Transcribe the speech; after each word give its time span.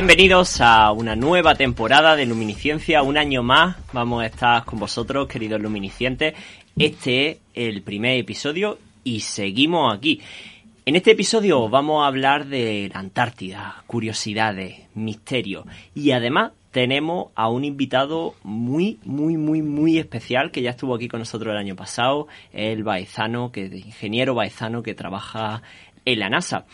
Bienvenidos 0.00 0.62
a 0.62 0.92
una 0.92 1.14
nueva 1.14 1.56
temporada 1.56 2.16
de 2.16 2.24
Luminiscencia, 2.24 3.02
un 3.02 3.18
año 3.18 3.42
más 3.42 3.76
vamos 3.92 4.22
a 4.22 4.26
estar 4.26 4.64
con 4.64 4.78
vosotros, 4.80 5.28
queridos 5.28 5.60
luminiscientes. 5.60 6.32
Este 6.78 7.32
es 7.32 7.38
el 7.52 7.82
primer 7.82 8.16
episodio 8.16 8.78
y 9.04 9.20
seguimos 9.20 9.94
aquí. 9.94 10.22
En 10.86 10.96
este 10.96 11.10
episodio 11.10 11.68
vamos 11.68 12.02
a 12.02 12.06
hablar 12.06 12.46
de 12.46 12.90
la 12.90 12.98
Antártida, 12.98 13.84
curiosidades, 13.86 14.78
misterios 14.94 15.66
y 15.94 16.12
además 16.12 16.52
tenemos 16.70 17.30
a 17.34 17.50
un 17.50 17.64
invitado 17.64 18.36
muy, 18.42 19.00
muy, 19.04 19.36
muy, 19.36 19.60
muy 19.60 19.98
especial 19.98 20.50
que 20.50 20.62
ya 20.62 20.70
estuvo 20.70 20.94
aquí 20.94 21.08
con 21.08 21.20
nosotros 21.20 21.52
el 21.52 21.58
año 21.58 21.76
pasado, 21.76 22.26
el 22.54 22.84
Baezano, 22.84 23.52
que 23.52 23.66
ingeniero 23.66 24.34
Baezano 24.34 24.82
que 24.82 24.94
trabaja 24.94 25.60
en 26.06 26.18
la 26.20 26.30
NASA. 26.30 26.64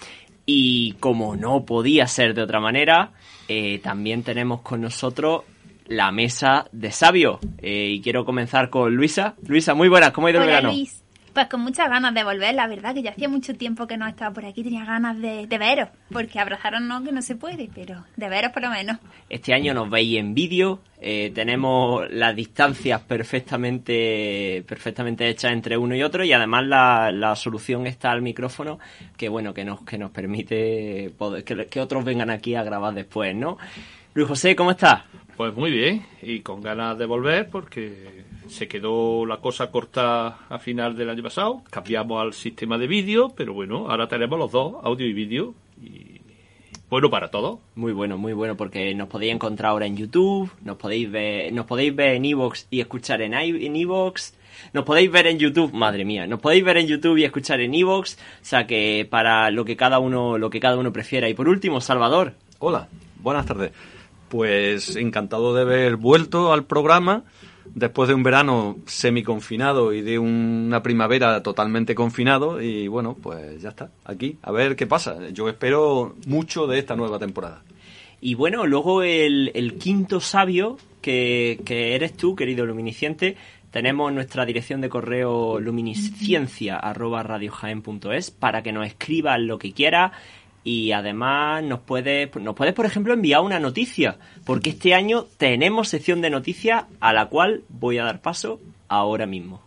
Y 0.46 0.92
como 1.00 1.36
no 1.36 1.64
podía 1.64 2.06
ser 2.06 2.32
de 2.34 2.42
otra 2.42 2.60
manera, 2.60 3.12
eh, 3.48 3.80
también 3.82 4.22
tenemos 4.22 4.60
con 4.62 4.80
nosotros 4.80 5.42
la 5.86 6.12
mesa 6.12 6.68
de 6.72 6.92
sabio. 6.92 7.40
Eh, 7.58 7.90
y 7.96 8.00
quiero 8.00 8.24
comenzar 8.24 8.70
con 8.70 8.94
Luisa. 8.94 9.34
Luisa, 9.46 9.74
muy 9.74 9.88
buenas, 9.88 10.12
¿cómo 10.12 10.28
ha 10.28 10.30
ido 10.30 10.40
el 10.40 10.46
verano? 10.46 10.70
Luis. 10.70 11.02
Pues 11.36 11.48
con 11.48 11.60
muchas 11.60 11.90
ganas 11.90 12.14
de 12.14 12.24
volver, 12.24 12.54
la 12.54 12.66
verdad, 12.66 12.94
que 12.94 13.02
ya 13.02 13.10
hacía 13.10 13.28
mucho 13.28 13.54
tiempo 13.54 13.86
que 13.86 13.98
no 13.98 14.06
estaba 14.06 14.32
por 14.32 14.46
aquí, 14.46 14.64
tenía 14.64 14.86
ganas 14.86 15.20
de, 15.20 15.46
de 15.46 15.58
veros, 15.58 15.90
porque 16.10 16.38
abrazaros 16.40 16.80
no, 16.80 17.04
que 17.04 17.12
no 17.12 17.20
se 17.20 17.36
puede, 17.36 17.68
pero 17.74 18.06
de 18.16 18.28
veros 18.30 18.52
por 18.52 18.62
lo 18.62 18.70
menos. 18.70 18.96
Este 19.28 19.52
año 19.52 19.74
nos 19.74 19.90
veis 19.90 20.16
en 20.18 20.32
vídeo, 20.32 20.80
eh, 20.98 21.30
tenemos 21.34 22.10
las 22.10 22.34
distancias 22.34 23.02
perfectamente, 23.02 24.64
perfectamente 24.66 25.28
hechas 25.28 25.52
entre 25.52 25.76
uno 25.76 25.94
y 25.94 26.02
otro 26.02 26.24
y 26.24 26.32
además 26.32 26.64
la, 26.64 27.12
la 27.12 27.36
solución 27.36 27.86
está 27.86 28.12
al 28.12 28.22
micrófono 28.22 28.78
que 29.18 29.28
bueno, 29.28 29.52
que 29.52 29.66
nos, 29.66 29.82
que 29.82 29.98
nos 29.98 30.12
permite 30.12 31.12
poder, 31.18 31.44
que, 31.44 31.66
que 31.66 31.80
otros 31.80 32.02
vengan 32.02 32.30
aquí 32.30 32.54
a 32.54 32.62
grabar 32.62 32.94
después, 32.94 33.36
¿no? 33.36 33.58
Luis 34.14 34.26
José, 34.26 34.56
¿cómo 34.56 34.70
estás? 34.70 35.02
Pues 35.36 35.54
muy 35.54 35.70
bien, 35.70 36.06
y 36.22 36.40
con 36.40 36.62
ganas 36.62 36.96
de 36.96 37.04
volver 37.04 37.50
porque 37.50 38.24
se 38.48 38.68
quedó 38.68 39.26
la 39.26 39.38
cosa 39.38 39.70
corta 39.70 40.38
a 40.48 40.58
final 40.58 40.96
del 40.96 41.10
año 41.10 41.22
pasado. 41.22 41.62
Cambiamos 41.70 42.20
al 42.22 42.32
sistema 42.32 42.78
de 42.78 42.86
vídeo, 42.86 43.32
pero 43.36 43.52
bueno, 43.54 43.90
ahora 43.90 44.08
tenemos 44.08 44.38
los 44.38 44.52
dos, 44.52 44.74
audio 44.82 45.06
y 45.06 45.12
vídeo. 45.12 45.54
Y 45.82 46.20
bueno 46.88 47.10
para 47.10 47.30
todos. 47.30 47.58
Muy 47.74 47.92
bueno, 47.92 48.16
muy 48.18 48.32
bueno, 48.32 48.56
porque 48.56 48.94
nos 48.94 49.08
podéis 49.08 49.34
encontrar 49.34 49.72
ahora 49.72 49.86
en 49.86 49.96
YouTube, 49.96 50.50
nos 50.62 50.76
podéis 50.76 51.10
ver, 51.10 51.52
nos 51.52 51.66
podéis 51.66 51.94
ver 51.94 52.14
en 52.14 52.24
Evox 52.24 52.66
y 52.70 52.80
escuchar 52.80 53.22
en 53.22 53.34
i- 53.34 53.66
en 53.66 53.74
Evox, 53.76 54.34
nos 54.72 54.84
podéis 54.84 55.10
ver 55.10 55.26
en 55.26 55.38
YouTube, 55.38 55.72
madre 55.72 56.04
mía, 56.04 56.26
nos 56.28 56.40
podéis 56.40 56.64
ver 56.64 56.76
en 56.78 56.86
YouTube 56.86 57.18
y 57.18 57.24
escuchar 57.24 57.60
en 57.60 57.74
Evox, 57.74 58.14
o 58.14 58.44
sea 58.44 58.66
que 58.68 59.06
para 59.10 59.50
lo 59.50 59.64
que 59.64 59.76
cada 59.76 59.98
uno, 59.98 60.38
lo 60.38 60.48
que 60.48 60.60
cada 60.60 60.76
uno 60.78 60.92
prefiera. 60.92 61.28
Y 61.28 61.34
por 61.34 61.48
último, 61.48 61.80
Salvador, 61.80 62.34
Hola, 62.60 62.88
buenas 63.20 63.44
tardes. 63.46 63.72
Pues 64.28 64.96
encantado 64.96 65.54
de 65.54 65.62
haber 65.62 65.96
vuelto 65.96 66.52
al 66.52 66.64
programa 66.64 67.24
después 67.76 68.08
de 68.08 68.14
un 68.14 68.22
verano 68.22 68.78
semiconfinado 68.86 69.92
y 69.92 70.00
de 70.00 70.18
una 70.18 70.82
primavera 70.82 71.42
totalmente 71.42 71.94
confinado 71.94 72.62
y 72.62 72.88
bueno, 72.88 73.14
pues 73.22 73.60
ya 73.60 73.68
está, 73.68 73.90
aquí, 74.06 74.38
a 74.42 74.50
ver 74.50 74.76
qué 74.76 74.86
pasa. 74.86 75.28
Yo 75.28 75.50
espero 75.50 76.16
mucho 76.26 76.66
de 76.66 76.78
esta 76.78 76.96
nueva 76.96 77.18
temporada. 77.18 77.62
Y 78.18 78.34
bueno, 78.34 78.66
luego 78.66 79.02
el, 79.02 79.76
quinto 79.78 80.20
sabio, 80.20 80.78
que, 81.02 81.60
que 81.66 81.94
eres 81.94 82.16
tú, 82.16 82.34
querido 82.34 82.64
luminisciente, 82.64 83.36
tenemos 83.70 84.10
nuestra 84.10 84.46
dirección 84.46 84.80
de 84.80 84.88
correo 84.88 85.60
luminisciencia.radiojaen.es 85.60 88.30
para 88.30 88.62
que 88.62 88.72
nos 88.72 88.86
escribas 88.86 89.38
lo 89.38 89.58
que 89.58 89.72
quieras 89.72 90.12
y 90.66 90.90
además 90.90 91.62
nos 91.62 91.78
puedes, 91.78 92.34
nos 92.34 92.56
puedes, 92.56 92.74
por 92.74 92.86
ejemplo, 92.86 93.14
enviar 93.14 93.40
una 93.40 93.60
noticia, 93.60 94.16
porque 94.44 94.70
este 94.70 94.94
año 94.94 95.26
tenemos 95.38 95.88
sección 95.88 96.20
de 96.20 96.28
noticias 96.28 96.86
a 96.98 97.12
la 97.12 97.26
cual 97.26 97.62
voy 97.68 97.98
a 97.98 98.04
dar 98.04 98.20
paso 98.20 98.58
ahora 98.88 99.26
mismo. 99.26 99.62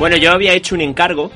Bueno, 0.00 0.16
yo 0.16 0.32
había 0.32 0.54
hecho 0.54 0.74
un 0.74 0.80
encargo 0.80 1.30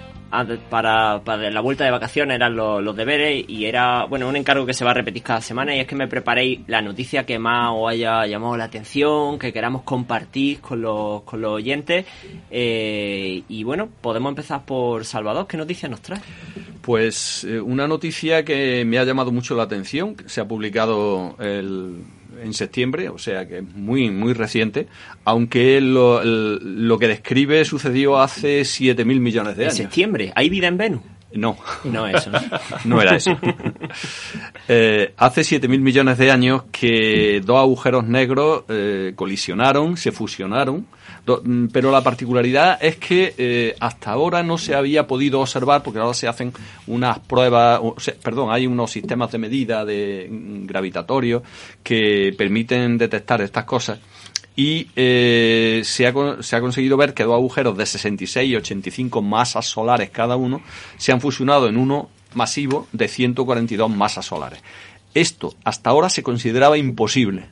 para, 0.71 1.21
para 1.25 1.51
la 1.51 1.61
vuelta 1.61 1.85
de 1.85 1.91
vacaciones, 1.91 2.37
eran 2.37 2.55
los, 2.57 2.83
los 2.83 2.95
deberes, 2.97 3.45
y 3.49 3.65
era, 3.65 4.05
bueno, 4.05 4.29
un 4.29 4.37
encargo 4.37 4.65
que 4.65 4.75
se 4.75 4.85
va 4.85 4.93
a 4.93 4.95
repetir 4.95 5.23
cada 5.23 5.41
semana, 5.41 5.75
y 5.75 5.81
es 5.81 5.87
que 5.87 5.97
me 5.97 6.07
preparéis 6.09 6.61
la 6.69 6.81
noticia 6.83 7.27
que 7.27 7.39
más 7.39 7.73
os 7.75 7.91
haya 7.91 8.27
llamado 8.27 8.57
la 8.57 8.65
atención, 8.65 9.39
que 9.39 9.53
queramos 9.53 9.83
compartir 9.83 10.61
con 10.61 10.81
los, 10.83 11.23
con 11.23 11.41
los 11.41 11.53
oyentes. 11.53 12.07
Eh, 12.51 13.43
y 13.49 13.65
bueno, 13.65 13.89
podemos 14.01 14.31
empezar 14.31 14.65
por 14.65 15.05
Salvador, 15.05 15.47
¿qué 15.47 15.57
noticia 15.57 15.89
nos 15.89 16.01
trae? 16.01 16.21
Pues 16.83 17.45
eh, 17.45 17.61
una 17.61 17.87
noticia 17.87 18.45
que 18.45 18.85
me 18.87 18.99
ha 18.99 19.05
llamado 19.05 19.33
mucho 19.33 19.55
la 19.55 19.65
atención, 19.65 20.17
se 20.27 20.41
ha 20.41 20.49
publicado 20.49 21.37
el- 21.39 22.03
en 22.43 22.55
septiembre, 22.55 23.09
o 23.09 23.19
sea 23.19 23.47
que 23.47 23.59
es 23.59 23.65
muy, 23.65 24.11
muy 24.11 24.33
reciente, 24.33 24.87
aunque 25.25 25.81
lo, 25.81 26.23
lo 26.25 26.99
que 26.99 27.09
describe 27.09 27.65
sucedió 27.65 28.21
hace 28.21 28.63
7.000 28.63 29.05
millones 29.21 29.57
de 29.57 29.63
En 29.65 29.69
años. 29.69 29.77
septiembre, 29.77 30.33
¿hay 30.35 30.49
vida 30.49 30.67
en 30.69 30.77
Venus? 30.79 31.03
No. 31.33 31.57
No, 31.85 32.07
eso 32.09 32.31
no. 32.85 33.01
Era 33.03 33.17
eso. 33.17 33.39
Eh, 34.73 35.15
hace 35.17 35.41
7.000 35.41 35.81
millones 35.81 36.17
de 36.19 36.31
años 36.31 36.63
que 36.71 37.43
dos 37.45 37.59
agujeros 37.59 38.07
negros 38.07 38.63
eh, 38.69 39.15
colisionaron, 39.17 39.97
se 39.97 40.13
fusionaron, 40.13 40.87
pero 41.73 41.91
la 41.91 42.03
particularidad 42.03 42.83
es 42.83 42.97
que 42.97 43.35
eh, 43.37 43.77
hasta 43.81 44.11
ahora 44.11 44.43
no 44.43 44.59
se 44.59 44.75
había 44.75 45.07
podido 45.07 45.41
observar, 45.41 45.83
porque 45.83 46.01
ahora 46.01 46.15
se 46.15 46.29
hacen 46.29 46.53
unas 46.87 47.19
pruebas, 47.21 47.81
perdón, 48.23 48.53
hay 48.53 48.67
unos 48.67 48.91
sistemas 48.91 49.31
de 49.31 49.39
medida 49.39 49.85
de 49.85 50.29
mm, 50.31 50.67
gravitatorios 50.67 51.43
que 51.83 52.35
permiten 52.37 52.99
detectar 52.99 53.41
estas 53.43 53.65
cosas 53.65 54.01
y 54.57 54.89
eh, 54.97 55.83
se, 55.85 56.07
ha, 56.07 56.43
se 56.43 56.57
ha 56.57 56.61
conseguido 56.61 56.97
ver 56.97 57.15
que 57.15 57.25
dos 57.25 57.35
agujeros 57.35 57.77
de 57.77 57.87
66 57.87 58.51
y 58.51 58.57
85 58.57 59.23
masas 59.23 59.67
solares 59.67 60.11
cada 60.11 60.37
uno 60.37 60.61
se 60.99 61.13
han 61.13 61.21
fusionado 61.21 61.69
en 61.69 61.77
uno 61.77 62.11
masivo 62.35 62.87
de 62.93 63.09
142 63.09 63.91
masas 63.91 64.27
solares. 64.27 64.61
Esto 65.15 65.55
hasta 65.65 65.91
ahora 65.91 66.09
se 66.09 66.23
consideraba 66.23 66.79
imposible. 66.79 67.47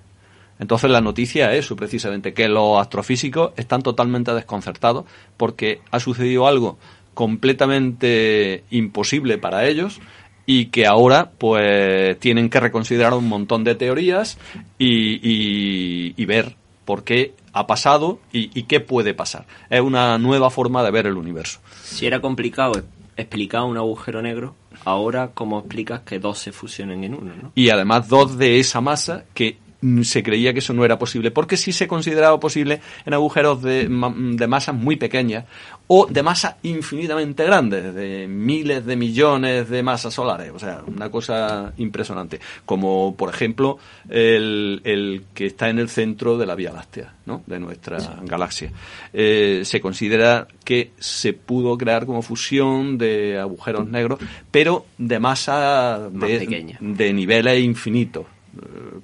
Entonces 0.59 0.91
la 0.91 1.01
noticia 1.01 1.53
es 1.55 1.65
eso 1.67 1.77
precisamente, 1.77 2.35
que 2.35 2.49
los 2.49 2.81
astrofísicos 2.81 3.53
están 3.57 3.83
totalmente 3.83 4.33
desconcertados 4.35 5.05
porque 5.37 5.81
ha 5.91 6.01
sucedido 6.01 6.47
algo 6.49 6.79
completamente 7.15 8.65
imposible 8.71 9.39
para 9.39 9.67
ellos 9.67 10.01
y 10.47 10.67
que 10.67 10.87
ahora 10.87 11.31
pues 11.39 12.19
tienen 12.21 12.49
que 12.49 12.61
reconsiderar 12.61 13.13
un 13.15 13.29
montón 13.29 13.65
de 13.65 13.75
teorías 13.75 14.39
y, 14.79 15.15
y- 15.23 16.15
y 16.17 16.25
ver 16.25 16.57
por 16.85 17.05
qué 17.05 17.35
ha 17.53 17.67
pasado 17.67 18.19
y, 18.33 18.51
y 18.59 18.63
qué 18.65 18.81
puede 18.81 19.13
pasar. 19.15 19.45
Es 19.69 19.81
una 19.81 20.17
nueva 20.19 20.49
forma 20.51 20.83
de 20.83 20.91
ver 20.91 21.07
el 21.07 21.17
universo. 21.17 21.61
Si 21.83 22.07
era 22.07 22.21
complicado 22.21 22.83
explicar 23.17 23.63
un 23.65 23.77
agujero 23.77 24.23
negro, 24.23 24.55
ahora 24.85 25.31
cómo 25.35 25.59
explicas 25.59 26.01
que 26.01 26.19
dos 26.19 26.39
se 26.39 26.53
fusionen 26.53 27.05
en 27.05 27.15
uno, 27.15 27.33
¿no? 27.43 27.53
Y 27.55 27.69
además 27.71 28.09
dos 28.09 28.39
de 28.39 28.59
esa 28.59 28.81
masa 28.81 29.25
que 29.35 29.59
se 30.03 30.23
creía 30.25 30.53
que 30.53 30.59
eso 30.59 30.73
no 30.75 30.85
era 30.85 30.99
posible, 30.99 31.31
porque 31.31 31.57
sí 31.57 31.73
se 31.73 31.87
consideraba 31.87 32.41
posible 32.41 32.81
en 33.07 33.15
agujeros 33.15 33.63
de, 33.63 33.89
ma- 33.89 34.13
de 34.17 34.47
masas 34.49 34.75
muy 34.75 34.97
pequeñas 34.97 35.45
o 35.87 36.07
de 36.07 36.23
masas 36.23 36.57
infinitamente 36.65 37.45
grandes, 37.45 37.95
de 37.95 38.27
miles 38.29 38.85
de 38.85 38.97
millones 38.97 39.69
de 39.71 39.83
masas 39.83 40.13
solares, 40.13 40.51
o 40.53 40.59
sea, 40.59 40.83
una 40.87 41.11
cosa 41.11 41.73
impresionante, 41.79 42.41
como 42.67 43.15
por 43.17 43.31
ejemplo 43.33 43.79
el, 44.09 44.81
el 44.85 45.23
que 45.33 45.47
está 45.47 45.69
en 45.71 45.79
el 45.79 45.89
centro 45.89 46.37
de 46.37 46.47
la 46.47 46.55
Vía 46.57 46.73
Láctea, 46.73 47.15
¿no? 47.27 47.43
de 47.47 47.59
nuestra 47.61 47.99
galaxia. 48.25 48.73
Eh, 49.13 49.63
se 49.65 49.81
considera 49.81 50.49
que 50.65 50.91
se 50.99 51.33
pudo 51.35 51.79
crear 51.79 52.05
como 52.05 52.21
fusión 52.23 52.99
de 52.99 53.39
agujeros 53.39 53.87
negros, 53.89 54.19
pero 54.51 54.87
de 54.99 55.19
masa 55.21 56.09
Más 56.13 56.29
de, 56.29 56.39
pequeña. 56.41 56.79
de 56.81 57.13
niveles 57.13 57.61
infinitos 57.63 58.27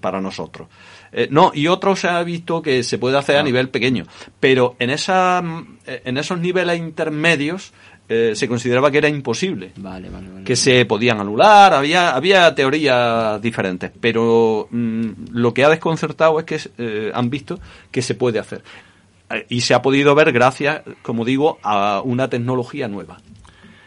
para 0.01 0.21
nosotros. 0.21 0.69
Eh, 1.13 1.29
no, 1.31 1.53
y 1.55 1.67
otro 1.69 1.95
se 1.97 2.09
ha 2.09 2.23
visto 2.23 2.61
que 2.63 2.83
se 2.83 2.99
puede 2.99 3.17
hacer 3.19 3.37
a 3.37 3.43
nivel 3.43 3.69
pequeño, 3.69 4.05
pero 4.41 4.77
en, 4.79 4.91
esa, 4.91 5.43
eh, 5.87 6.03
en 6.05 6.19
esos 6.19 6.39
niveles 6.39 6.79
intermedios 6.79 7.73
eh, 8.07 8.33
se 8.35 8.49
consideraba 8.49 8.91
que 8.91 8.99
era 8.99 9.09
imposible 9.09 9.73
Vale, 9.77 10.11
vale, 10.11 10.29
vale. 10.29 10.45
que 10.45 10.57
se 10.57 10.85
podían 10.85 11.21
anular, 11.21 11.73
había, 11.73 12.11
había 12.15 12.55
teorías 12.55 13.41
diferentes, 13.41 13.91
pero 13.99 14.69
mm, 14.71 15.11
lo 15.33 15.55
que 15.55 15.65
ha 15.65 15.71
desconcertado 15.71 16.39
es 16.39 16.45
que 16.45 16.61
eh, 16.77 17.11
han 17.15 17.31
visto 17.31 17.59
que 17.91 18.03
se 18.03 18.15
puede 18.15 18.39
hacer. 18.39 18.63
Eh, 19.31 19.47
Y 19.49 19.63
se 19.63 19.73
ha 19.73 19.81
podido 19.81 20.15
ver 20.15 20.33
gracias, 20.33 20.83
como 21.01 21.25
digo, 21.25 21.59
a 21.63 22.03
una 22.05 22.29
tecnología 22.29 22.89
nueva 22.89 23.19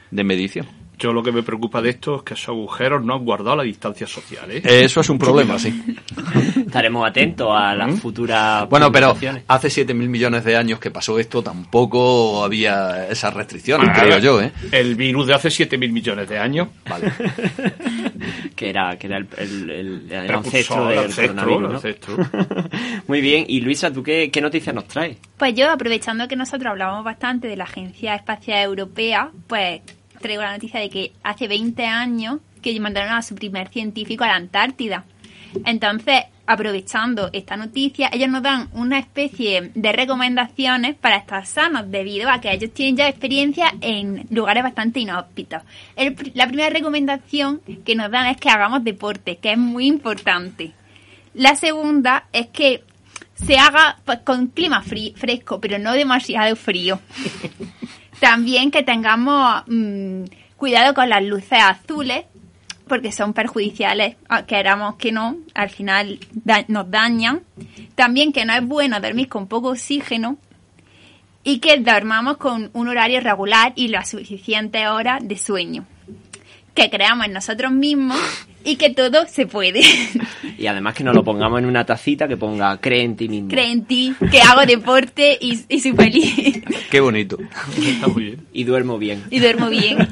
de 0.10 0.24
medición. 0.24 0.66
Yo 1.00 1.14
lo 1.14 1.22
que 1.22 1.32
me 1.32 1.44
preocupa 1.44 1.82
de 1.82 1.92
esto 1.92 2.16
es 2.18 2.22
que 2.24 2.34
esos 2.34 2.50
agujeros 2.50 3.04
no 3.06 3.14
han 3.14 3.24
guardado 3.24 3.56
la 3.58 3.64
distancia 3.64 4.08
social, 4.08 4.50
¿eh? 4.52 4.62
Eso 4.64 5.02
es 5.02 5.10
un 5.10 5.20
problema, 5.20 5.60
sí. 5.60 5.84
Estaremos 6.66 7.08
atentos 7.08 7.50
a 7.56 7.76
las 7.76 8.00
futuras 8.00 8.68
Bueno, 8.68 8.92
pero 8.92 9.12
hace 9.48 9.68
7.000 9.68 9.94
millones 9.94 10.44
de 10.44 10.56
años 10.58 10.80
que 10.80 10.90
pasó 10.90 11.20
esto, 11.20 11.44
tampoco 11.44 12.44
había 12.44 13.08
esas 13.10 13.34
restricciones, 13.34 13.90
Ah, 13.92 13.94
creo 14.02 14.18
yo, 14.18 14.42
¿eh? 14.42 14.52
El 14.72 14.96
virus 14.96 15.28
de 15.28 15.34
hace 15.36 15.50
7.000 15.50 15.92
millones 15.92 16.28
de 16.30 16.40
años. 16.40 16.68
Vale. 16.90 17.12
que 18.56 18.70
era, 18.70 18.98
que 18.98 19.08
era 19.08 19.18
el, 19.18 19.28
el, 19.38 19.70
el- 19.70 20.12
el 20.12 20.26
Precursor, 20.28 20.38
ancestro 20.38 20.88
del 20.88 21.00
ancestro, 21.00 21.28
coronavirus, 21.36 21.70
¿no? 21.70 21.76
ancestro. 21.76 22.18
Muy 23.08 23.22
bien, 23.22 23.46
y 23.48 23.62
Luisa, 23.62 23.92
¿tú 23.92 24.02
qué, 24.04 24.30
qué 24.32 24.42
noticias 24.42 24.74
nos 24.74 24.86
traes? 24.88 25.18
Pues 25.38 25.54
yo, 25.54 25.70
aprovechando 25.70 26.28
que 26.28 26.36
nosotros 26.36 26.72
hablamos 26.72 27.04
bastante 27.04 27.48
de 27.48 27.56
la 27.56 27.66
Agencia 27.66 28.16
Espacial 28.16 28.64
Europea, 28.64 29.30
pues 29.48 29.82
traigo 30.20 30.42
la 30.42 30.54
noticia 30.54 30.80
de 30.80 30.90
que 30.90 31.14
hace 31.24 31.48
20 31.48 31.86
años 31.86 32.40
que 32.62 32.78
mandaron 32.80 33.14
a 33.14 33.22
su 33.22 33.36
primer 33.36 33.70
científico 33.70 34.24
a 34.24 34.28
la 34.28 34.36
Antártida. 34.36 35.06
Entonces, 35.66 36.24
aprovechando 36.46 37.30
esta 37.34 37.56
noticia, 37.58 38.10
ellos 38.12 38.30
nos 38.30 38.44
dan 38.44 38.68
una 38.74 39.00
especie 39.00 39.72
de 39.74 39.92
recomendaciones 39.92 40.96
para 40.96 41.18
estar 41.18 41.46
sanos, 41.46 41.90
debido 41.90 42.30
a 42.30 42.42
que 42.42 42.52
ellos 42.52 42.74
tienen 42.74 42.98
ya 42.98 43.08
experiencia 43.08 43.74
en 43.82 44.28
lugares 44.30 44.64
bastante 44.64 45.00
inhóspitos. 45.00 45.62
La 46.34 46.48
primera 46.48 46.70
recomendación 46.70 47.62
que 47.86 47.96
nos 47.96 48.12
dan 48.12 48.28
es 48.28 48.38
que 48.38 48.50
hagamos 48.50 48.84
deporte, 48.84 49.38
que 49.38 49.52
es 49.54 49.58
muy 49.58 49.88
importante. 49.88 50.74
La 51.34 51.56
segunda 51.56 52.26
es 52.34 52.48
que 52.48 52.84
se 53.36 53.58
haga 53.58 53.98
pues, 54.06 54.20
con 54.20 54.48
clima 54.48 54.84
fri- 54.84 55.14
fresco, 55.16 55.62
pero 55.62 55.78
no 55.80 55.94
demasiado 55.94 56.56
frío. 56.56 57.00
También 58.20 58.72
que 58.72 58.84
tengamos 58.84 59.64
mm, 59.68 60.24
cuidado 60.56 60.94
con 60.94 61.10
las 61.10 61.24
luces 61.24 61.60
azules, 61.62 62.26
porque 62.88 63.12
son 63.12 63.34
perjudiciales, 63.34 64.16
queramos 64.48 64.96
que 64.96 65.12
no, 65.12 65.38
al 65.54 65.70
final 65.70 66.20
nos 66.68 66.90
dañan. 66.90 67.42
También 67.96 68.32
que 68.32 68.46
no 68.46 68.54
es 68.54 68.66
bueno 68.66 69.00
dormir 69.00 69.28
con 69.28 69.48
poco 69.48 69.70
oxígeno 69.70 70.38
y 71.44 71.60
que 71.60 71.78
dormamos 71.78 72.38
con 72.38 72.70
un 72.74 72.88
horario 72.88 73.20
regular 73.20 73.74
y 73.76 73.90
las 73.90 74.10
suficientes 74.10 74.88
horas 74.88 75.26
de 75.26 75.38
sueño. 75.38 75.86
Que 76.74 76.90
creamos 76.90 77.28
en 77.28 77.34
nosotros 77.34 77.72
mismos 77.72 78.20
y 78.68 78.76
que 78.76 78.90
todo 78.90 79.26
se 79.28 79.48
puede. 79.48 79.82
Y 80.60 80.66
además 80.66 80.96
que 80.96 81.04
nos 81.04 81.14
lo 81.14 81.24
pongamos 81.24 81.60
en 81.60 81.68
una 81.68 81.86
tacita 81.86 82.28
que 82.28 82.36
ponga 82.36 82.78
cree 82.80 83.04
en 83.04 83.16
ti 83.16 83.30
mismo. 83.30 83.48
Cree 83.48 83.72
en 83.72 83.86
ti, 83.86 84.16
que 84.32 84.42
hago 84.42 84.66
deporte 84.66 85.38
y, 85.40 85.60
y 85.70 85.80
soy 85.80 85.94
feliz. 85.94 86.64
Qué 86.90 87.00
bonito. 87.00 87.38
Está 87.78 88.08
muy 88.08 88.24
bien. 88.24 88.48
Y 88.54 88.64
duermo 88.64 88.98
bien. 88.98 89.24
y 89.30 89.40
duermo 89.40 89.70
bien. 89.70 90.08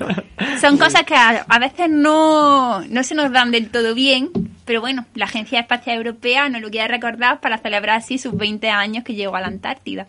Son 0.61 0.77
cosas 0.79 1.01
que 1.03 1.15
a, 1.15 1.45
a 1.49 1.59
veces 1.59 1.89
no, 1.89 2.85
no 2.85 3.03
se 3.03 3.15
nos 3.15 3.31
dan 3.31 3.49
del 3.49 3.69
todo 3.69 3.95
bien, 3.95 4.29
pero 4.65 4.81
bueno, 4.81 5.07
la 5.15 5.25
Agencia 5.25 5.59
Espacial 5.59 5.97
Europea 5.97 6.47
nos 6.47 6.61
lo 6.61 6.69
quiere 6.69 6.89
recordar 6.89 7.41
para 7.41 7.57
celebrar 7.57 7.97
así 7.97 8.19
sus 8.19 8.37
20 8.37 8.69
años 8.69 9.03
que 9.03 9.15
llegó 9.15 9.35
a 9.35 9.41
la 9.41 9.47
Antártida. 9.47 10.07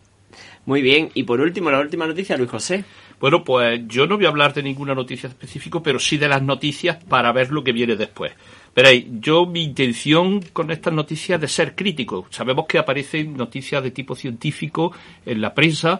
Muy 0.67 0.83
bien, 0.83 1.11
y 1.15 1.23
por 1.23 1.41
último, 1.41 1.71
la 1.71 1.81
última 1.81 2.07
noticia, 2.07 2.37
Luis 2.37 2.51
José. 2.51 2.85
Bueno, 3.21 3.43
pues 3.43 3.81
yo 3.89 4.07
no 4.07 4.17
voy 4.17 4.27
a 4.27 4.29
hablar 4.29 4.53
de 4.53 4.63
ninguna 4.63 4.95
noticia 4.95 5.29
específica, 5.29 5.81
pero 5.83 5.99
sí 5.99 6.19
de 6.19 6.29
las 6.29 6.43
noticias 6.43 7.03
para 7.05 7.33
ver 7.33 7.51
lo 7.51 7.65
que 7.65 7.73
viene 7.73 7.97
después. 7.97 8.33
Veréis, 8.75 9.07
yo 9.21 9.47
mi 9.47 9.63
intención 9.63 10.43
con 10.53 10.71
estas 10.71 10.93
noticias 10.93 11.37
es 11.37 11.41
de 11.41 11.49
ser 11.49 11.75
crítico. 11.75 12.27
Sabemos 12.29 12.67
que 12.67 12.79
aparecen 12.79 13.35
noticias 13.35 13.83
de 13.83 13.91
tipo 13.91 14.15
científico 14.15 14.93
en 15.25 15.41
la 15.41 15.55
prensa 15.55 15.99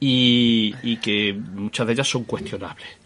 y, 0.00 0.74
y 0.82 0.96
que 0.96 1.32
muchas 1.32 1.86
de 1.86 1.92
ellas 1.92 2.08
son 2.08 2.24
cuestionables. 2.24 3.05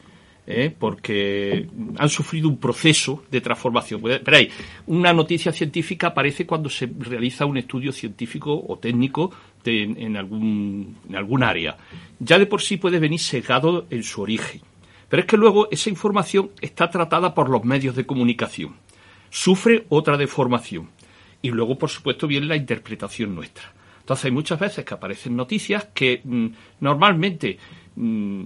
¿Eh? 0.51 0.75
porque 0.77 1.69
han 1.97 2.09
sufrido 2.09 2.49
un 2.49 2.59
proceso 2.59 3.25
de 3.31 3.41
transformación. 3.41 4.03
Veréis, 4.03 4.53
una 4.87 5.13
noticia 5.13 5.53
científica 5.53 6.09
aparece 6.09 6.47
cuando 6.47 6.69
se 6.69 6.91
realiza 6.99 7.47
un 7.47 7.57
estudio 7.57 7.93
científico 7.93 8.65
o 8.67 8.79
técnico 8.79 9.31
en, 9.65 10.17
algún, 10.17 10.97
en 11.09 11.17
algún 11.17 11.43
área. 11.43 11.77
Ya 12.19 12.39
de 12.39 12.47
por 12.47 12.63
sí 12.63 12.77
puede 12.77 12.99
venir 12.99 13.21
sesgado 13.21 13.87
en 13.91 14.03
su 14.03 14.23
origen. 14.23 14.61
Pero 15.09 15.23
es 15.23 15.27
que 15.27 15.37
luego 15.37 15.69
esa 15.71 15.91
información 15.91 16.51
está 16.61 16.89
tratada 16.89 17.35
por 17.35 17.49
los 17.49 17.65
medios 17.65 17.97
de 17.97 18.07
comunicación. 18.07 18.77
Sufre 19.29 19.87
otra 19.89 20.17
deformación. 20.17 20.89
Y 21.43 21.51
luego, 21.51 21.79
por 21.79 21.89
supuesto, 21.89 22.27
viene 22.27 22.47
la 22.47 22.57
interpretación 22.57 23.35
nuestra. 23.35 23.73
Entonces 24.01 24.27
hay 24.27 24.31
muchas 24.31 24.59
veces 24.59 24.85
que 24.85 24.95
aparecen 24.95 25.37
noticias 25.37 25.89
que 25.95 26.21
mm, 26.25 26.47
normalmente, 26.81 27.59
mm, 27.97 28.43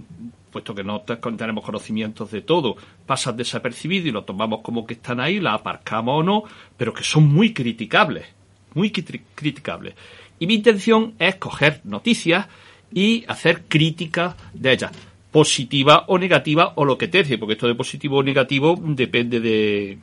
puesto 0.55 0.73
que 0.73 0.85
no 0.85 1.01
te- 1.01 1.17
tenemos 1.17 1.65
conocimientos 1.65 2.31
de 2.31 2.41
todo, 2.41 2.77
pasan 3.05 3.35
desapercibidos 3.35 4.07
y 4.07 4.11
lo 4.11 4.23
tomamos 4.23 4.61
como 4.61 4.85
que 4.85 4.93
están 4.93 5.19
ahí, 5.19 5.41
la 5.41 5.53
aparcamos 5.53 6.21
o 6.21 6.23
no, 6.23 6.43
pero 6.77 6.93
que 6.93 7.03
son 7.03 7.27
muy 7.27 7.51
criticables, 7.53 8.25
muy 8.73 8.89
cri- 8.89 9.23
criticables. 9.35 9.95
Y 10.39 10.47
mi 10.47 10.53
intención 10.55 11.13
es 11.19 11.35
coger 11.35 11.81
noticias 11.83 12.47
y 12.93 13.25
hacer 13.27 13.63
crítica 13.67 14.37
de 14.53 14.71
ellas, 14.71 14.91
positiva 15.29 16.05
o 16.07 16.17
negativa 16.17 16.71
o 16.75 16.85
lo 16.85 16.97
que 16.97 17.09
tercie, 17.09 17.37
porque 17.37 17.53
esto 17.55 17.67
de 17.67 17.75
positivo 17.75 18.19
o 18.19 18.23
negativo 18.23 18.79
depende 18.79 19.41
de, 19.41 19.97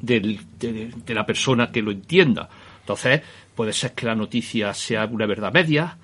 de, 0.00 0.38
de 0.58 1.14
la 1.14 1.26
persona 1.26 1.70
que 1.70 1.82
lo 1.82 1.90
entienda. 1.90 2.48
Entonces, 2.80 3.20
puede 3.54 3.74
ser 3.74 3.92
que 3.92 4.06
la 4.06 4.14
noticia 4.14 4.72
sea 4.72 5.04
una 5.04 5.26
verdad 5.26 5.52
media. 5.52 5.98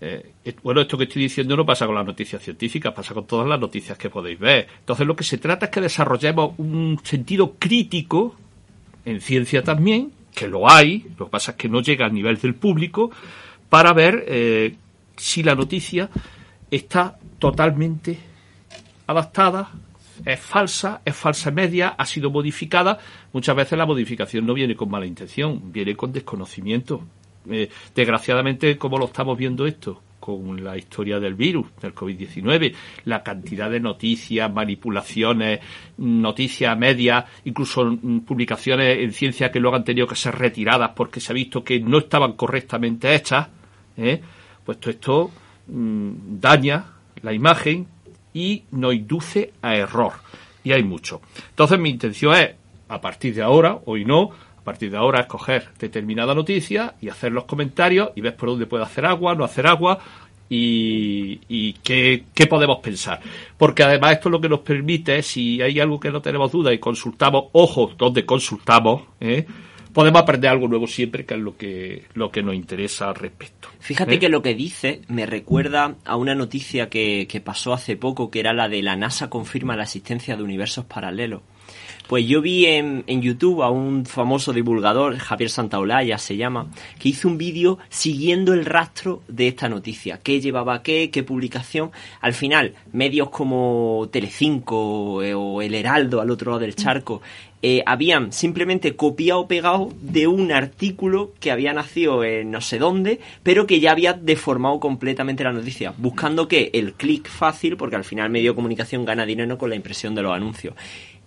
Eh, 0.00 0.32
eh, 0.44 0.56
bueno, 0.62 0.80
esto 0.80 0.96
que 0.96 1.04
estoy 1.04 1.22
diciendo 1.22 1.56
no 1.56 1.66
pasa 1.66 1.86
con 1.86 1.94
las 1.94 2.06
noticias 2.06 2.42
científicas, 2.42 2.94
pasa 2.94 3.12
con 3.12 3.26
todas 3.26 3.46
las 3.46 3.60
noticias 3.60 3.98
que 3.98 4.08
podéis 4.08 4.38
ver. 4.38 4.66
Entonces, 4.78 5.06
lo 5.06 5.14
que 5.14 5.24
se 5.24 5.38
trata 5.38 5.66
es 5.66 5.72
que 5.72 5.80
desarrollemos 5.80 6.54
un 6.58 6.98
sentido 7.04 7.56
crítico 7.58 8.34
en 9.04 9.20
ciencia 9.20 9.62
también, 9.62 10.12
que 10.34 10.48
lo 10.48 10.70
hay, 10.70 11.06
lo 11.18 11.26
que 11.26 11.30
pasa 11.30 11.52
es 11.52 11.56
que 11.58 11.68
no 11.68 11.82
llega 11.82 12.06
al 12.06 12.14
nivel 12.14 12.38
del 12.38 12.54
público, 12.54 13.10
para 13.68 13.92
ver 13.92 14.24
eh, 14.26 14.74
si 15.16 15.42
la 15.42 15.54
noticia 15.54 16.08
está 16.70 17.18
totalmente 17.38 18.18
adaptada, 19.06 19.70
es 20.24 20.40
falsa, 20.40 21.00
es 21.04 21.16
falsa 21.16 21.50
media, 21.50 21.88
ha 21.96 22.06
sido 22.06 22.30
modificada. 22.30 22.98
Muchas 23.32 23.56
veces 23.56 23.78
la 23.78 23.86
modificación 23.86 24.46
no 24.46 24.54
viene 24.54 24.76
con 24.76 24.90
mala 24.90 25.06
intención, 25.06 25.72
viene 25.72 25.96
con 25.96 26.12
desconocimiento. 26.12 27.02
Eh, 27.48 27.68
desgraciadamente, 27.94 28.76
como 28.76 28.98
lo 28.98 29.06
estamos 29.06 29.38
viendo 29.38 29.66
esto, 29.66 30.02
con 30.20 30.62
la 30.62 30.76
historia 30.76 31.18
del 31.18 31.34
virus, 31.34 31.66
del 31.80 31.94
COVID-19, 31.94 32.74
la 33.06 33.22
cantidad 33.22 33.70
de 33.70 33.80
noticias, 33.80 34.52
manipulaciones, 34.52 35.60
noticias 35.96 36.78
medias, 36.78 37.24
incluso 37.44 37.84
mm, 37.84 38.20
publicaciones 38.20 38.98
en 38.98 39.12
ciencia 39.12 39.50
que 39.50 39.58
luego 39.58 39.76
han 39.76 39.84
tenido 39.84 40.06
que 40.06 40.14
ser 40.14 40.36
retiradas 40.36 40.90
porque 40.94 41.20
se 41.20 41.32
ha 41.32 41.34
visto 41.34 41.64
que 41.64 41.80
no 41.80 41.98
estaban 41.98 42.34
correctamente 42.34 43.14
hechas, 43.14 43.48
¿eh? 43.96 44.20
pues 44.64 44.78
todo 44.78 44.90
esto 44.90 45.30
mm, 45.66 46.38
daña 46.38 46.84
la 47.22 47.32
imagen 47.32 47.86
y 48.34 48.64
nos 48.72 48.94
induce 48.94 49.54
a 49.62 49.74
error. 49.74 50.12
Y 50.62 50.72
hay 50.72 50.84
mucho. 50.84 51.22
Entonces 51.48 51.78
mi 51.78 51.88
intención 51.88 52.34
es, 52.34 52.50
a 52.88 53.00
partir 53.00 53.34
de 53.34 53.42
ahora, 53.42 53.78
hoy 53.86 54.04
no, 54.04 54.30
a 54.60 54.62
partir 54.62 54.90
de 54.90 54.98
ahora 54.98 55.20
escoger 55.20 55.68
determinada 55.78 56.34
noticia 56.34 56.94
y 57.00 57.08
hacer 57.08 57.32
los 57.32 57.44
comentarios 57.44 58.10
y 58.14 58.20
ver 58.20 58.36
por 58.36 58.50
dónde 58.50 58.66
puede 58.66 58.84
hacer 58.84 59.06
agua, 59.06 59.34
no 59.34 59.42
hacer 59.44 59.66
agua 59.66 59.98
y, 60.50 61.40
y 61.48 61.72
qué, 61.82 62.24
qué 62.34 62.46
podemos 62.46 62.78
pensar. 62.80 63.20
Porque 63.56 63.82
además 63.82 64.12
esto 64.12 64.28
lo 64.28 64.40
que 64.40 64.50
nos 64.50 64.60
permite, 64.60 65.22
si 65.22 65.62
hay 65.62 65.80
algo 65.80 65.98
que 65.98 66.10
no 66.10 66.20
tenemos 66.20 66.52
duda 66.52 66.74
y 66.74 66.78
consultamos, 66.78 67.44
ojo, 67.52 67.92
donde 67.96 68.26
consultamos, 68.26 69.02
¿eh? 69.20 69.46
podemos 69.94 70.20
aprender 70.20 70.50
algo 70.50 70.68
nuevo 70.68 70.86
siempre, 70.86 71.24
que 71.24 71.34
es 71.34 71.40
lo 71.40 71.56
que, 71.56 72.04
lo 72.12 72.30
que 72.30 72.42
nos 72.42 72.54
interesa 72.54 73.08
al 73.08 73.14
respecto. 73.14 73.68
Fíjate 73.78 74.16
¿Eh? 74.16 74.18
que 74.18 74.28
lo 74.28 74.42
que 74.42 74.54
dice 74.54 75.00
me 75.08 75.24
recuerda 75.24 75.96
a 76.04 76.16
una 76.16 76.34
noticia 76.34 76.90
que, 76.90 77.26
que 77.28 77.40
pasó 77.40 77.72
hace 77.72 77.96
poco, 77.96 78.30
que 78.30 78.40
era 78.40 78.52
la 78.52 78.68
de 78.68 78.82
la 78.82 78.96
NASA 78.96 79.30
confirma 79.30 79.76
la 79.76 79.84
existencia 79.84 80.36
de 80.36 80.42
universos 80.42 80.84
paralelos. 80.84 81.40
Pues 82.10 82.26
yo 82.26 82.42
vi 82.42 82.66
en, 82.66 83.04
en 83.06 83.22
YouTube 83.22 83.62
a 83.62 83.70
un 83.70 84.04
famoso 84.04 84.52
divulgador, 84.52 85.16
Javier 85.16 85.48
Santaolalla 85.48 86.18
se 86.18 86.36
llama, 86.36 86.66
que 86.98 87.10
hizo 87.10 87.28
un 87.28 87.38
vídeo 87.38 87.78
siguiendo 87.88 88.52
el 88.52 88.64
rastro 88.64 89.22
de 89.28 89.46
esta 89.46 89.68
noticia. 89.68 90.18
¿Qué 90.20 90.40
llevaba 90.40 90.82
qué? 90.82 91.10
¿Qué 91.12 91.22
publicación? 91.22 91.92
Al 92.20 92.34
final, 92.34 92.74
medios 92.90 93.30
como 93.30 94.08
Telecinco 94.10 95.22
eh, 95.22 95.34
o 95.34 95.62
El 95.62 95.72
Heraldo 95.72 96.20
al 96.20 96.32
otro 96.32 96.50
lado 96.50 96.62
del 96.62 96.74
charco 96.74 97.22
eh, 97.62 97.84
habían 97.86 98.32
simplemente 98.32 98.96
copiado 98.96 99.42
o 99.42 99.46
pegado 99.46 99.92
de 100.00 100.26
un 100.26 100.50
artículo 100.50 101.30
que 101.38 101.52
había 101.52 101.72
nacido 101.72 102.24
en 102.24 102.50
no 102.50 102.60
sé 102.60 102.80
dónde, 102.80 103.20
pero 103.44 103.68
que 103.68 103.78
ya 103.78 103.92
había 103.92 104.14
deformado 104.14 104.80
completamente 104.80 105.44
la 105.44 105.52
noticia, 105.52 105.94
buscando 105.96 106.48
que 106.48 106.70
el 106.72 106.94
clic 106.94 107.28
fácil, 107.28 107.76
porque 107.76 107.94
al 107.94 108.04
final 108.04 108.30
medio 108.30 108.50
de 108.50 108.56
comunicación 108.56 109.04
gana 109.04 109.24
dinero 109.26 109.58
con 109.58 109.70
la 109.70 109.76
impresión 109.76 110.16
de 110.16 110.22
los 110.22 110.34
anuncios. 110.34 110.74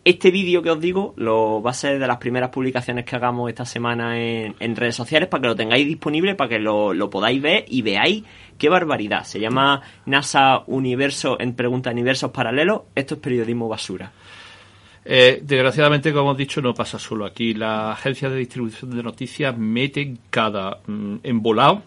Este 0.06 0.32
vídeo 0.32 0.62
que 0.62 0.70
os 0.70 0.82
digo 0.82 1.14
lo 1.16 1.62
va 1.62 1.72
a 1.72 1.74
ser 1.74 1.98
de 1.98 2.08
las 2.08 2.18
primeras 2.18 2.50
publicaciones 2.50 3.06
que 3.06 3.16
hagamos 3.16 3.48
esta 3.48 3.64
semana 3.64 4.20
en, 4.20 4.76
redes 4.76 4.96
sociales 4.96 5.30
para 5.30 5.42
que 5.42 5.48
lo 5.48 5.56
tengáis 5.56 5.88
disponible, 5.88 6.36
para 6.36 6.50
que 6.50 6.60
lo, 6.60 6.94
lo 6.94 7.10
podáis 7.10 7.42
ver 7.42 7.66
y 7.70 7.82
veáis 7.84 8.24
qué 8.58 8.68
barbaridad. 8.68 9.24
Se 9.24 9.40
llama 9.40 9.82
NASA 10.06 10.64
Universo 10.68 11.40
en 11.40 11.54
Pregunta 11.54 11.92
Universos 11.92 12.32
Paralelos. 12.32 12.82
Esto 12.94 13.16
es 13.16 13.22
periodismo 13.22 13.70
basura. 13.70 14.12
Eh, 15.06 15.42
desgraciadamente, 15.44 16.12
como 16.12 16.32
hemos 16.32 16.38
dicho, 16.38 16.62
no 16.62 16.74
pasa 16.74 16.98
solo 16.98 17.26
aquí. 17.26 17.54
Las 17.54 17.98
agencias 17.98 18.32
de 18.32 18.38
distribución 18.38 18.96
de 18.96 19.04
noticias 19.04 19.58
meten 19.58 20.20
cada 20.30 20.80
mm, 20.86 21.16
embolado, 21.24 21.82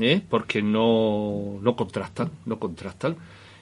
¿eh? 0.00 0.20
porque 0.28 0.62
no, 0.62 1.58
no 1.60 1.76
contrastan, 1.76 2.30
no 2.44 2.58
contrastan. 2.58 3.16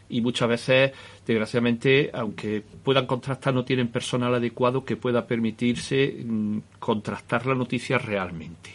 Y 0.08 0.20
muchas 0.20 0.48
veces, 0.48 0.92
desgraciadamente, 1.26 2.10
aunque 2.12 2.62
puedan 2.82 3.06
contrastar, 3.06 3.54
no 3.54 3.64
tienen 3.64 3.88
personal 3.88 4.34
adecuado 4.34 4.84
que 4.84 4.96
pueda 4.96 5.26
permitirse 5.26 6.24
mm, 6.24 6.58
contrastar 6.78 7.46
la 7.46 7.54
noticia 7.54 7.98
realmente. 7.98 8.70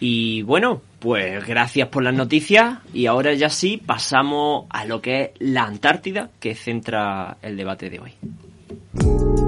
Y 0.00 0.42
bueno, 0.42 0.80
pues 1.00 1.44
gracias 1.46 1.88
por 1.88 2.04
las 2.04 2.14
noticias 2.14 2.78
y 2.94 3.06
ahora 3.06 3.34
ya 3.34 3.50
sí 3.50 3.82
pasamos 3.84 4.66
a 4.70 4.84
lo 4.84 5.02
que 5.02 5.22
es 5.22 5.30
la 5.40 5.64
Antártida 5.64 6.30
que 6.38 6.54
centra 6.54 7.38
el 7.42 7.56
debate 7.56 7.90
de 7.90 7.98
hoy. 7.98 9.47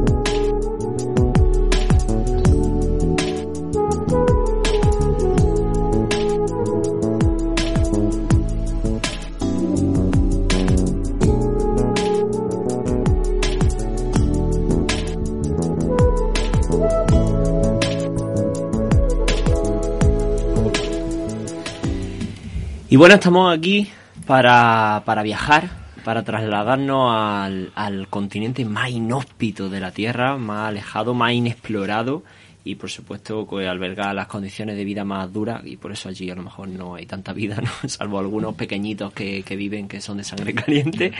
Y 22.92 22.96
bueno, 22.96 23.14
estamos 23.14 23.56
aquí 23.56 23.88
para, 24.26 25.04
para 25.04 25.22
viajar, 25.22 25.70
para 26.04 26.24
trasladarnos 26.24 27.14
al, 27.14 27.70
al 27.76 28.08
continente 28.08 28.64
más 28.64 28.90
inhóspito 28.90 29.68
de 29.68 29.78
la 29.78 29.92
Tierra, 29.92 30.36
más 30.36 30.70
alejado, 30.70 31.14
más 31.14 31.32
inexplorado 31.32 32.24
y 32.64 32.74
por 32.74 32.90
supuesto 32.90 33.46
que 33.46 33.66
alberga 33.66 34.12
las 34.12 34.26
condiciones 34.26 34.76
de 34.76 34.84
vida 34.84 35.04
más 35.04 35.32
duras 35.32 35.62
y 35.64 35.76
por 35.76 35.92
eso 35.92 36.08
allí 36.08 36.30
a 36.30 36.34
lo 36.34 36.42
mejor 36.42 36.68
no 36.68 36.94
hay 36.94 37.06
tanta 37.06 37.32
vida, 37.32 37.56
¿no? 37.56 37.70
salvo 37.88 38.18
algunos 38.18 38.54
pequeñitos 38.54 39.12
que, 39.12 39.42
que 39.42 39.56
viven 39.56 39.88
que 39.88 40.00
son 40.00 40.18
de 40.18 40.24
sangre 40.24 40.54
caliente 40.54 41.12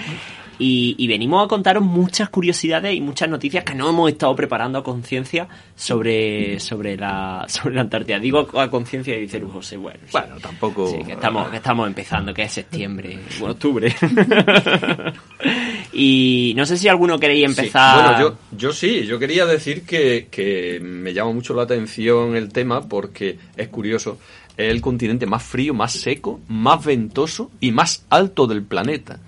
y, 0.58 0.94
y 0.98 1.06
venimos 1.06 1.44
a 1.44 1.48
contaros 1.48 1.82
muchas 1.82 2.28
curiosidades 2.28 2.94
y 2.94 3.00
muchas 3.00 3.28
noticias 3.28 3.64
que 3.64 3.74
no 3.74 3.88
hemos 3.88 4.10
estado 4.10 4.36
preparando 4.36 4.78
a 4.78 4.84
conciencia 4.84 5.48
sobre, 5.74 6.60
sobre, 6.60 6.96
la, 6.96 7.46
sobre 7.48 7.74
la 7.74 7.80
Antártida. 7.80 8.18
Digo 8.18 8.46
a 8.58 8.70
conciencia 8.70 9.16
y 9.16 9.22
dice 9.22 9.40
José, 9.40 9.76
bueno, 9.76 10.00
sí. 10.04 10.12
Bueno, 10.12 10.36
tampoco. 10.40 10.88
Sí, 10.88 11.02
que 11.04 11.12
estamos, 11.12 11.48
que 11.48 11.56
estamos 11.56 11.86
empezando, 11.86 12.34
que 12.34 12.42
es 12.42 12.52
septiembre, 12.52 13.18
bueno, 13.38 13.54
octubre. 13.54 13.94
y 15.92 16.52
no 16.56 16.64
sé 16.66 16.76
si 16.76 16.88
alguno 16.88 17.18
Sí, 17.54 17.60
empezar. 17.60 18.02
Bueno, 18.02 18.20
yo, 18.20 18.36
yo 18.56 18.72
sí, 18.72 19.04
yo 19.06 19.18
quería 19.18 19.46
decir 19.46 19.82
que, 19.82 20.28
que 20.30 20.78
me 20.80 21.12
llama 21.12 21.32
mucho 21.32 21.54
la 21.54 21.62
atención 21.62 22.36
el 22.36 22.52
tema 22.52 22.88
porque 22.88 23.38
es 23.56 23.68
curioso. 23.68 24.18
Es 24.56 24.70
el 24.70 24.80
continente 24.80 25.26
más 25.26 25.42
frío, 25.42 25.72
más 25.74 25.92
seco, 25.92 26.40
más 26.48 26.84
ventoso 26.84 27.50
y 27.60 27.72
más 27.72 28.04
alto 28.10 28.46
del 28.46 28.62
planeta. 28.62 29.18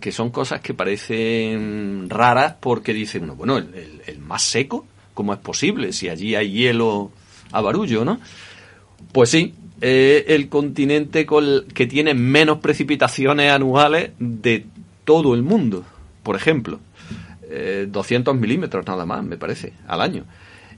Que 0.00 0.12
son 0.12 0.30
cosas 0.30 0.60
que 0.60 0.74
parecen 0.74 2.06
raras 2.10 2.56
porque 2.60 2.92
dicen 2.92 3.24
uno, 3.24 3.34
bueno, 3.36 3.56
el, 3.58 3.74
el- 3.74 4.02
el 4.06 4.18
más 4.18 4.42
seco, 4.42 4.86
¿cómo 5.14 5.32
es 5.32 5.38
posible? 5.40 5.92
Si 5.92 6.08
allí 6.08 6.34
hay 6.34 6.50
hielo 6.52 7.10
a 7.52 7.60
barullo, 7.60 8.04
¿no? 8.04 8.20
Pues 9.12 9.30
sí, 9.30 9.54
eh, 9.80 10.24
el 10.28 10.48
continente 10.48 11.24
col- 11.24 11.66
que 11.72 11.86
tiene 11.86 12.14
menos 12.14 12.58
precipitaciones 12.58 13.50
anuales 13.50 14.10
de 14.18 14.66
todo 15.04 15.34
el 15.34 15.42
mundo, 15.42 15.84
por 16.24 16.34
ejemplo. 16.34 16.80
Eh, 17.48 17.86
200 17.88 18.34
milímetros 18.36 18.84
nada 18.86 19.06
más, 19.06 19.22
me 19.22 19.36
parece, 19.36 19.74
al 19.86 20.00
año. 20.00 20.24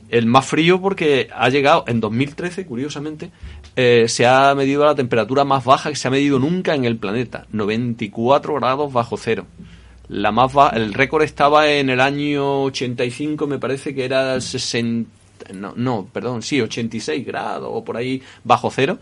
El 0.08 0.26
más 0.26 0.46
frío 0.46 0.80
porque 0.80 1.28
ha 1.34 1.48
llegado 1.48 1.84
en 1.88 2.00
2013, 2.00 2.66
curiosamente, 2.66 3.30
eh, 3.74 4.04
se 4.08 4.26
ha 4.26 4.54
medido 4.54 4.84
la 4.84 4.94
temperatura 4.94 5.44
más 5.44 5.64
baja 5.64 5.88
que 5.90 5.96
se 5.96 6.06
ha 6.06 6.10
medido 6.10 6.38
nunca 6.38 6.74
en 6.74 6.84
el 6.84 6.96
planeta, 6.96 7.46
94 7.52 8.54
grados 8.54 8.92
bajo 8.92 9.16
cero. 9.16 9.46
La 10.08 10.30
más 10.30 10.52
ba- 10.52 10.70
el 10.76 10.94
récord 10.94 11.22
estaba 11.24 11.68
en 11.72 11.90
el 11.90 12.00
año 12.00 12.62
85, 12.64 13.46
me 13.48 13.58
parece 13.58 13.94
que 13.94 14.04
era 14.04 14.40
60, 14.40 15.08
no, 15.54 15.72
no, 15.76 16.08
perdón, 16.12 16.42
sí, 16.42 16.60
86 16.60 17.26
grados 17.26 17.68
o 17.72 17.84
por 17.84 17.96
ahí 17.96 18.22
bajo 18.44 18.70
cero. 18.70 18.98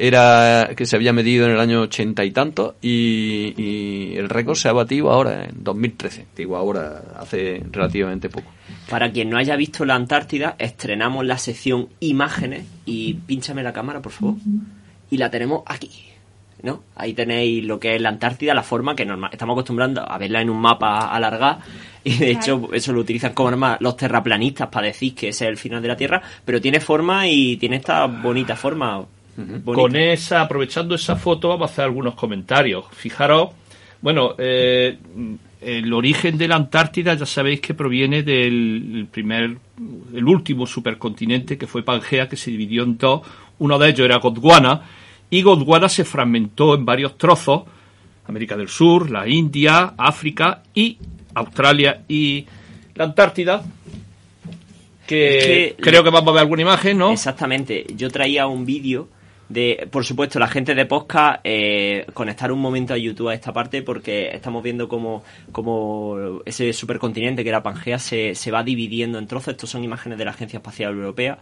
Era 0.00 0.70
que 0.76 0.86
se 0.86 0.94
había 0.94 1.12
medido 1.12 1.44
en 1.46 1.52
el 1.52 1.58
año 1.58 1.80
80 1.80 2.24
y 2.24 2.30
tanto 2.30 2.76
y, 2.80 3.52
y 3.60 4.16
el 4.16 4.28
récord 4.28 4.54
se 4.54 4.68
ha 4.68 4.72
batido 4.72 5.10
ahora 5.10 5.46
en 5.46 5.64
2013, 5.64 6.26
digo 6.36 6.56
ahora 6.56 7.02
hace 7.18 7.64
relativamente 7.72 8.28
poco. 8.28 8.52
Para 8.88 9.10
quien 9.10 9.28
no 9.28 9.36
haya 9.36 9.56
visto 9.56 9.84
la 9.84 9.96
Antártida, 9.96 10.54
estrenamos 10.58 11.26
la 11.26 11.36
sección 11.36 11.88
imágenes 12.00 12.64
y 12.86 13.14
pínchame 13.14 13.62
la 13.62 13.72
cámara, 13.72 14.00
por 14.00 14.12
favor. 14.12 14.36
Y 15.10 15.18
la 15.18 15.30
tenemos 15.30 15.62
aquí. 15.66 15.90
¿No? 16.60 16.82
Ahí 16.96 17.12
tenéis 17.12 17.64
lo 17.64 17.78
que 17.78 17.94
es 17.94 18.00
la 18.00 18.08
Antártida, 18.08 18.52
la 18.52 18.64
forma 18.64 18.96
que 18.96 19.04
normal, 19.04 19.30
estamos 19.32 19.54
acostumbrando 19.54 20.08
a 20.10 20.18
verla 20.18 20.42
en 20.42 20.50
un 20.50 20.60
mapa 20.60 21.08
alargado 21.08 21.60
y 22.02 22.16
de 22.16 22.32
hecho 22.32 22.70
eso 22.72 22.92
lo 22.92 23.00
utilizan 23.00 23.32
como 23.32 23.50
normal 23.50 23.76
los 23.78 23.96
terraplanistas 23.96 24.66
para 24.66 24.88
decir 24.88 25.14
que 25.14 25.28
ese 25.28 25.44
es 25.44 25.50
el 25.50 25.56
final 25.56 25.80
de 25.80 25.88
la 25.88 25.96
Tierra, 25.96 26.20
pero 26.44 26.60
tiene 26.60 26.80
forma 26.80 27.28
y 27.28 27.58
tiene 27.58 27.76
esta 27.76 28.06
bonita 28.06 28.56
forma. 28.56 29.04
Con 29.64 29.94
esa, 29.96 30.40
aprovechando 30.42 30.94
esa 30.94 31.16
foto, 31.16 31.48
vamos 31.48 31.70
a 31.70 31.72
hacer 31.72 31.84
algunos 31.84 32.14
comentarios. 32.14 32.84
Fijaros, 32.92 33.50
bueno, 34.00 34.34
eh, 34.38 34.98
el 35.60 35.92
origen 35.92 36.36
de 36.38 36.48
la 36.48 36.56
Antártida 36.56 37.14
ya 37.14 37.26
sabéis 37.26 37.60
que 37.60 37.74
proviene 37.74 38.22
del 38.22 39.06
primer, 39.10 39.56
el 40.14 40.24
último 40.24 40.66
supercontinente 40.66 41.56
que 41.56 41.66
fue 41.66 41.82
Pangea, 41.84 42.28
que 42.28 42.36
se 42.36 42.50
dividió 42.50 42.82
en 42.82 42.98
dos. 42.98 43.20
Uno 43.60 43.78
de 43.78 43.88
ellos 43.90 44.04
era 44.04 44.18
Gondwana, 44.18 44.82
y 45.30 45.42
Gondwana 45.42 45.88
se 45.88 46.04
fragmentó 46.04 46.74
en 46.74 46.84
varios 46.84 47.16
trozos. 47.18 47.62
América 48.26 48.56
del 48.56 48.68
Sur, 48.68 49.10
la 49.10 49.26
India, 49.26 49.94
África 49.96 50.62
y 50.74 50.98
Australia 51.34 52.02
y 52.08 52.44
la 52.94 53.04
Antártida. 53.04 53.62
Que, 55.06 55.38
Es 55.38 55.44
que- 55.44 55.76
creo 55.80 56.04
que 56.04 56.10
vamos 56.10 56.28
a 56.28 56.32
ver 56.32 56.40
alguna 56.42 56.62
imagen, 56.62 56.98
¿no? 56.98 57.10
Exactamente. 57.12 57.86
Yo 57.96 58.10
traía 58.10 58.46
un 58.46 58.66
vídeo 58.66 59.08
de, 59.48 59.88
por 59.90 60.04
supuesto, 60.04 60.38
la 60.38 60.48
gente 60.48 60.74
de 60.74 60.86
Posca, 60.86 61.40
eh, 61.42 62.06
conectar 62.12 62.52
un 62.52 62.60
momento 62.60 62.94
a 62.94 62.98
YouTube 62.98 63.28
a 63.28 63.34
esta 63.34 63.52
parte 63.52 63.82
porque 63.82 64.28
estamos 64.32 64.62
viendo 64.62 64.88
como, 64.88 65.24
como 65.52 66.40
ese 66.44 66.72
supercontinente 66.72 67.42
que 67.42 67.48
era 67.48 67.62
Pangea 67.62 67.98
se, 67.98 68.34
se 68.34 68.50
va 68.50 68.62
dividiendo 68.62 69.18
en 69.18 69.26
trozos. 69.26 69.52
Estos 69.52 69.70
son 69.70 69.84
imágenes 69.84 70.18
de 70.18 70.24
la 70.24 70.32
Agencia 70.32 70.58
Espacial 70.58 70.92
Europea. 70.92 71.38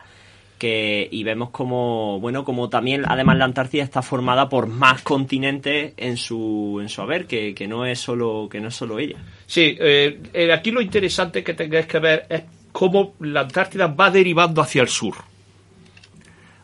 Que, 0.59 1.07
y 1.11 1.23
vemos 1.23 1.51
como, 1.51 2.19
bueno, 2.19 2.43
como 2.43 2.71
también, 2.71 3.03
además 3.07 3.37
la 3.37 3.45
Antártida 3.45 3.83
está 3.83 4.01
formada 4.01 4.49
por 4.49 4.69
más 4.69 5.03
continentes 5.03 5.93
en 5.99 6.17
su, 6.17 6.79
en 6.81 6.89
su 6.89 7.03
haber, 7.03 7.27
que, 7.27 7.55
que 7.55 7.69
no 7.69 7.85
es 7.85 7.99
solo, 7.99 8.49
que 8.51 8.59
no 8.59 8.69
es 8.69 8.75
solo 8.75 8.99
ella. 8.99 9.19
Sí, 9.45 9.77
eh, 9.79 10.19
eh, 10.33 10.51
aquí 10.51 10.71
lo 10.71 10.81
interesante 10.81 11.45
que 11.45 11.53
tengáis 11.53 11.85
que 11.87 11.99
ver 11.99 12.25
es 12.31 12.45
cómo 12.73 13.17
la 13.21 13.41
Antártida 13.41 13.89
va 13.89 14.11
derivando 14.11 14.63
hacia 14.63 14.81
el 14.81 14.89
sur 14.89 15.17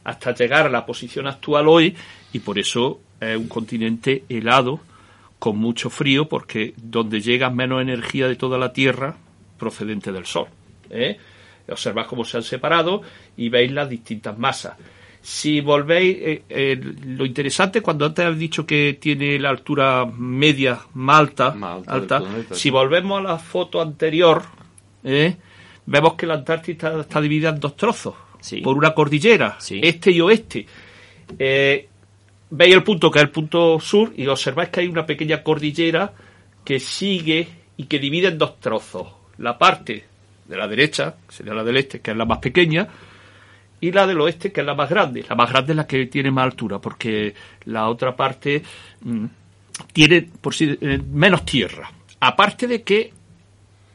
hasta 0.05 0.35
llegar 0.35 0.67
a 0.67 0.71
la 0.71 0.85
posición 0.85 1.27
actual 1.27 1.69
hoy 1.69 1.95
y 2.33 2.41
por 2.41 2.59
eso 2.59 3.01
es 3.21 3.37
un 3.37 3.49
continente 3.49 4.25
helado 4.29 4.81
con 5.39 5.59
mucho 5.59 5.91
frío 5.91 6.29
porque 6.29 6.75
donde 6.77 7.21
llega 7.21 7.51
menos 7.51 7.83
energía 7.83 8.29
de 8.29 8.37
toda 8.37 8.59
la 8.59 8.73
Tierra 8.73 9.17
procedente 9.59 10.13
del 10.13 10.27
Sol. 10.27 10.47
¿eh? 10.91 11.19
Observáis 11.69 12.09
cómo 12.09 12.25
se 12.25 12.37
han 12.37 12.43
separado 12.43 13.03
y 13.37 13.49
veis 13.49 13.73
las 13.73 13.89
distintas 13.89 14.39
masas. 14.39 14.77
Si 15.21 15.61
volvéis, 15.61 16.17
eh, 16.21 16.43
eh, 16.49 16.81
lo 17.07 17.25
interesante, 17.25 17.81
cuando 17.81 18.07
antes 18.07 18.25
has 18.25 18.37
dicho 18.37 18.67
que 18.67 18.99
tiene 19.01 19.39
la 19.39 19.51
altura 19.51 20.05
media 20.05 20.81
más 20.95 21.21
alta, 21.21 21.51
Más 21.53 21.79
alta 21.79 21.93
alta, 21.93 22.19
del 22.19 22.29
planeta, 22.29 22.55
si 22.57 22.71
volvemos 22.71 23.21
a 23.21 23.23
la 23.23 23.39
foto 23.39 23.81
anterior, 23.81 24.43
¿eh? 25.05 25.37
vemos 25.87 26.15
que 26.15 26.27
la 26.27 26.35
Antártida 26.35 26.73
está, 26.73 27.01
está 27.01 27.21
dividida 27.21 27.51
en 27.51 27.61
dos 27.61 27.77
trozos, 27.77 28.15
Sí. 28.43 28.61
por 28.61 28.77
una 28.77 28.93
cordillera, 28.93 29.57
Sí. 29.59 29.81
este 29.83 30.11
y 30.11 30.21
oeste. 30.21 30.67
Eh, 31.39 31.89
veis 32.51 32.75
el 32.75 32.83
punto 32.83 33.11
que 33.11 33.19
es 33.21 33.23
el 33.25 33.31
punto 33.31 33.81
sur 33.81 34.13
y 34.15 34.27
observáis 34.27 34.69
que 34.69 34.81
hay 34.81 34.89
una 34.89 35.07
pequeña 35.07 35.43
cordillera 35.43 36.13
que 36.65 36.79
sigue 36.79 37.49
y 37.79 37.85
que 37.85 37.99
divide 37.99 38.29
en 38.29 38.37
dos 38.39 38.61
trozos. 38.61 39.07
La 39.39 39.57
parte 39.57 40.05
de 40.47 40.57
la 40.57 40.69
derecha, 40.69 41.15
que 41.27 41.35
sería 41.35 41.55
la 41.55 41.65
del 41.65 41.79
este, 41.79 42.01
que 42.01 42.11
es 42.11 42.17
la 42.17 42.27
más 42.27 42.39
pequeña, 42.39 42.87
y 43.81 43.91
la 43.91 44.07
del 44.07 44.21
oeste, 44.21 44.53
que 44.53 44.61
es 44.61 44.67
la 44.67 44.75
más 44.75 44.91
grande. 44.91 45.25
La 45.29 45.35
más 45.35 45.51
grande 45.51 45.73
es 45.73 45.77
la 45.77 45.87
que 45.87 46.07
tiene 46.07 46.31
más 46.31 46.45
altura, 46.45 46.79
porque 46.79 47.35
la 47.65 47.89
otra 47.89 48.15
parte 48.15 48.63
mm, 49.01 49.25
tiene 49.93 50.29
por 50.41 50.55
sí, 50.55 50.77
eh, 50.81 51.01
menos 51.11 51.45
tierra. 51.45 51.91
Aparte 52.21 52.67
de 52.67 52.83
que 52.83 53.13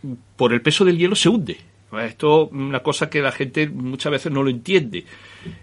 mm, 0.02 0.14
por 0.36 0.52
el 0.54 0.62
peso 0.62 0.84
del 0.84 0.98
hielo 0.98 1.16
se 1.16 1.30
hunde. 1.30 1.58
Pues 1.90 2.12
Esto 2.12 2.46
es 2.46 2.52
una 2.52 2.82
cosa 2.82 3.10
que 3.10 3.22
la 3.22 3.32
gente 3.32 3.68
muchas 3.68 4.12
veces 4.12 4.32
no 4.32 4.44
lo 4.44 4.50
entiende. 4.50 5.06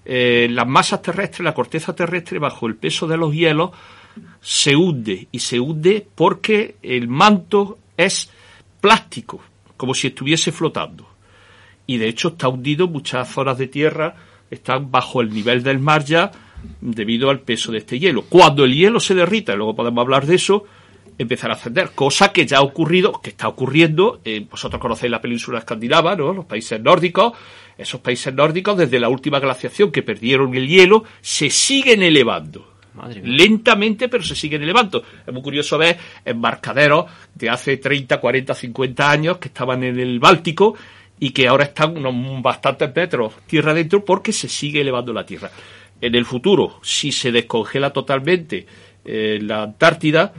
Eh, 0.05 0.49
las 0.51 0.67
masas 0.67 1.03
terrestres, 1.03 1.45
la 1.45 1.55
corteza 1.55 1.95
terrestre, 1.95 2.39
bajo 2.39 2.67
el 2.67 2.77
peso 2.77 3.07
de 3.07 3.17
los 3.17 3.33
hielos, 3.35 3.71
se 4.41 4.75
hunde. 4.75 5.29
Y 5.33 5.39
se 5.39 5.61
hunde 5.61 6.07
porque 6.15 6.77
el 6.83 7.09
manto 7.09 7.79
es 7.97 8.31
plástico, 8.81 9.41
como 9.77 9.95
si 9.95 10.09
estuviese 10.09 10.51
flotando 10.51 11.15
y 11.87 11.99
de 11.99 12.09
hecho 12.09 12.29
está 12.29 12.49
hundido, 12.49 12.89
muchas 12.89 13.29
zonas 13.29 13.59
de 13.59 13.69
tierra 13.69 14.15
están 14.51 14.91
bajo 14.91 15.21
el 15.21 15.31
nivel 15.33 15.63
del 15.63 15.79
mar 15.79 16.05
ya 16.05 16.31
debido 16.81 17.31
al 17.31 17.41
peso 17.41 17.73
de 17.73 17.79
este 17.79 17.99
hielo. 17.99 18.23
Cuando 18.29 18.65
el 18.65 18.75
hielo 18.75 19.01
se 19.01 19.15
derrita, 19.15 19.53
y 19.53 19.57
luego 19.57 19.77
podemos 19.77 20.03
hablar 20.03 20.27
de 20.27 20.37
eso, 20.37 20.65
empezará 21.19 21.55
a 21.55 21.57
ascender, 21.57 21.91
cosa 21.95 22.33
que 22.33 22.47
ya 22.47 22.59
ha 22.59 22.63
ocurrido, 22.63 23.21
que 23.23 23.31
está 23.31 23.49
ocurriendo, 23.49 24.21
eh, 24.25 24.47
vosotros 24.51 24.81
conocéis 24.81 25.11
la 25.11 25.21
península 25.21 25.59
escandinava, 25.59 26.17
¿no? 26.17 26.33
los 26.33 26.45
países 26.45 26.81
nórdicos, 26.81 27.33
esos 27.77 28.01
países 28.01 28.33
nórdicos 28.35 28.77
desde 28.77 28.99
la 28.99 29.09
última 29.09 29.41
glaciación 29.41 29.91
que 29.91 30.03
perdieron 30.03 30.55
el 30.55 30.69
hielo, 30.69 31.05
se 31.21 31.51
siguen 31.51 32.03
elevando. 32.03 32.75
Madre 32.95 33.21
mía. 33.21 33.37
Lentamente, 33.39 34.09
pero 34.09 34.23
se 34.23 34.37
siguen 34.37 34.63
elevando. 34.63 35.03
Es 35.27 35.33
muy 35.33 35.43
curioso 35.43 35.77
ver 35.77 35.99
embarcaderos 36.25 37.07
de 37.35 37.51
hace 37.51 37.77
30, 37.77 38.21
40, 38.21 38.55
50 38.55 39.11
años 39.11 39.39
que 39.39 39.49
estaban 39.49 39.83
en 39.83 39.99
el 39.99 40.21
Báltico 40.21 40.77
y 41.19 41.31
que 41.31 41.49
ahora 41.49 41.65
están 41.65 41.97
unos 41.97 42.43
bastantes 42.43 42.95
metros 42.95 43.35
tierra 43.47 43.73
adentro 43.73 44.05
porque 44.05 44.33
se 44.33 44.49
sigue 44.49 44.81
elevando 44.81 45.13
la 45.13 45.27
tierra. 45.27 45.51
En 46.01 46.15
el 46.15 46.25
futuro, 46.25 46.81
si 46.83 47.13
se 47.13 47.33
descongela 47.33 47.93
totalmente 47.93 48.67
eh, 49.05 49.39
la 49.43 49.63
Antártida, 49.63 50.33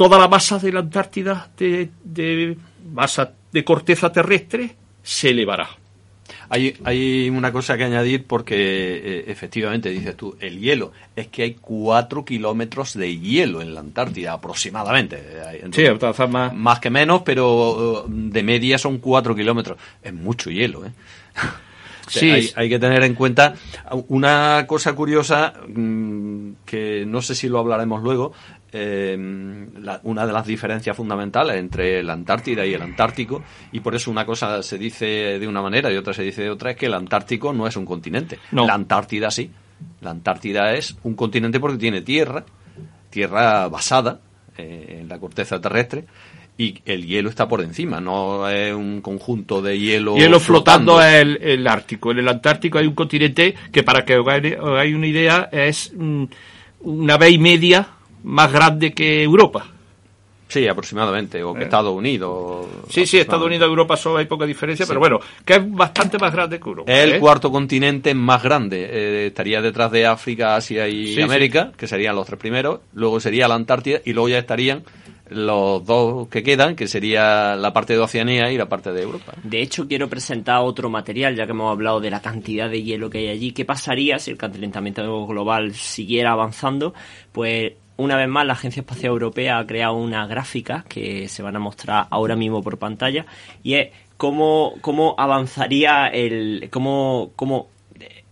toda 0.00 0.18
la 0.18 0.28
masa 0.28 0.58
de 0.58 0.72
la 0.72 0.80
Antártida 0.80 1.50
de, 1.58 1.90
de 2.02 2.56
masa 2.94 3.34
de 3.52 3.62
corteza 3.62 4.10
terrestre 4.10 4.74
se 5.02 5.28
elevará. 5.28 5.68
Hay, 6.48 6.74
hay 6.84 7.28
una 7.28 7.52
cosa 7.52 7.76
que 7.76 7.84
añadir 7.84 8.24
porque 8.26 8.54
eh, 8.56 9.24
efectivamente, 9.26 9.90
dices 9.90 10.16
tú, 10.16 10.38
el 10.40 10.58
hielo. 10.58 10.92
Es 11.14 11.28
que 11.28 11.42
hay 11.42 11.58
cuatro 11.60 12.24
kilómetros 12.24 12.94
de 12.94 13.18
hielo 13.18 13.60
en 13.60 13.74
la 13.74 13.80
Antártida 13.80 14.32
aproximadamente. 14.32 15.22
Entonces, 15.62 16.30
más. 16.30 16.54
más 16.54 16.80
que 16.80 16.88
menos, 16.88 17.20
pero 17.20 18.06
eh, 18.06 18.10
de 18.10 18.42
media 18.42 18.78
son 18.78 19.00
cuatro 19.00 19.36
kilómetros. 19.36 19.76
Es 20.02 20.14
mucho 20.14 20.50
hielo, 20.50 20.86
¿eh? 20.86 20.92
Sí. 22.08 22.28
hay, 22.28 22.50
hay 22.56 22.68
que 22.68 22.80
tener 22.80 23.04
en 23.04 23.14
cuenta 23.14 23.54
una 24.08 24.64
cosa 24.66 24.94
curiosa 24.94 25.54
mm, 25.68 26.52
que 26.66 27.04
no 27.06 27.22
sé 27.22 27.36
si 27.36 27.48
lo 27.48 27.60
hablaremos 27.60 28.02
luego. 28.02 28.32
Eh, 28.72 29.16
la- 29.80 30.00
una 30.04 30.26
de 30.26 30.32
las 30.32 30.46
diferencias 30.46 30.96
fundamentales 30.96 31.56
entre 31.56 32.02
la 32.02 32.12
Antártida 32.12 32.64
y 32.66 32.74
el 32.74 32.82
Antártico, 32.82 33.42
y 33.72 33.80
por 33.80 33.94
eso 33.94 34.10
una 34.10 34.24
cosa 34.24 34.62
se 34.62 34.78
dice 34.78 35.38
de 35.38 35.46
una 35.48 35.62
manera 35.62 35.92
y 35.92 35.96
otra 35.96 36.12
se 36.14 36.22
dice 36.22 36.42
de 36.42 36.50
otra, 36.50 36.70
es 36.72 36.76
que 36.76 36.86
el 36.86 36.94
Antártico 36.94 37.52
no 37.52 37.66
es 37.66 37.76
un 37.76 37.84
continente. 37.84 38.38
No. 38.52 38.66
La 38.66 38.74
Antártida 38.74 39.30
sí. 39.30 39.50
La 40.02 40.10
Antártida 40.10 40.74
es 40.74 40.96
un 41.04 41.14
continente 41.14 41.58
porque 41.58 41.78
tiene 41.78 42.02
tierra, 42.02 42.44
tierra 43.08 43.68
basada 43.68 44.20
eh, 44.56 44.98
en 45.00 45.08
la 45.08 45.18
corteza 45.18 45.60
terrestre, 45.60 46.04
y 46.58 46.74
el 46.84 47.06
hielo 47.06 47.30
está 47.30 47.48
por 47.48 47.62
encima, 47.62 48.00
no 48.02 48.46
es 48.46 48.74
un 48.74 49.00
conjunto 49.00 49.62
de 49.62 49.78
hielo. 49.78 50.16
Hielo 50.16 50.38
flotando 50.38 51.00
es 51.02 51.14
el, 51.14 51.38
el 51.42 51.66
Ártico. 51.66 52.10
En 52.12 52.18
el 52.18 52.28
Antártico 52.28 52.76
hay 52.76 52.86
un 52.86 52.94
continente 52.94 53.54
que, 53.72 53.82
para 53.82 54.04
que 54.04 54.18
os 54.18 54.28
hagáis 54.28 54.56
os 54.60 54.68
hagáis 54.68 54.94
una 54.94 55.06
idea, 55.06 55.48
es 55.50 55.90
mm, 55.96 56.24
una 56.82 57.16
vez 57.16 57.32
y 57.32 57.38
media 57.38 57.88
más 58.24 58.52
grande 58.52 58.92
que 58.92 59.22
Europa. 59.22 59.66
Sí, 60.50 60.66
aproximadamente, 60.66 61.44
o 61.44 61.54
que 61.54 61.62
Estados 61.62 61.94
Unidos. 61.94 62.66
Eh. 62.66 62.82
Sí, 62.88 63.06
sí, 63.06 63.18
Estados 63.18 63.46
Unidos 63.46 63.68
y 63.68 63.70
Europa 63.70 63.96
solo 63.96 64.18
hay 64.18 64.26
poca 64.26 64.44
diferencia, 64.46 64.84
pero 64.84 64.98
bueno, 64.98 65.20
que 65.44 65.54
es 65.54 65.70
bastante 65.70 66.18
más 66.18 66.32
grande 66.32 66.58
que 66.58 66.68
Europa. 66.68 66.92
Es 66.92 67.04
el 67.04 67.12
¿eh? 67.14 67.18
cuarto 67.20 67.52
continente 67.52 68.12
más 68.14 68.42
grande. 68.42 68.88
eh, 68.90 69.26
estaría 69.28 69.62
detrás 69.62 69.92
de 69.92 70.06
África, 70.06 70.56
Asia 70.56 70.88
y 70.88 71.14
Sí, 71.14 71.22
América, 71.22 71.70
que 71.76 71.86
serían 71.86 72.16
los 72.16 72.26
tres 72.26 72.40
primeros. 72.40 72.80
Luego 72.94 73.20
sería 73.20 73.46
la 73.46 73.54
Antártida 73.54 74.00
y 74.04 74.12
luego 74.12 74.28
ya 74.28 74.38
estarían 74.38 74.82
los 75.28 75.86
dos 75.86 76.26
que 76.26 76.42
quedan, 76.42 76.74
que 76.74 76.88
sería 76.88 77.54
la 77.54 77.72
parte 77.72 77.92
de 77.92 78.00
Oceanía 78.00 78.50
y 78.50 78.58
la 78.58 78.68
parte 78.68 78.90
de 78.92 79.02
Europa. 79.02 79.32
De 79.44 79.62
hecho, 79.62 79.86
quiero 79.86 80.08
presentar 80.08 80.60
otro 80.62 80.90
material, 80.90 81.36
ya 81.36 81.46
que 81.46 81.52
hemos 81.52 81.70
hablado 81.70 82.00
de 82.00 82.10
la 82.10 82.20
cantidad 82.20 82.68
de 82.68 82.82
hielo 82.82 83.08
que 83.08 83.18
hay 83.18 83.28
allí. 83.28 83.52
¿Qué 83.52 83.64
pasaría 83.64 84.18
si 84.18 84.32
el 84.32 84.36
calentamiento 84.36 85.26
global 85.28 85.74
siguiera 85.74 86.32
avanzando? 86.32 86.92
Pues 87.30 87.74
una 88.00 88.16
vez 88.16 88.28
más, 88.28 88.46
la 88.46 88.54
Agencia 88.54 88.80
Espacial 88.80 89.12
Europea 89.12 89.58
ha 89.58 89.66
creado 89.66 89.94
una 89.94 90.26
gráfica 90.26 90.84
que 90.88 91.28
se 91.28 91.42
van 91.42 91.56
a 91.56 91.58
mostrar 91.58 92.06
ahora 92.10 92.34
mismo 92.34 92.62
por 92.62 92.78
pantalla 92.78 93.26
y 93.62 93.74
es 93.74 93.90
cómo, 94.16 94.74
cómo 94.80 95.14
avanzaría 95.18 96.08
el... 96.08 96.68
cómo, 96.70 97.32
cómo 97.36 97.68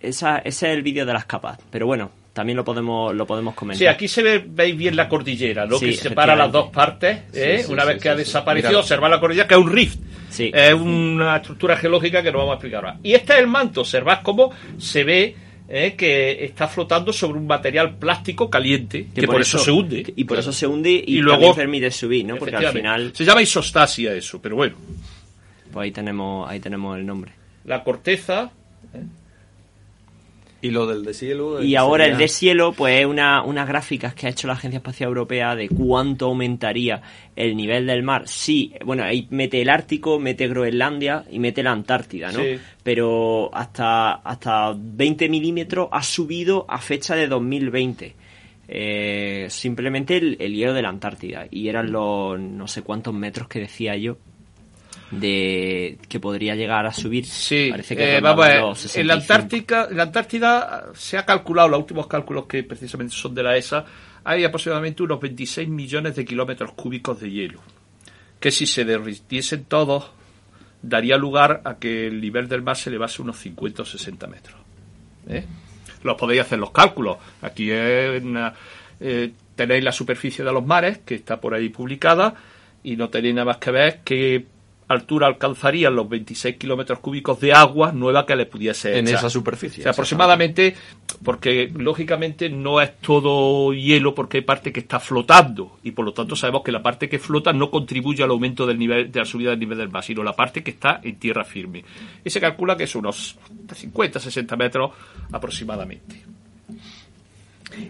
esa, 0.00 0.38
ese 0.38 0.70
es 0.70 0.76
el 0.76 0.82
vídeo 0.82 1.04
de 1.04 1.12
las 1.12 1.26
capas, 1.26 1.58
pero 1.70 1.86
bueno, 1.86 2.10
también 2.32 2.56
lo 2.56 2.64
podemos, 2.64 3.14
lo 3.14 3.26
podemos 3.26 3.54
comentar. 3.54 3.78
Sí, 3.78 3.86
aquí 3.86 4.06
se 4.06 4.22
ve, 4.22 4.44
veis 4.46 4.76
bien 4.76 4.94
la 4.94 5.08
cordillera, 5.08 5.66
¿no? 5.66 5.76
Sí, 5.76 5.86
que 5.86 5.96
separa 5.96 6.36
las 6.36 6.52
dos 6.52 6.70
partes, 6.70 7.22
¿eh? 7.32 7.58
Sí, 7.58 7.64
sí, 7.66 7.72
una 7.72 7.84
vez 7.84 8.00
que 8.00 8.08
ha 8.08 8.14
desaparecido, 8.14 8.78
observar 8.78 9.10
la 9.10 9.18
cordillera, 9.18 9.48
que 9.48 9.54
es 9.54 9.60
un 9.60 9.72
rift. 9.72 9.98
Sí. 10.30 10.52
Es 10.54 10.72
una 10.72 11.36
estructura 11.36 11.76
geológica 11.76 12.22
que 12.22 12.30
no 12.30 12.38
vamos 12.38 12.52
a 12.52 12.54
explicar 12.54 12.84
ahora. 12.84 12.98
Y 13.02 13.14
este 13.14 13.32
es 13.32 13.40
el 13.40 13.48
manto, 13.48 13.80
observad 13.80 14.20
cómo 14.22 14.52
se 14.78 15.02
ve 15.02 15.36
¿eh? 15.68 15.94
que 15.96 16.44
está 16.44 16.66
flotando 16.66 17.12
sobre 17.12 17.38
un 17.38 17.46
material 17.46 17.96
plástico 17.96 18.48
caliente, 18.48 19.08
que, 19.14 19.26
por, 19.26 19.40
eso, 19.40 19.58
se 19.58 19.70
hunde. 19.70 20.00
Y 20.16 20.24
por 20.24 20.36
Claro. 20.36 20.40
eso 20.40 20.52
se 20.52 20.66
hunde 20.66 20.90
y, 21.06 21.18
Y 21.18 21.20
luego- 21.20 21.54
permite 21.54 21.90
subir, 21.90 22.24
¿no? 22.24 22.36
Porque 22.36 22.56
al 22.56 22.72
final, 22.72 23.12
Se 23.14 23.24
llama 23.24 23.42
isostasia 23.42 24.14
eso, 24.14 24.40
pero 24.40 24.56
bueno. 24.56 24.76
pues 25.72 25.84
ahí 25.84 25.90
tenemos, 25.92 26.48
ahí 26.50 26.60
tenemos 26.60 26.96
el 26.98 27.04
nombre. 27.06 27.32
La 27.64 27.84
corteza, 27.84 28.50
Y 30.60 30.70
lo 30.70 30.86
del 30.88 31.04
deshielo. 31.04 31.62
Y 31.62 31.76
ahora 31.76 32.04
sería- 32.04 32.14
el 32.14 32.18
deshielo, 32.18 32.72
pues 32.72 32.98
es 33.00 33.06
una, 33.06 33.42
unas 33.44 33.68
gráficas 33.68 34.12
que 34.14 34.26
ha 34.26 34.30
hecho 34.30 34.48
la 34.48 34.54
Agencia 34.54 34.78
Espacial 34.78 35.08
Europea 35.08 35.54
de 35.54 35.68
cuánto 35.68 36.26
aumentaría 36.26 37.00
el 37.36 37.56
nivel 37.56 37.86
del 37.86 38.02
mar. 38.02 38.22
Sí, 38.26 38.72
bueno, 38.84 39.04
ahí 39.04 39.28
mete 39.30 39.62
el 39.62 39.68
Ártico, 39.68 40.18
mete 40.18 40.48
Groenlandia 40.48 41.24
y 41.30 41.38
mete 41.38 41.62
la 41.62 41.70
Antártida, 41.70 42.32
¿no? 42.32 42.40
Sí. 42.42 42.58
Pero 42.82 43.50
hasta, 43.54 44.14
hasta 44.14 44.74
20 44.76 45.28
milímetros 45.28 45.88
ha 45.92 46.02
subido 46.02 46.66
a 46.68 46.78
fecha 46.78 47.14
de 47.14 47.28
2020. 47.28 48.16
Eh, 48.70 49.46
simplemente 49.48 50.16
el, 50.16 50.36
el 50.40 50.54
hielo 50.54 50.74
de 50.74 50.82
la 50.82 50.88
Antártida. 50.90 51.46
Y 51.50 51.68
eran 51.68 51.90
los 51.92 52.38
no 52.38 52.66
sé 52.68 52.82
cuántos 52.82 53.14
metros 53.14 53.48
que 53.48 53.60
decía 53.60 53.96
yo 53.96 54.18
de 55.10 55.98
que 56.08 56.20
podría 56.20 56.54
llegar 56.54 56.86
a 56.86 56.92
subir. 56.92 57.24
Sí, 57.26 57.68
Parece 57.70 57.96
que 57.96 58.02
eh, 58.02 58.14
rondaba 58.16 58.34
vamos 58.36 58.44
a 58.46 58.48
ver, 58.48 58.60
los 58.62 58.96
en 58.96 59.06
la 59.06 59.14
65. 59.14 59.34
Antártica, 59.34 59.86
en 59.90 59.96
la 59.96 60.02
Antártida 60.02 60.86
se 60.94 61.16
ha 61.18 61.24
calculado, 61.24 61.68
los 61.68 61.80
últimos 61.80 62.06
cálculos 62.06 62.46
que 62.46 62.62
precisamente 62.62 63.14
son 63.14 63.34
de 63.34 63.42
la 63.42 63.56
ESA, 63.56 63.84
hay 64.24 64.44
aproximadamente 64.44 65.02
unos 65.02 65.20
26 65.20 65.68
millones 65.68 66.14
de 66.16 66.24
kilómetros 66.24 66.72
cúbicos 66.72 67.20
de 67.20 67.30
hielo, 67.30 67.60
que 68.40 68.50
si 68.50 68.66
se 68.66 68.84
derritiesen 68.84 69.64
todos, 69.64 70.10
daría 70.82 71.16
lugar 71.16 71.62
a 71.64 71.76
que 71.78 72.06
el 72.06 72.20
nivel 72.20 72.46
del 72.48 72.62
mar 72.62 72.76
se 72.76 72.90
elevase 72.90 73.22
unos 73.22 73.38
50 73.38 73.82
o 73.82 73.84
60 73.86 74.26
metros. 74.26 74.56
¿eh? 75.28 75.44
Los 76.04 76.16
podéis 76.16 76.42
hacer 76.42 76.58
los 76.58 76.70
cálculos. 76.70 77.16
Aquí 77.42 77.70
es 77.70 78.22
una- 78.22 78.54
eh, 79.00 79.32
tenéis 79.56 79.82
la 79.82 79.90
superficie 79.92 80.44
de 80.44 80.52
los 80.52 80.64
mares, 80.64 80.98
que 80.98 81.16
está 81.16 81.40
por 81.40 81.54
ahí 81.54 81.68
publicada, 81.70 82.34
y 82.84 82.94
no 82.96 83.08
tenéis 83.08 83.34
nada 83.34 83.46
más 83.46 83.56
que 83.56 83.70
ver 83.72 84.00
que 84.04 84.46
altura 84.88 85.26
alcanzarían 85.26 85.94
los 85.94 86.08
26 86.08 86.56
kilómetros 86.56 86.98
cúbicos 87.00 87.38
de 87.40 87.52
agua 87.52 87.92
nueva 87.92 88.24
que 88.26 88.34
le 88.34 88.46
pudiese 88.46 88.98
En 88.98 89.06
echar. 89.06 89.18
esa 89.18 89.30
superficie, 89.30 89.82
O 89.82 89.84
sea, 89.84 89.92
aproximadamente, 89.92 90.74
porque 91.22 91.70
lógicamente 91.74 92.48
no 92.48 92.80
es 92.80 92.96
todo 93.00 93.72
hielo 93.74 94.14
porque 94.14 94.38
hay 94.38 94.42
parte 94.44 94.72
que 94.72 94.80
está 94.80 94.98
flotando 94.98 95.78
y 95.82 95.90
por 95.92 96.04
lo 96.04 96.12
tanto 96.12 96.34
sabemos 96.36 96.62
que 96.62 96.72
la 96.72 96.82
parte 96.82 97.08
que 97.08 97.18
flota 97.18 97.52
no 97.52 97.70
contribuye 97.70 98.22
al 98.22 98.30
aumento 98.30 98.66
del 98.66 98.78
nivel, 98.78 99.12
de 99.12 99.18
la 99.20 99.26
subida 99.26 99.50
del 99.50 99.60
nivel 99.60 99.78
del 99.78 99.90
mar, 99.90 100.02
sino 100.02 100.22
la 100.22 100.34
parte 100.34 100.62
que 100.62 100.70
está 100.70 101.00
en 101.02 101.18
tierra 101.18 101.44
firme. 101.44 101.84
Y 102.24 102.30
se 102.30 102.40
calcula 102.40 102.76
que 102.76 102.84
es 102.84 102.94
unos 102.94 103.36
50, 103.74 104.18
60 104.20 104.56
metros 104.56 104.90
aproximadamente. 105.32 106.22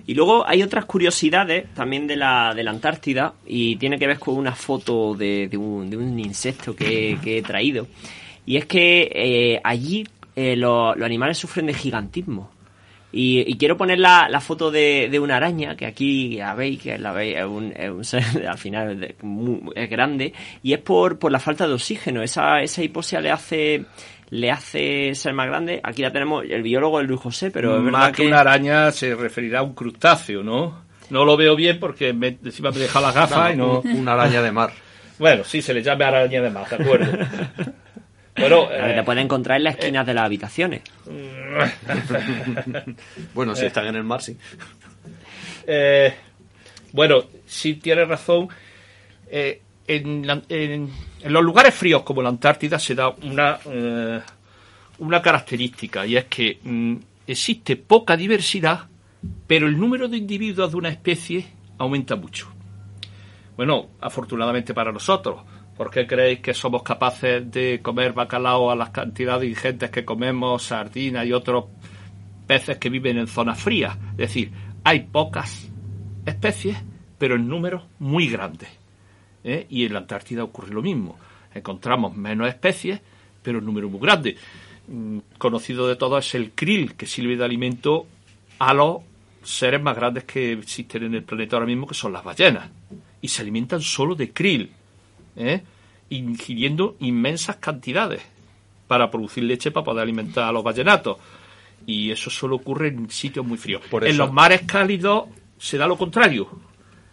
Y 0.07 0.15
luego 0.15 0.47
hay 0.47 0.63
otras 0.63 0.85
curiosidades 0.85 1.67
también 1.75 2.07
de 2.07 2.17
la, 2.17 2.55
de 2.55 2.63
la 2.63 2.71
Antártida 2.71 3.35
y 3.47 3.77
tiene 3.77 3.99
que 3.99 4.07
ver 4.07 4.19
con 4.19 4.37
una 4.37 4.55
foto 4.55 5.15
de, 5.15 5.49
de 5.49 5.57
un, 5.57 5.89
de 5.91 5.97
un 5.97 6.19
insecto 6.19 6.75
que, 6.75 7.19
que 7.23 7.39
he 7.39 7.43
traído. 7.43 7.87
Y 8.47 8.57
es 8.57 8.67
que 8.67 9.11
eh, 9.15 9.61
allí 9.63 10.07
eh, 10.37 10.57
lo- 10.57 10.95
los 10.95 11.05
animales 11.07 11.37
sufren 11.39 11.67
de 11.67 11.75
gigantismo. 11.75 12.51
Y, 13.11 13.57
quiero 13.57 13.79
poner 13.79 13.99
la, 13.99 14.29
la 14.29 14.39
foto 14.41 14.71
de, 14.71 15.09
de 15.11 15.19
una 15.19 15.37
araña, 15.37 15.75
que 15.77 15.87
aquí 15.87 16.37
ya 16.37 16.55
veis, 16.55 16.79
que 16.83 16.99
la 16.99 17.13
veis, 17.13 17.39
es 17.39 17.45
un, 17.47 17.73
es 17.75 17.91
un 17.91 18.05
ser 18.05 18.23
al 18.49 18.59
final 18.59 19.01
de- 19.01 19.15
muy- 19.23 19.61
es 19.75 19.89
grande, 19.89 20.35
y 20.63 20.75
es 20.75 20.79
por, 20.81 21.19
por 21.19 21.33
la 21.33 21.39
falta 21.41 21.67
de 21.67 21.73
oxígeno. 21.73 22.23
Esa, 22.23 22.61
esa 22.61 22.83
hipoxia 22.83 23.21
le 23.23 23.31
hace 23.31 23.87
le 24.31 24.51
hace 24.51 25.15
ser 25.15 25.33
más 25.35 25.47
grande. 25.47 25.81
Aquí 25.83 26.03
la 26.03 26.13
tenemos 26.13 26.45
el 26.49 26.63
biólogo, 26.63 27.01
el 27.01 27.07
Luis 27.07 27.21
José, 27.21 27.51
pero 27.51 27.77
es 27.79 27.85
verdad 27.85 27.99
Más 27.99 28.11
que, 28.13 28.23
que 28.23 28.29
una 28.29 28.41
araña 28.41 28.91
se 28.93 29.15
referirá 29.15 29.61
a 29.61 29.63
un 29.63 29.75
crustáceo, 29.75 30.43
¿no? 30.43 30.87
No 31.11 31.25
lo 31.25 31.37
veo 31.37 31.57
bien 31.57 31.81
porque 31.81 32.13
me, 32.13 32.39
encima 32.45 32.71
me 32.71 32.79
deja 32.79 33.01
las 33.01 33.15
gafas 33.15 33.55
y 33.55 33.57
no... 33.57 33.81
Una 33.81 34.13
araña 34.13 34.43
de 34.43 34.53
mar. 34.53 34.71
Bueno, 35.19 35.43
sí, 35.43 35.63
se 35.63 35.75
le 35.75 35.83
llama 35.83 36.07
araña 36.07 36.41
de 36.41 36.49
mar, 36.51 36.69
de 36.69 36.77
acuerdo. 36.77 37.11
bueno, 38.39 38.69
eh, 38.71 38.93
te 38.95 39.03
pueden 39.03 39.25
encontrar 39.25 39.57
en 39.57 39.65
las 39.65 39.75
esquinas 39.75 40.07
de 40.07 40.15
las 40.15 40.27
habitaciones. 40.27 40.83
Bueno, 43.35 43.55
si 43.57 43.67
están 43.67 43.87
en 43.87 43.97
el 43.97 44.05
mar, 44.05 44.23
sí. 44.23 44.37
eh, 45.67 46.15
bueno, 46.93 47.25
sí 47.47 47.75
tienes 47.75 48.09
razón. 48.09 48.49
Eh, 49.31 49.61
en, 49.87 50.27
la- 50.27 50.43
en- 50.49 50.91
en 51.21 51.33
los 51.33 51.43
lugares 51.43 51.75
fríos 51.75 52.03
como 52.03 52.23
la 52.23 52.29
Antártida 52.29 52.79
se 52.79 52.95
da 52.95 53.11
una, 53.11 53.59
eh, 53.65 54.21
una 54.99 55.23
característica 55.23 56.07
y 56.07 56.17
es 56.17 56.25
que 56.27 56.59
mm, 56.63 56.97
existe 57.27 57.77
poca 57.77 58.17
diversidad, 58.17 58.87
pero 59.47 59.67
el 59.67 59.79
número 59.79 60.09
de 60.09 60.17
individuos 60.17 60.71
de 60.71 60.77
una 60.77 60.89
especie 60.89 61.47
aumenta 61.79 62.17
mucho. 62.17 62.49
Bueno, 63.57 63.89
afortunadamente 64.01 64.75
para 64.75 64.93
nosotros. 64.93 65.41
¿Por 65.77 65.93
qué 65.93 66.09
creéis 66.09 66.41
que 66.41 66.55
somos 66.55 66.83
capaces 66.83 67.49
de 67.53 67.81
comer 67.81 68.13
bacalao 68.13 68.71
a 68.71 68.75
las 68.75 68.91
cantidades 68.91 69.49
ingentes 69.49 69.91
que 69.91 70.05
comemos, 70.05 70.65
sardinas 70.65 71.25
y 71.25 71.33
otros 71.33 71.67
peces 72.49 72.79
que 72.79 72.89
viven 72.89 73.17
en 73.17 73.29
zonas 73.29 73.61
frías? 73.61 73.97
Es 74.13 74.17
decir, 74.17 74.51
hay 74.83 75.01
pocas 75.01 75.71
especies, 76.27 76.77
pero 77.17 77.37
en 77.37 77.49
números 77.49 77.85
muy 78.01 78.29
grandes. 78.29 78.78
¿Eh? 79.45 79.67
Y 79.69 79.85
en 79.85 79.93
la 79.93 80.01
Antártida 80.01 80.45
ocurre 80.45 80.73
lo 80.73 80.83
mismo. 80.83 81.19
Encontramos 81.55 82.17
menos 82.17 82.49
especies, 82.49 83.01
pero 83.43 83.59
en 83.59 83.65
número 83.65 83.89
muy 83.89 84.01
grande. 84.01 84.37
Mm, 84.89 85.19
Conocido 85.39 85.89
de 85.89 85.97
todos 85.97 86.27
es 86.27 86.35
el 86.35 86.53
krill, 86.53 86.95
que 86.95 87.07
sirve 87.07 87.37
de 87.37 87.45
alimento 87.45 88.07
a 88.59 88.75
los 88.75 88.99
seres 89.43 89.81
más 89.81 89.97
grandes 89.97 90.25
que 90.25 90.53
existen 90.53 91.05
en 91.05 91.15
el 91.15 91.23
planeta 91.23 91.57
ahora 91.57 91.67
mismo, 91.67 91.87
que 91.87 91.95
son 91.95 92.13
las 92.13 92.25
ballenas. 92.25 92.71
Y 93.21 93.29
se 93.29 93.43
alimentan 93.43 93.81
solo 93.81 94.15
de 94.15 94.33
krill, 94.33 94.71
¿eh? 95.37 95.63
ingiriendo 96.11 96.97
inmensas 97.01 97.57
cantidades 97.57 98.23
para 98.87 99.11
producir 99.11 99.45
leche 99.45 99.71
para 99.71 99.85
poder 99.85 100.03
alimentar 100.03 100.45
a 100.45 100.53
los 100.53 100.65
ballenatos. 100.65 101.19
Y 101.87 102.11
eso 102.11 102.31
solo 102.31 102.57
ocurre 102.57 102.89
en 102.89 103.11
sitios 103.11 103.47
muy 103.47 103.59
fríos. 103.59 103.83
Por 103.91 104.07
En 104.07 104.17
los 104.17 104.33
mares 104.33 104.63
cálidos 104.67 105.25
se 105.59 105.79
da 105.79 105.87
lo 105.87 105.97
contrario. 105.97 106.49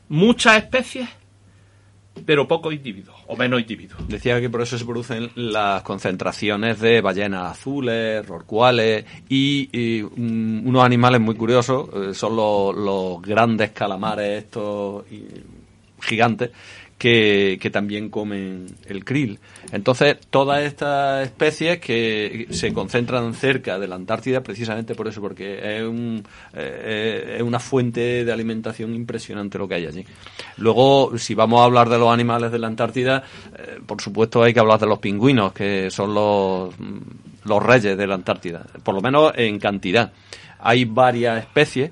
Muchas 0.09 0.57
especies, 0.57 1.09
pero 2.25 2.47
pocos 2.47 2.73
individuos, 2.73 3.17
o 3.27 3.35
menos 3.35 3.59
individuos. 3.59 4.07
Decía 4.07 4.39
que 4.39 4.49
por 4.49 4.61
eso 4.61 4.77
se 4.77 4.85
producen 4.85 5.29
las 5.35 5.81
concentraciones 5.83 6.79
de 6.79 7.01
ballenas 7.01 7.51
azules, 7.51 8.25
rorcuales 8.25 9.05
y, 9.29 10.03
mm, 10.15 10.67
unos 10.67 10.83
animales 10.83 11.21
muy 11.21 11.35
curiosos, 11.35 11.89
eh, 11.93 12.13
son 12.13 12.35
los, 12.35 13.21
grandes 13.21 13.71
calamares 13.71 14.43
estos 14.43 15.05
gigantes 16.01 16.51
que, 16.97 17.57
que 17.59 17.69
también 17.69 18.09
comen 18.09 18.67
el 18.85 19.03
krill. 19.03 19.39
Entonces, 19.71 20.17
todas 20.29 20.63
estas 20.63 21.25
especies 21.25 21.79
que 21.79 22.47
se 22.51 22.73
concentran 22.73 23.33
cerca 23.33 23.77
de 23.77 23.87
la 23.87 23.95
Antártida 23.95 24.41
precisamente 24.41 24.95
por 24.95 25.07
eso, 25.07 25.21
porque 25.21 25.77
es, 25.77 25.83
un, 25.83 26.23
eh, 26.53 27.41
una 27.43 27.59
fuente 27.59 28.23
de 28.23 28.31
alimentación 28.31 28.95
impresionante 28.95 29.57
lo 29.57 29.67
que 29.67 29.75
hay 29.75 29.85
allí. 29.87 30.05
Luego, 30.57 31.17
si 31.17 31.35
vamos 31.35 31.61
a 31.61 31.65
hablar 31.65 31.89
de 31.89 31.99
los 31.99 32.11
animales 32.11 32.51
de 32.51 32.59
la 32.59 32.67
Antártida, 32.67 33.23
eh, 33.57 33.79
por 33.85 34.01
supuesto 34.01 34.41
hay 34.41 34.53
que 34.53 34.59
hablar 34.59 34.79
de 34.79 34.87
los 34.87 34.99
pingüinos, 34.99 35.51
que 35.51 35.91
son 35.91 36.13
los, 36.13 36.73
los 37.43 37.63
reyes 37.63 37.97
de 37.97 38.07
la 38.07 38.15
Antártida, 38.15 38.65
por 38.83 38.95
lo 38.95 39.01
menos 39.01 39.33
en 39.35 39.59
cantidad. 39.59 40.13
Hay 40.59 40.85
varias 40.85 41.39
especies. 41.39 41.91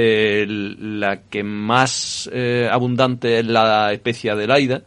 Eh, 0.00 0.46
la 0.48 1.22
que 1.22 1.42
más 1.42 2.30
eh, 2.32 2.68
abundante 2.70 3.40
es 3.40 3.46
la 3.46 3.92
especie 3.92 4.30
adelaida, 4.30 4.82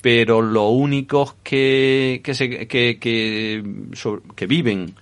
pero 0.00 0.42
los 0.42 0.70
únicos 0.70 1.34
que, 1.42 2.20
que, 2.22 2.34
se- 2.34 2.66
que, 2.66 2.98
que, 2.98 3.62
que 4.36 4.46
viven 4.46 4.94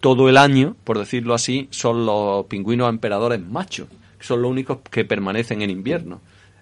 todo 0.00 0.28
el 0.28 0.36
año, 0.36 0.76
por 0.84 0.98
decirlo 0.98 1.34
así, 1.34 1.66
son 1.70 2.06
los 2.06 2.46
pingüinos 2.46 2.88
emperadores 2.88 3.40
machos, 3.40 3.88
que 4.18 4.24
son 4.24 4.42
los 4.42 4.50
únicos 4.50 4.78
que 4.90 5.04
permanecen 5.04 5.62
en 5.62 5.70
invierno. 5.70 6.20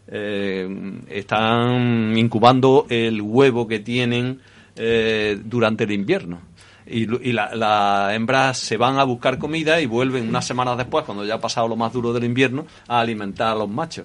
Eh, 0.09 0.69
están 1.11 2.17
incubando 2.17 2.87
el 2.89 3.21
huevo 3.23 3.67
que 3.69 3.81
tienen 3.81 4.41
eh, 4.77 5.39
durante 5.45 5.85
el 5.85 5.93
invierno. 5.93 6.41
Y, 6.87 7.03
y 7.29 7.33
la- 7.33 7.55
las 7.55 8.13
hembras 8.15 8.59
se 8.59 8.77
van 8.77 8.99
a 8.99 9.05
buscar 9.05 9.39
comida 9.39 9.81
y 9.81 9.87
vuelven 9.87 10.29
unas 10.29 10.45
semanas 10.47 10.77
después, 10.77 11.05
cuando 11.05 11.25
ya 11.25 11.35
ha 11.35 11.41
pasado 11.41 11.69
lo 11.69 11.77
más 11.77 11.93
duro 11.93 12.13
del 12.13 12.25
invierno, 12.25 12.67
a 12.89 13.01
alimentar 13.01 13.49
a 13.53 13.55
los 13.55 13.69
machos. 13.69 14.05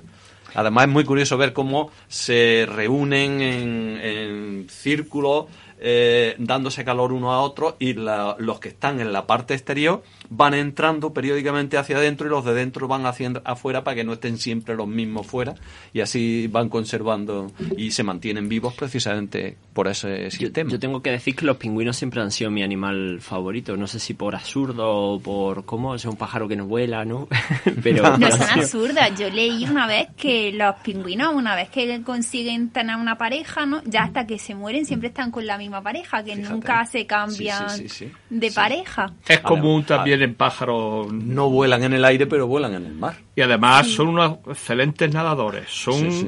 Además 0.55 0.85
es 0.85 0.89
muy 0.91 1.03
curioso 1.03 1.37
ver 1.37 1.53
cómo 1.53 1.91
se 2.07 2.67
reúnen 2.71 3.41
en, 3.41 3.99
en 4.01 4.67
círculos, 4.69 5.45
eh, 5.79 6.35
dándose 6.39 6.83
calor 6.83 7.13
uno 7.13 7.31
a 7.33 7.41
otro 7.41 7.75
y 7.79 7.93
la- 7.93 8.35
los 8.39 8.59
que 8.59 8.69
están 8.69 8.99
en 8.99 9.13
la 9.13 9.27
parte 9.27 9.53
exterior 9.53 10.01
van 10.29 10.53
entrando 10.53 11.13
periódicamente 11.13 11.77
hacia 11.77 11.97
adentro 11.97 12.27
y 12.27 12.29
los 12.29 12.43
de 12.45 12.53
dentro 12.53 12.87
van 12.87 13.05
haciendo 13.05 13.41
afuera 13.45 13.83
para 13.83 13.95
que 13.95 14.03
no 14.03 14.13
estén 14.13 14.37
siempre 14.37 14.75
los 14.75 14.87
mismos 14.87 15.25
fuera 15.27 15.55
y 15.93 16.01
así 16.01 16.47
van 16.51 16.69
conservando 16.69 17.51
y 17.77 17.91
se 17.91 18.03
mantienen 18.03 18.49
vivos 18.49 18.73
precisamente 18.73 19.57
por 19.73 19.87
ese 19.87 20.29
sistema. 20.31 20.69
yo 20.71 20.79
tengo 20.79 21.01
que 21.01 21.11
decir 21.11 21.35
que 21.35 21.45
los 21.45 21.57
pingüinos 21.57 21.95
siempre 21.97 22.21
han 22.21 22.31
sido 22.31 22.49
mi 22.51 22.63
animal 22.63 23.19
favorito. 23.21 23.77
No 23.77 23.87
sé 23.87 23.99
si 23.99 24.13
por 24.13 24.35
absurdo 24.35 24.87
o 25.13 25.19
por 25.19 25.65
cómo, 25.65 25.95
es 25.95 26.05
un 26.05 26.15
pájaro 26.15 26.47
que 26.47 26.55
no 26.55 26.65
vuela, 26.65 27.05
¿no? 27.05 27.27
Pero 27.83 28.17
No 28.17 28.31
son 28.31 28.41
absurdas. 28.59 29.17
Yo 29.19 29.29
leí 29.29 29.65
una 29.65 29.87
vez 29.87 30.07
que 30.17 30.51
los 30.51 30.75
pingüinos, 30.77 31.33
una 31.33 31.55
vez 31.55 31.69
que 31.69 32.01
consiguen 32.03 32.69
tener 32.69 32.95
una 32.95 33.17
pareja, 33.17 33.65
¿no? 33.65 33.81
Ya 33.85 34.03
hasta 34.03 34.25
que 34.25 34.39
se 34.39 34.55
mueren 34.55 34.85
siempre 34.85 35.09
están 35.09 35.31
con 35.31 35.45
la 35.45 35.57
misma 35.57 35.81
pareja, 35.81 36.23
que 36.23 36.35
Fíjate. 36.35 36.53
nunca 36.53 36.85
se 36.85 37.05
cambian 37.05 37.69
Sí, 37.69 37.83
sí, 37.83 37.89
sí, 37.89 38.05
sí. 38.07 38.11
de 38.29 38.49
Sí. 38.49 38.55
pareja. 38.55 39.13
Es 39.27 39.39
común 39.41 39.83
también 39.83 40.16
en 40.23 40.35
pájaros 40.35 41.11
No 41.13 41.49
vuelan 41.49 41.83
en 41.83 41.93
el 41.93 42.05
aire, 42.05 42.27
pero 42.27 42.47
vuelan 42.47 42.73
en 42.75 42.85
el 42.85 42.93
mar. 42.93 43.17
y 43.35 43.41
además 43.41 43.87
son 43.87 44.07
unos 44.09 44.37
excelentes 44.47 45.13
nadadores, 45.13 45.65
son 45.69 45.95
Sí, 45.99 46.11
sí. 46.11 46.27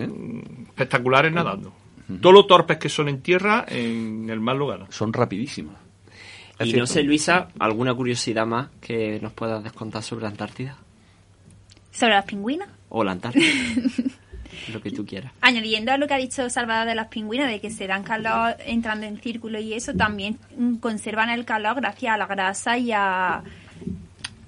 espectaculares 0.69 1.32
nadando. 1.32 1.73
Todos 2.21 2.34
los 2.34 2.47
torpes 2.47 2.78
que 2.78 2.89
son 2.89 3.08
en 3.10 3.21
tierra, 3.21 3.65
en 3.67 4.30
el 4.30 4.39
mar 4.39 4.56
lo 4.56 4.67
ganan. 4.67 4.91
Son 4.91 5.13
rapidísimos. 5.13 5.75
Es 6.58 6.67
Y 6.67 6.71
cierto. 6.71 6.80
no 6.80 6.88
sé, 6.88 7.04
Luisa, 7.04 7.47
¿alguna 7.60 7.93
curiosidad 7.93 8.45
más 8.47 8.69
que 8.82 9.19
nos 9.21 9.32
puedas 9.34 9.63
descontar 9.63 10.02
sobre 10.04 10.23
la 10.23 10.30
Antártida? 10.30 10.75
Sobre 11.91 12.15
los 12.15 12.25
pingüinos. 12.25 12.67
O 12.89 13.04
la 13.04 13.12
Antártida. 13.12 13.45
Lo 14.73 14.82
que 14.82 14.89
tú 14.91 15.06
quieras. 15.06 15.32
Añadiendo 15.41 15.91
a 15.91 15.97
lo 15.97 16.08
que 16.08 16.15
ha 16.15 16.17
dicho 16.17 16.49
Salvador 16.49 16.88
de 16.88 16.95
los 16.95 17.06
pingüinos, 17.08 17.47
de 17.47 17.62
que 17.62 17.69
se 17.69 17.86
dan 17.88 18.02
calor 18.04 18.56
entrando 18.65 19.06
en 19.06 19.17
círculo 19.21 19.60
y 19.60 19.73
eso, 19.73 19.93
también 19.93 20.38
conservan 20.82 21.30
el 21.30 21.45
calor 21.45 21.75
gracias 21.75 22.13
a 22.13 22.17
la 22.17 22.25
grasa 22.25 22.78
y 22.78 22.91
a, 22.91 23.43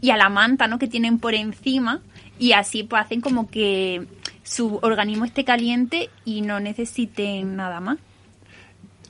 y 0.01 0.09
a 0.09 0.17
la 0.17 0.29
manta 0.29 0.67
¿no? 0.67 0.79
que 0.79 0.87
tienen 0.87 1.19
por 1.19 1.33
encima. 1.33 2.01
Y 2.39 2.53
así 2.53 2.83
pues 2.83 3.03
hacen 3.03 3.21
como 3.21 3.49
que 3.49 4.07
su 4.43 4.79
organismo 4.81 5.25
esté 5.25 5.45
caliente 5.45 6.09
y 6.25 6.41
no 6.41 6.59
necesiten 6.59 7.55
nada 7.55 7.79
más. 7.79 7.99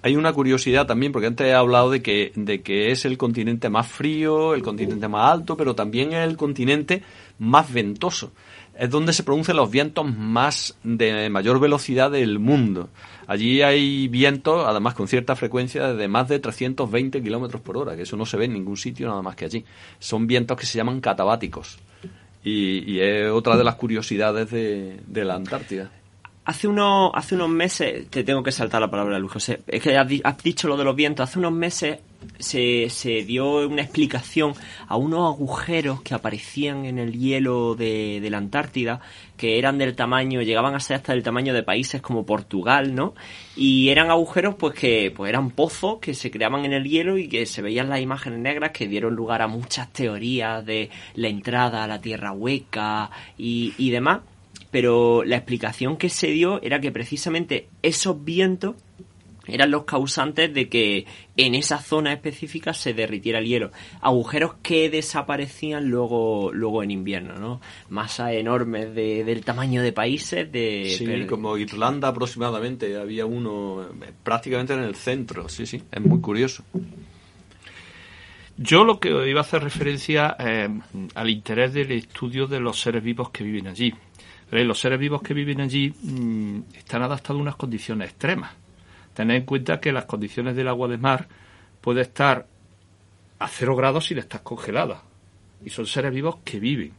Hay 0.04 0.16
una 0.16 0.34
curiosidad 0.34 0.88
también, 0.88 1.12
porque 1.12 1.28
antes 1.28 1.46
he 1.46 1.54
hablado 1.54 1.92
de 1.92 2.02
que, 2.02 2.32
de 2.36 2.62
que 2.62 2.92
es 2.92 3.06
el 3.06 3.20
continente 3.20 3.70
más 3.70 3.88
frío, 3.88 4.56
el 4.56 4.64
continente 4.64 5.08
más 5.08 5.32
alto, 5.32 5.56
pero 5.56 5.76
también 5.76 6.12
es 6.14 6.28
el 6.28 6.38
continente 6.38 7.04
más 7.38 7.72
ventoso. 7.72 8.32
Es 8.78 8.90
donde 8.90 9.14
se 9.14 9.24
producen 9.24 9.56
los 9.56 9.70
vientos 9.70 10.06
más 10.16 10.78
de 10.84 11.30
mayor 11.30 11.60
velocidad 11.60 12.12
del 12.12 12.40
mundo. 12.40 12.90
Allí 13.28 13.62
hay 13.62 14.08
vientos, 14.08 14.66
además 14.68 14.94
con 14.94 15.08
cierta 15.08 15.36
frecuencia, 15.36 15.94
de 15.94 16.08
más 16.08 16.28
de 16.28 16.40
320 16.40 17.22
kilómetros 17.22 17.62
por 17.62 17.78
hora, 17.78 17.96
que 17.96 18.04
eso 18.04 18.18
no 18.18 18.26
se 18.26 18.38
ve 18.38 18.46
en 18.46 18.54
ningún 18.54 18.78
sitio 18.78 19.08
nada 19.08 19.22
más 19.22 19.36
que 19.36 19.46
allí. 19.46 19.66
Son 20.00 20.28
vientos 20.28 20.58
que 20.58 20.66
se 20.66 20.78
llaman 20.78 21.00
catabáticos. 21.00 21.80
Y, 22.44 23.00
es 23.00 23.30
otra 23.32 23.56
de 23.56 23.64
las 23.64 23.76
curiosidades 23.76 24.50
de, 24.50 25.00
de 25.06 25.26
la 25.26 25.36
Antártida. 25.36 25.92
Hace 26.44 26.68
unos, 26.68 27.12
hace 27.14 27.36
unos 27.36 27.50
meses, 27.50 28.08
te 28.10 28.24
tengo 28.24 28.42
que 28.42 28.52
saltar 28.52 28.82
la 28.82 28.90
palabra, 28.90 29.20
Luis 29.20 29.32
José, 29.32 29.62
es 29.68 29.82
que 29.82 29.96
has, 29.96 30.44
dicho 30.44 30.68
lo 30.68 30.76
de 30.76 30.84
los 30.84 30.96
vientos, 30.96 31.30
hace 31.30 31.38
unos 31.38 31.52
meses 31.52 32.00
se, 32.40 33.24
dio 33.26 33.68
una 33.68 33.82
explicación 33.82 34.54
a 34.88 34.98
unos 34.98 35.36
agujeros 35.36 36.02
que 36.02 36.14
aparecían 36.14 36.86
en 36.86 37.00
el 37.00 37.14
hielo 37.14 37.76
de, 37.76 38.26
la 38.30 38.38
Antártida, 38.38 39.02
que 39.38 39.58
eran 39.58 39.78
del 39.78 39.96
tamaño, 39.96 40.42
llegaban 40.42 40.76
a 40.76 40.80
ser 40.80 40.98
hasta 40.98 41.14
del 41.14 41.24
tamaño 41.24 41.54
de 41.54 41.64
países 41.64 42.02
como 42.02 42.26
Portugal, 42.26 42.94
¿no? 42.96 43.14
Y 43.56 43.90
eran 43.90 44.10
agujeros 44.10 44.56
pues 44.56 44.74
que 44.74 45.12
pues 45.16 45.30
eran 45.30 45.52
pozos 45.52 46.00
que 46.00 46.14
se 46.14 46.32
creaban 46.32 46.66
en 46.66 46.74
el 46.74 46.84
hielo 46.84 47.18
y 47.18 47.28
que 47.28 47.46
se 47.46 47.62
veían 47.62 47.90
las 47.90 48.02
imágenes 48.02 48.40
negras 48.40 48.72
que 48.72 48.88
dieron 48.88 49.16
lugar 49.16 49.42
a 49.42 49.48
muchas 49.48 49.92
teorías 49.92 50.66
de 50.66 50.90
la 51.16 51.28
entrada 51.28 51.84
a 51.84 51.88
la 51.88 52.02
tierra 52.02 52.32
hueca 52.32 53.10
y 53.38 53.90
demás 53.90 54.22
pero 54.72 55.24
la 55.26 55.36
explicación 55.36 55.98
que 55.98 56.10
se 56.10 56.28
dio 56.28 56.62
era 56.62 56.80
que 56.80 56.92
precisamente 56.92 57.68
esos 57.84 58.24
vientos 58.24 58.76
eran 59.48 59.72
los 59.72 59.84
causantes 59.84 60.54
de 60.54 60.70
que 60.70 61.06
en 61.45 61.56
esa 61.56 61.80
zona 61.80 62.13
específica 62.13 62.73
se 62.73 62.93
derritiera 62.93 63.39
el 63.39 63.45
hielo. 63.45 63.71
Agujeros 64.01 64.56
que 64.62 64.89
desaparecían 64.89 65.89
luego, 65.89 66.51
luego 66.54 66.84
en 66.84 66.91
invierno, 66.91 67.36
¿no? 67.36 67.62
Masas 67.89 68.34
enormes 68.34 68.93
de, 68.93 69.23
del 69.23 69.43
tamaño 69.43 69.82
de 69.82 69.91
países. 69.91 70.51
De, 70.51 70.95
sí, 70.97 71.25
como 71.27 71.58
Irlanda 71.58 72.10
aproximadamente. 72.10 72.97
Había 72.97 73.25
uno 73.25 73.84
eh, 73.84 74.12
prácticamente 74.23 74.73
en 74.73 74.84
el 74.84 74.95
centro. 74.95 75.49
Sí, 75.49 75.65
sí, 75.65 75.82
es 75.91 76.01
muy 76.01 76.19
curioso. 76.21 76.63
Yo 78.58 78.84
lo 78.84 78.99
que 78.99 79.10
iba 79.27 79.39
a 79.39 79.43
hacer 79.43 79.63
referencia 79.63 80.36
eh, 80.38 80.69
al 81.15 81.30
interés 81.30 81.73
del 81.73 81.91
estudio 81.93 82.45
de 82.47 82.60
los 82.60 82.80
seres 82.80 83.04
vivos 83.04 83.32
que 83.32 83.43
viven 83.43 83.67
allí 83.67 83.93
los 84.51 84.80
seres 84.80 84.99
vivos 84.99 85.21
que 85.21 85.34
viven 85.34 85.62
allí 85.62 85.93
mm, 86.04 86.75
están 86.77 87.01
adaptados 87.04 87.39
a 87.39 87.41
unas 87.41 87.56
condiciones 87.56 88.10
extremas. 88.10 88.51
Tened 89.13 89.36
en 89.36 89.45
cuenta 89.45 89.80
que 89.80 89.91
las 89.91 90.06
condiciones 90.06 90.56
del 90.56 90.67
agua 90.67 90.88
de 90.88 90.97
mar 90.97 91.28
puede 91.82 92.02
estar 92.02 92.47
a 93.39 93.47
cero 93.47 93.76
grados 93.76 94.06
sin 94.06 94.17
estar 94.19 94.43
congelada. 94.43 95.04
Y 95.65 95.69
son 95.69 95.86
seres 95.86 96.13
vivos 96.13 96.38
que 96.43 96.60
viven. 96.60 96.93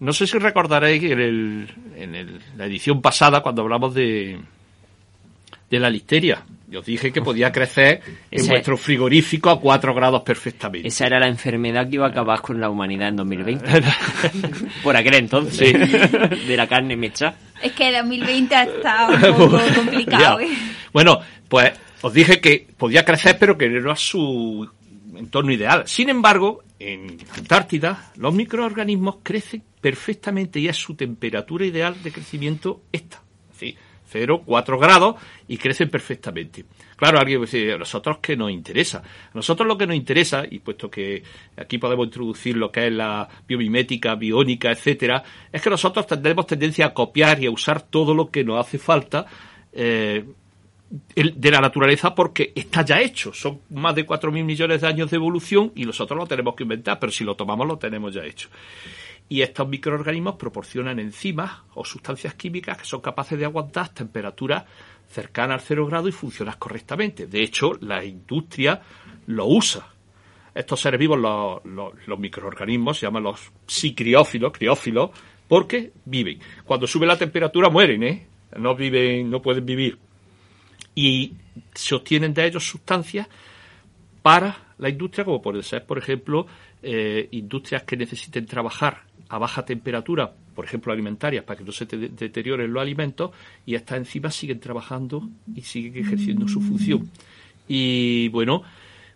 No 0.00 0.12
sé 0.12 0.26
si 0.26 0.38
recordaréis 0.38 1.02
en, 1.04 1.68
en 1.96 2.40
la 2.56 2.66
edición 2.66 3.02
pasada, 3.02 3.42
cuando 3.42 3.62
hablamos 3.62 3.94
de, 3.94 4.40
de 5.70 5.78
la 5.78 5.90
listeria. 5.90 6.42
Yo 6.70 6.78
os 6.80 6.86
dije 6.86 7.12
que 7.12 7.20
podía 7.20 7.50
crecer 7.50 8.00
en 8.30 8.46
vuestro 8.46 8.76
frigorífico 8.76 9.50
a 9.50 9.60
4 9.60 9.92
grados 9.92 10.22
perfectamente. 10.22 10.86
Esa 10.86 11.06
era 11.06 11.18
la 11.18 11.26
enfermedad 11.26 11.88
que 11.88 11.96
iba 11.96 12.06
a 12.06 12.10
acabar 12.10 12.40
con 12.40 12.60
la 12.60 12.70
humanidad 12.70 13.08
en 13.08 13.16
2020. 13.16 13.82
Por 14.84 14.96
aquel 14.96 15.14
entonces. 15.14 15.72
De 16.46 16.56
la 16.56 16.68
carne 16.68 16.96
mecha. 16.96 17.34
Es 17.60 17.72
que 17.72 17.90
2020 17.92 18.54
está 18.54 19.08
un 19.08 19.20
poco 19.36 19.60
complicado. 19.74 20.38
¿eh? 20.38 20.48
Bueno, 20.92 21.18
pues 21.48 21.72
os 22.02 22.14
dije 22.14 22.40
que 22.40 22.68
podía 22.76 23.04
crecer, 23.04 23.36
pero 23.36 23.58
que 23.58 23.68
no 23.68 23.80
era 23.80 23.96
su 23.96 24.70
entorno 25.16 25.50
ideal. 25.50 25.82
Sin 25.86 26.08
embargo, 26.08 26.62
en 26.78 27.18
Antártida, 27.36 28.12
los 28.14 28.32
microorganismos 28.32 29.16
crecen 29.24 29.64
perfectamente 29.80 30.60
y 30.60 30.68
es 30.68 30.76
su 30.76 30.94
temperatura 30.94 31.66
ideal 31.66 32.00
de 32.00 32.12
crecimiento 32.12 32.82
esta. 32.92 33.20
0, 33.58 33.76
4 34.44 34.78
grados 34.78 35.16
y 35.48 35.56
crecen 35.56 35.88
perfectamente. 35.88 36.64
Claro, 36.96 37.18
alguien 37.18 37.40
decir, 37.40 37.72
a 37.72 37.78
nosotros 37.78 38.18
que 38.18 38.36
nos 38.36 38.50
interesa. 38.50 38.98
A 38.98 39.34
nosotros 39.34 39.66
lo 39.66 39.78
que 39.78 39.86
nos 39.86 39.96
interesa, 39.96 40.44
y 40.48 40.58
puesto 40.58 40.90
que 40.90 41.22
aquí 41.56 41.78
podemos 41.78 42.06
introducir 42.06 42.56
lo 42.56 42.70
que 42.70 42.88
es 42.88 42.92
la 42.92 43.28
biomimética, 43.46 44.14
biónica, 44.14 44.70
etcétera, 44.70 45.22
es 45.52 45.62
que 45.62 45.70
nosotros 45.70 46.06
tenemos 46.06 46.46
tendencia 46.46 46.86
a 46.86 46.94
copiar 46.94 47.42
y 47.42 47.46
a 47.46 47.50
usar 47.50 47.82
todo 47.82 48.14
lo 48.14 48.30
que 48.30 48.44
nos 48.44 48.64
hace 48.64 48.78
falta 48.78 49.26
eh, 49.72 50.24
de 51.14 51.50
la 51.50 51.60
naturaleza 51.60 52.14
porque 52.14 52.52
está 52.54 52.84
ya 52.84 53.00
hecho. 53.00 53.32
Son 53.32 53.60
más 53.70 53.94
de 53.94 54.06
4.000 54.06 54.44
millones 54.44 54.80
de 54.80 54.86
años 54.88 55.10
de 55.10 55.16
evolución 55.16 55.72
y 55.74 55.84
nosotros 55.84 56.18
lo 56.18 56.26
tenemos 56.26 56.54
que 56.54 56.64
inventar, 56.64 56.98
pero 56.98 57.12
si 57.12 57.24
lo 57.24 57.36
tomamos 57.36 57.66
lo 57.66 57.78
tenemos 57.78 58.12
ya 58.12 58.24
hecho 58.24 58.48
y 59.30 59.42
estos 59.42 59.68
microorganismos 59.68 60.34
proporcionan 60.34 60.98
enzimas 60.98 61.60
o 61.74 61.84
sustancias 61.84 62.34
químicas 62.34 62.76
que 62.76 62.84
son 62.84 63.00
capaces 63.00 63.38
de 63.38 63.44
aguantar 63.44 63.90
temperaturas 63.90 64.64
cercanas 65.08 65.60
al 65.60 65.66
cero 65.66 65.86
grado 65.86 66.08
y 66.08 66.12
funcionar 66.12 66.58
correctamente. 66.58 67.28
De 67.28 67.40
hecho, 67.40 67.74
la 67.80 68.04
industria 68.04 68.82
lo 69.26 69.46
usa. 69.46 69.86
Estos 70.52 70.80
seres 70.80 70.98
vivos, 70.98 71.16
los, 71.16 72.18
microorganismos, 72.18 72.98
se 72.98 73.06
llaman 73.06 73.22
los 73.22 73.52
psicriófilos, 73.68 74.52
criófilos, 74.52 75.10
porque 75.46 75.92
viven. 76.04 76.40
Cuando 76.64 76.88
sube 76.88 77.06
la 77.06 77.16
temperatura 77.16 77.70
mueren, 77.70 78.02
¿eh? 78.02 78.26
No 78.58 78.74
viven, 78.74 79.30
no 79.30 79.40
pueden 79.40 79.64
vivir. 79.64 79.96
Y 80.96 81.34
se 81.72 81.94
obtienen 81.94 82.34
de 82.34 82.46
ellos 82.46 82.66
sustancias 82.66 83.28
para 84.22 84.74
la 84.78 84.88
industria, 84.88 85.24
como 85.24 85.40
puede 85.40 85.62
ser, 85.62 85.86
por 85.86 85.98
ejemplo, 85.98 86.48
eh, 86.82 87.28
industrias 87.30 87.84
que 87.84 87.96
necesiten 87.96 88.44
trabajar 88.46 89.09
a 89.30 89.38
baja 89.38 89.64
temperatura, 89.64 90.32
por 90.54 90.64
ejemplo 90.64 90.92
alimentarias, 90.92 91.44
para 91.44 91.56
que 91.56 91.64
no 91.64 91.72
se 91.72 91.86
deterioren 91.86 92.72
los 92.72 92.82
alimentos, 92.82 93.30
y 93.64 93.76
estas 93.76 93.98
enzimas 93.98 94.34
siguen 94.34 94.60
trabajando 94.60 95.28
y 95.54 95.62
siguen 95.62 96.04
ejerciendo 96.04 96.48
su 96.48 96.60
función. 96.60 97.08
Y 97.68 98.28
bueno, 98.28 98.62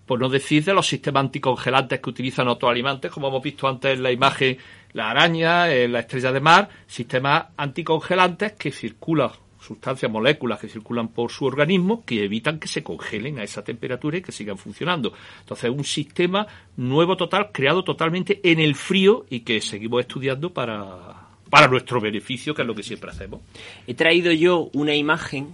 por 0.06 0.20
no 0.20 0.28
decir 0.28 0.64
de 0.64 0.72
los 0.72 0.86
sistemas 0.86 1.24
anticongelantes 1.24 2.00
que 2.00 2.10
utilizan 2.10 2.46
otros 2.46 2.70
alimentos, 2.70 3.10
como 3.10 3.28
hemos 3.28 3.42
visto 3.42 3.66
antes 3.66 3.96
en 3.96 4.02
la 4.02 4.12
imagen, 4.12 4.56
la 4.92 5.10
araña, 5.10 5.66
la 5.66 6.00
estrella 6.00 6.30
de 6.30 6.40
mar, 6.40 6.68
sistemas 6.86 7.46
anticongelantes 7.56 8.52
que 8.52 8.70
circulan 8.70 9.30
sustancias, 9.64 10.10
moléculas 10.10 10.60
que 10.60 10.68
circulan 10.68 11.08
por 11.08 11.30
su 11.30 11.44
organismo 11.44 12.04
que 12.04 12.24
evitan 12.24 12.58
que 12.58 12.68
se 12.68 12.82
congelen 12.82 13.38
a 13.38 13.42
esa 13.42 13.62
temperatura 13.62 14.18
y 14.18 14.22
que 14.22 14.32
sigan 14.32 14.58
funcionando. 14.58 15.12
Entonces, 15.40 15.70
un 15.70 15.84
sistema 15.84 16.46
nuevo 16.76 17.16
total, 17.16 17.50
creado 17.52 17.84
totalmente 17.84 18.40
en 18.42 18.60
el 18.60 18.74
frío 18.74 19.26
y 19.30 19.40
que 19.40 19.60
seguimos 19.60 20.00
estudiando 20.00 20.52
para, 20.52 21.24
para 21.50 21.68
nuestro 21.68 22.00
beneficio, 22.00 22.54
que 22.54 22.62
es 22.62 22.68
lo 22.68 22.74
que 22.74 22.82
siempre 22.82 23.10
hacemos. 23.10 23.40
He 23.86 23.94
traído 23.94 24.32
yo 24.32 24.70
una 24.72 24.94
imagen 24.94 25.48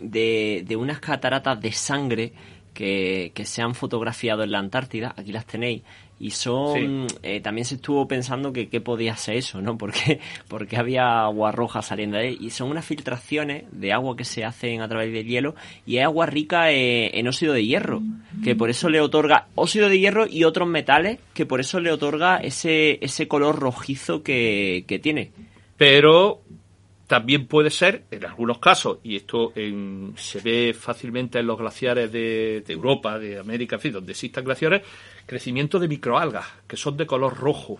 de, 0.00 0.64
de 0.66 0.76
unas 0.76 1.00
cataratas 1.00 1.60
de 1.60 1.72
sangre 1.72 2.32
que, 2.74 3.32
que, 3.34 3.44
se 3.44 3.62
han 3.62 3.74
fotografiado 3.74 4.44
en 4.44 4.52
la 4.52 4.58
Antártida, 4.58 5.14
aquí 5.16 5.32
las 5.32 5.46
tenéis, 5.46 5.82
y 6.20 6.30
son 6.32 7.06
eh, 7.22 7.40
también 7.40 7.64
se 7.64 7.76
estuvo 7.76 8.08
pensando 8.08 8.52
que 8.52 8.68
qué 8.68 8.80
podía 8.80 9.16
ser 9.16 9.36
eso 9.36 9.62
no 9.62 9.78
porque 9.78 10.20
porque 10.48 10.76
había 10.76 11.22
agua 11.22 11.52
roja 11.52 11.82
saliendo 11.82 12.16
de 12.16 12.28
ahí. 12.28 12.38
Y 12.40 12.50
son 12.50 12.70
unas 12.70 12.84
filtraciones 12.84 13.64
de 13.70 13.92
agua 13.92 14.16
que 14.16 14.24
se 14.24 14.44
hacen 14.44 14.80
a 14.80 14.88
través 14.88 15.12
del 15.12 15.26
hielo 15.26 15.54
y 15.86 15.98
es 15.98 16.04
agua 16.04 16.26
rica 16.26 16.72
eh, 16.72 17.18
en 17.18 17.28
óxido 17.28 17.52
de 17.52 17.64
hierro 17.64 18.02
que 18.42 18.56
por 18.56 18.70
eso 18.70 18.88
le 18.88 19.00
otorga 19.00 19.48
óxido 19.54 19.88
de 19.88 19.98
hierro 19.98 20.26
y 20.28 20.44
otros 20.44 20.68
metales 20.68 21.18
que 21.34 21.46
por 21.46 21.60
eso 21.60 21.80
le 21.80 21.92
otorga 21.92 22.38
ese 22.38 22.98
ese 23.00 23.28
color 23.28 23.58
rojizo 23.58 24.22
que, 24.22 24.84
que 24.86 24.98
tiene. 24.98 25.30
Pero 25.76 26.42
también 27.08 27.46
puede 27.46 27.70
ser, 27.70 28.04
en 28.10 28.26
algunos 28.26 28.58
casos, 28.58 28.98
y 29.02 29.16
esto 29.16 29.52
se 29.54 30.40
ve 30.40 30.76
fácilmente 30.78 31.38
en 31.38 31.46
los 31.46 31.58
glaciares 31.58 32.12
de, 32.12 32.62
Europa, 32.68 33.18
de 33.18 33.38
América, 33.38 33.76
en 33.76 33.80
fin, 33.80 33.92
donde 33.92 34.12
existan 34.12 34.44
glaciares, 34.44 34.82
crecimiento 35.24 35.78
de 35.78 35.88
microalgas, 35.88 36.44
que 36.66 36.76
son 36.76 36.98
de 36.98 37.06
color 37.06 37.34
rojo, 37.34 37.78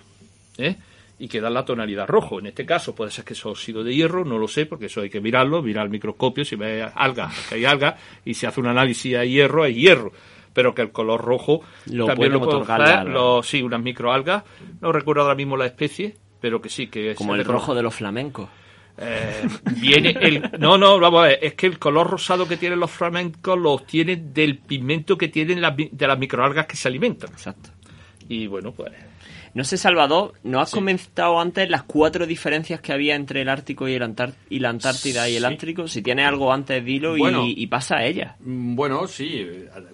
¿eh? 0.56 0.76
y 1.18 1.28
que 1.28 1.42
dan 1.42 1.52
la 1.52 1.66
tonalidad 1.66 2.08
rojo. 2.08 2.38
En 2.38 2.46
este 2.46 2.64
caso 2.64 2.94
puede 2.94 3.10
ser 3.10 3.26
que 3.26 3.34
eso 3.34 3.54
sido 3.54 3.84
de 3.84 3.94
hierro, 3.94 4.24
no 4.24 4.38
lo 4.38 4.48
sé, 4.48 4.64
porque 4.64 4.86
eso 4.86 5.02
hay 5.02 5.10
que 5.10 5.20
mirarlo, 5.20 5.62
mirar 5.62 5.84
el 5.84 5.90
microscopio, 5.90 6.42
si 6.46 6.56
ve 6.56 6.82
algas, 6.94 7.48
que 7.50 7.56
hay 7.56 7.66
algas, 7.66 8.00
y 8.24 8.32
si 8.32 8.46
hace 8.46 8.60
un 8.60 8.68
análisis 8.68 9.12
de 9.12 9.28
hierro, 9.28 9.62
hay 9.62 9.74
hierro. 9.74 10.10
Pero 10.54 10.74
que 10.74 10.80
el 10.80 10.90
color 10.90 11.20
rojo 11.20 11.60
también 11.84 12.32
lo 12.32 12.40
puede 12.40 13.04
los, 13.04 13.46
sí, 13.46 13.62
unas 13.62 13.82
microalgas, 13.82 14.42
no 14.80 14.90
recuerdo 14.90 15.20
ahora 15.22 15.34
mismo 15.34 15.58
la 15.58 15.66
especie, 15.66 16.16
pero 16.40 16.62
que 16.62 16.70
sí, 16.70 16.86
que 16.86 17.14
Como 17.14 17.34
el 17.34 17.44
rojo 17.44 17.74
de 17.74 17.82
los 17.82 17.94
flamencos. 17.94 18.48
Eh, 19.00 19.48
viene 19.76 20.16
el 20.20 20.50
no 20.58 20.76
no 20.76 20.98
vamos 20.98 21.20
a 21.20 21.28
ver 21.28 21.38
es 21.40 21.54
que 21.54 21.66
el 21.66 21.78
color 21.78 22.10
rosado 22.10 22.48
que 22.48 22.56
tienen 22.56 22.80
los 22.80 22.90
flamencos 22.90 23.56
los 23.56 23.86
tiene 23.86 24.16
del 24.16 24.58
pigmento 24.58 25.16
que 25.16 25.28
tienen 25.28 25.60
de 25.92 26.06
las 26.06 26.18
microalgas 26.18 26.66
que 26.66 26.76
se 26.76 26.88
alimentan. 26.88 27.30
Exacto. 27.30 27.70
Y 28.28 28.46
bueno 28.48 28.72
pues 28.72 28.92
no 29.54 29.64
sé 29.64 29.76
Salvador 29.76 30.34
no 30.42 30.60
has 30.60 30.72
comentado 30.72 31.40
antes 31.40 31.70
las 31.70 31.84
cuatro 31.84 32.26
diferencias 32.26 32.80
que 32.80 32.92
había 32.92 33.14
entre 33.14 33.42
el 33.42 33.48
Ártico 33.48 33.88
y, 33.88 33.94
el 33.94 34.14
y 34.50 34.58
la 34.58 34.70
Antártida 34.70 35.28
y 35.28 35.36
el 35.36 35.44
Ártico 35.44 35.86
si 35.86 36.02
tienes 36.02 36.26
algo 36.26 36.52
antes 36.52 36.84
dilo 36.84 37.16
y, 37.16 37.66
pasa 37.68 37.98
a 37.98 38.04
ella. 38.04 38.36
Mm, 38.40 38.74
bueno 38.74 39.06
sí 39.06 39.46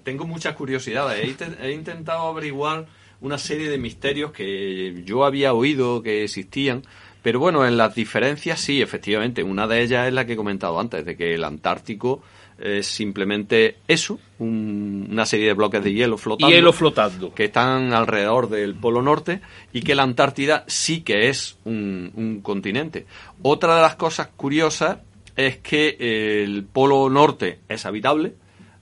tengo 0.03 0.27
muchas 0.27 0.55
curiosidades. 0.55 1.37
He 1.61 1.73
intentado 1.73 2.27
averiguar 2.29 2.87
una 3.21 3.38
serie 3.38 3.69
de 3.69 3.79
misterios 3.79 4.33
que 4.33 5.03
yo 5.05 5.25
había 5.25 5.53
oído 5.53 6.03
que 6.03 6.25
existían 6.25 6.83
Pero 7.25 7.41
bueno, 7.41 7.67
en 7.67 7.77
las 7.79 7.95
diferencias 7.95 8.61
sí, 8.61 8.81
efectivamente. 8.83 9.43
Una 9.43 9.67
de 9.67 9.83
ellas 9.83 10.07
es 10.07 10.13
la 10.15 10.25
que 10.27 10.35
he 10.35 10.37
comentado 10.37 10.79
antes, 10.79 11.05
de 11.05 11.17
que 11.17 11.35
el 11.35 11.43
Antártico 11.43 12.23
es 12.59 12.87
simplemente 12.87 13.77
eso, 13.89 14.21
un- 14.39 15.09
una 15.11 15.25
serie 15.27 15.47
de 15.47 15.55
bloques 15.55 15.83
de 15.83 15.93
hielo 15.93 16.19
flotando. 16.19 16.55
Hielo 16.55 16.73
flotando. 16.73 17.35
que 17.35 17.45
están 17.47 17.93
alrededor 17.95 18.49
del 18.51 18.75
Polo 18.75 19.01
Norte 19.03 19.41
y 19.73 19.81
que 19.81 19.95
la 19.97 20.03
Antártida 20.05 20.65
sí 20.69 21.01
que 21.01 21.29
es 21.31 21.57
un, 21.65 22.13
un 22.15 22.41
continente. 22.43 23.07
Otra 23.43 23.75
de 23.75 23.81
las 23.83 23.97
cosas 23.97 24.29
curiosas 24.37 24.99
es 25.35 25.57
que 25.59 25.97
el 26.45 26.65
Polo 26.65 27.09
Norte 27.11 27.59
es 27.69 27.87
habitable, 27.87 28.35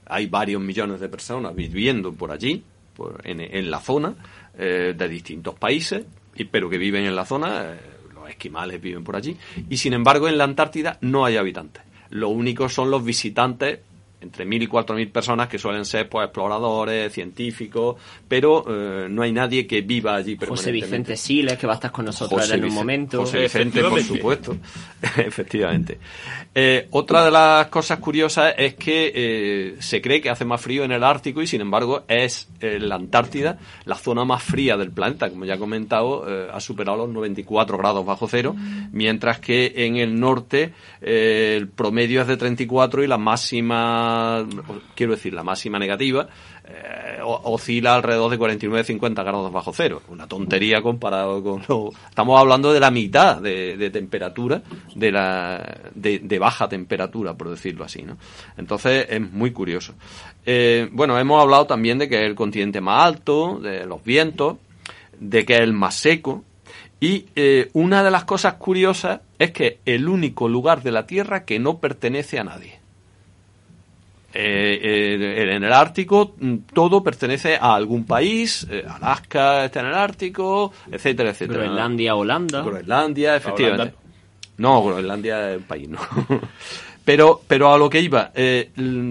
hay 0.07 0.27
varios 0.27 0.61
millones 0.61 0.99
de 1.01 1.09
personas 1.09 1.55
viviendo 1.55 2.13
por 2.13 2.33
allí, 2.33 2.63
por- 2.97 3.21
en, 3.25 3.41
en 3.41 3.71
la 3.71 3.79
zona, 3.81 4.15
eh, 4.59 4.95
de 4.99 5.09
distintos 5.09 5.55
países, 5.55 6.05
pero 6.51 6.69
que 6.69 6.77
viven 6.77 7.05
en 7.07 7.15
la 7.17 7.25
zona, 7.25 7.73
eh, 7.73 7.79
los 8.23 8.31
esquimales 8.31 8.81
viven 8.81 9.05
por 9.05 9.17
allí, 9.17 9.37
y 9.69 9.77
sin 9.77 9.93
embargo 9.93 10.29
en 10.29 10.39
la 10.39 10.45
Antártida 10.45 10.99
no 11.01 11.25
hay 11.25 11.37
habitantes. 11.37 11.83
Lo 12.11 12.29
único 12.29 12.69
son 12.69 12.91
los 12.91 13.05
visitantes 13.05 13.81
entre 14.23 14.45
mil 14.45 14.63
y 14.63 14.67
cuatro 14.67 14.95
mil 14.97 15.09
personas 15.09 15.49
que 15.49 15.59
suelen 15.59 15.85
ser 15.85 16.09
pues 16.09 16.25
exploradores, 16.27 17.13
científicos, 17.13 17.97
pero 18.29 18.65
eh, 18.69 19.09
no 19.11 19.23
hay 19.23 19.33
nadie 19.33 19.67
que 19.67 19.81
viva 19.83 20.15
allí 20.15 20.37
José. 20.37 20.73
Vicente 20.73 21.17
Siles, 21.17 21.59
que 21.59 21.67
va 21.67 21.75
a 21.75 21.77
estar 21.77 21.93
con 21.93 22.05
nosotros 22.07 22.41
José 22.41 22.55
en 22.55 22.61
un 22.61 22.67
Vicente- 22.67 22.81
momento. 22.81 23.19
José 23.21 23.39
Vicente, 23.41 23.83
por 23.83 24.03
supuesto. 24.03 24.57
Efectivamente. 25.17 25.99
Eh, 26.55 26.87
otra 26.91 27.25
de 27.25 27.31
las 27.31 27.67
cosas 27.69 27.99
curiosas 27.99 28.55
es 28.57 28.75
que 28.75 29.13
eh, 29.15 29.77
se 29.81 30.01
cree 30.01 30.21
que 30.21 30.31
hace 30.31 30.45
más 30.45 30.61
frío 30.61 30.85
en 30.85 30.93
el 30.93 31.03
Ártico 31.03 31.43
y 31.43 31.47
sin 31.47 31.61
embargo 31.61 32.05
es 32.09 32.49
eh, 32.61 32.79
la 32.81 32.95
Antártida 32.97 33.59
la 33.85 33.97
zona 33.97 34.25
más 34.25 34.43
fría 34.43 34.77
del 34.77 34.91
planeta. 34.91 35.31
Como 35.31 35.45
ya 35.45 35.55
he 35.55 35.59
comentado, 35.59 36.25
eh, 36.29 36.49
ha 36.53 36.61
superado 36.61 36.99
los 36.99 37.09
94 37.11 37.77
grados 37.79 38.05
bajo 38.07 38.29
cero, 38.29 38.55
mientras 38.93 39.39
que 39.41 39.73
en 39.77 39.97
el 39.97 40.19
norte 40.19 40.73
eh, 41.01 41.55
el 41.59 41.69
promedio 41.69 42.21
es 42.23 42.27
de 42.29 42.37
34 42.37 43.03
y 43.03 43.07
la 43.07 43.19
máxima, 43.19 44.12
quiero 44.95 45.13
decir, 45.13 45.33
la 45.33 45.43
máxima 45.43 45.79
negativa 45.79 46.29
eh, 46.65 47.19
oscila 47.23 47.95
alrededor 47.95 48.31
de 48.31 48.39
49-50 48.39 49.25
grados 49.25 49.53
bajo 49.53 49.73
cero. 49.73 50.03
Una 50.09 50.27
tontería 50.27 50.81
comparado 50.81 51.43
con 51.43 51.63
lo... 51.69 51.91
Estamos 52.09 52.41
hablando 52.41 52.73
de 52.73 52.81
la 52.81 52.91
mitad 52.91 53.41
de, 53.41 53.91
temperatura, 53.91 54.63
de, 54.95 55.13
la, 55.13 55.81
de, 55.95 56.21
de 56.21 56.39
baja 56.39 56.69
temperatura, 56.69 57.35
por 57.35 57.51
decirlo 57.51 57.85
así. 57.85 58.03
¿no? 58.03 58.17
Entonces 58.57 59.07
es 59.09 59.21
muy 59.21 59.53
curioso. 59.53 59.95
Eh, 60.45 60.89
bueno, 60.93 61.19
hemos 61.19 61.41
hablado 61.41 61.67
también 61.67 61.99
de 61.99 62.09
que 62.09 62.21
es 62.21 62.27
el 62.27 62.35
continente 62.35 62.81
más 62.81 63.07
alto, 63.07 63.59
de 63.61 63.87
los 63.87 64.03
vientos, 64.05 64.57
de 65.19 65.45
que 65.45 65.55
es 65.55 65.61
el 65.61 65.73
más 65.73 65.95
seco. 65.95 66.45
Y 67.01 67.27
eh, 67.35 67.71
una 67.73 68.05
de 68.05 68.11
las 68.11 68.25
cosas 68.25 68.55
curiosas 68.55 69.21
es 69.39 69.51
que 69.51 69.79
el 69.85 70.09
único 70.09 70.49
lugar 70.49 70.83
de 70.83 70.93
la 70.93 71.07
Tierra 71.07 71.45
que 71.45 71.59
no 71.59 71.79
pertenece 71.79 72.39
a 72.39 72.45
nadie. 72.45 72.82
Eh, 74.35 74.81
eh, 74.83 75.53
en 75.57 75.63
el 75.65 75.73
Ártico 75.73 76.35
mm, 76.41 76.55
todo 76.73 77.03
pertenece 77.05 77.57
a 77.61 77.75
algún 77.75 78.05
país, 78.05 78.67
eh, 78.71 78.83
Alaska 78.89 79.65
está 79.67 79.81
en 79.81 79.87
el 79.87 79.95
Ártico, 79.95 80.73
etcétera, 80.91 81.31
etcétera. 81.31 81.61
Groenlandia, 81.65 82.15
Holanda. 82.15 82.63
Groenlandia, 82.63 83.37
efectivamente. 83.37 83.83
Holanda. 83.83 83.99
No, 84.59 84.83
Groenlandia 84.85 85.51
es 85.53 85.57
un 85.59 85.65
país, 85.65 85.89
no. 85.89 85.99
Pero, 87.05 87.41
pero 87.49 87.73
a 87.75 87.79
lo 87.79 87.91
que 87.91 88.01
iba, 88.01 88.31
eh, 88.33 88.71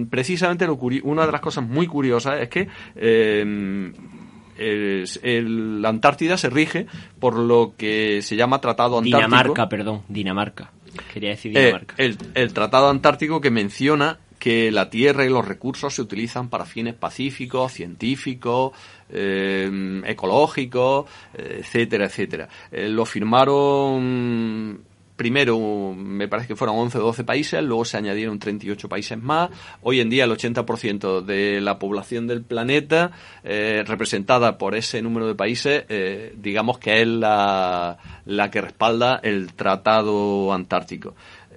precisamente 0.09 0.65
lo 0.65 0.79
curi- 0.79 1.01
una 1.03 1.25
de 1.25 1.31
las 1.33 1.41
cosas 1.41 1.67
muy 1.67 1.87
curiosas 1.87 2.39
es 2.39 2.47
que 2.47 2.69
eh, 2.95 3.91
el- 4.57 5.81
la 5.81 5.89
Antártida 5.89 6.37
se 6.37 6.49
rige 6.49 6.85
por 7.19 7.35
lo 7.37 7.73
que 7.77 8.21
se 8.21 8.35
llama 8.37 8.61
Tratado 8.61 8.97
Antártico. 8.97 9.17
Dinamarca, 9.27 9.67
perdón, 9.69 10.03
Dinamarca. 10.07 10.71
Quería 11.13 11.31
decir 11.31 11.51
Eh, 11.57 11.65
Dinamarca. 11.65 11.95
el, 11.97 12.17
el 12.33 12.53
Tratado 12.53 12.89
Antártico 12.89 13.41
que 13.41 13.51
menciona 13.51 14.19
que 14.41 14.71
la 14.71 14.89
Tierra 14.89 15.23
y 15.23 15.29
los 15.29 15.47
recursos 15.47 15.93
se 15.93 16.01
utilizan 16.01 16.49
para 16.49 16.65
fines 16.65 16.95
pacíficos, 16.95 17.73
científicos, 17.73 18.71
eh, 19.07 20.01
ecológicos, 20.07 21.05
etcétera, 21.31 22.05
etcétera. 22.05 22.49
Eh, 22.71 22.89
lo 22.89 23.05
firmaron 23.05 24.83
primero, 25.15 25.93
me 25.95 26.27
parece 26.27 26.47
que 26.47 26.55
fueron 26.55 26.77
11 26.77 26.97
o 26.97 27.01
12 27.03 27.23
países, 27.23 27.61
luego 27.63 27.85
se 27.85 27.97
añadieron 27.97 28.39
38 28.39 28.89
países 28.89 29.21
más. 29.21 29.51
Hoy 29.83 29.99
en 29.99 30.09
día 30.09 30.23
el 30.23 30.31
80% 30.31 31.21
de 31.21 31.61
la 31.61 31.77
población 31.77 32.25
del 32.25 32.41
planeta, 32.41 33.11
eh, 33.43 33.83
representada 33.85 34.57
por 34.57 34.73
ese 34.73 35.03
número 35.03 35.27
de 35.27 35.35
países, 35.35 35.85
digamos 36.41 36.79
que 36.79 37.03
es 37.03 37.07
la 37.07 37.99
que 38.51 38.61
respalda 38.61 39.19
el 39.21 39.53
Tratado 39.53 40.51
Antártico. 40.51 41.13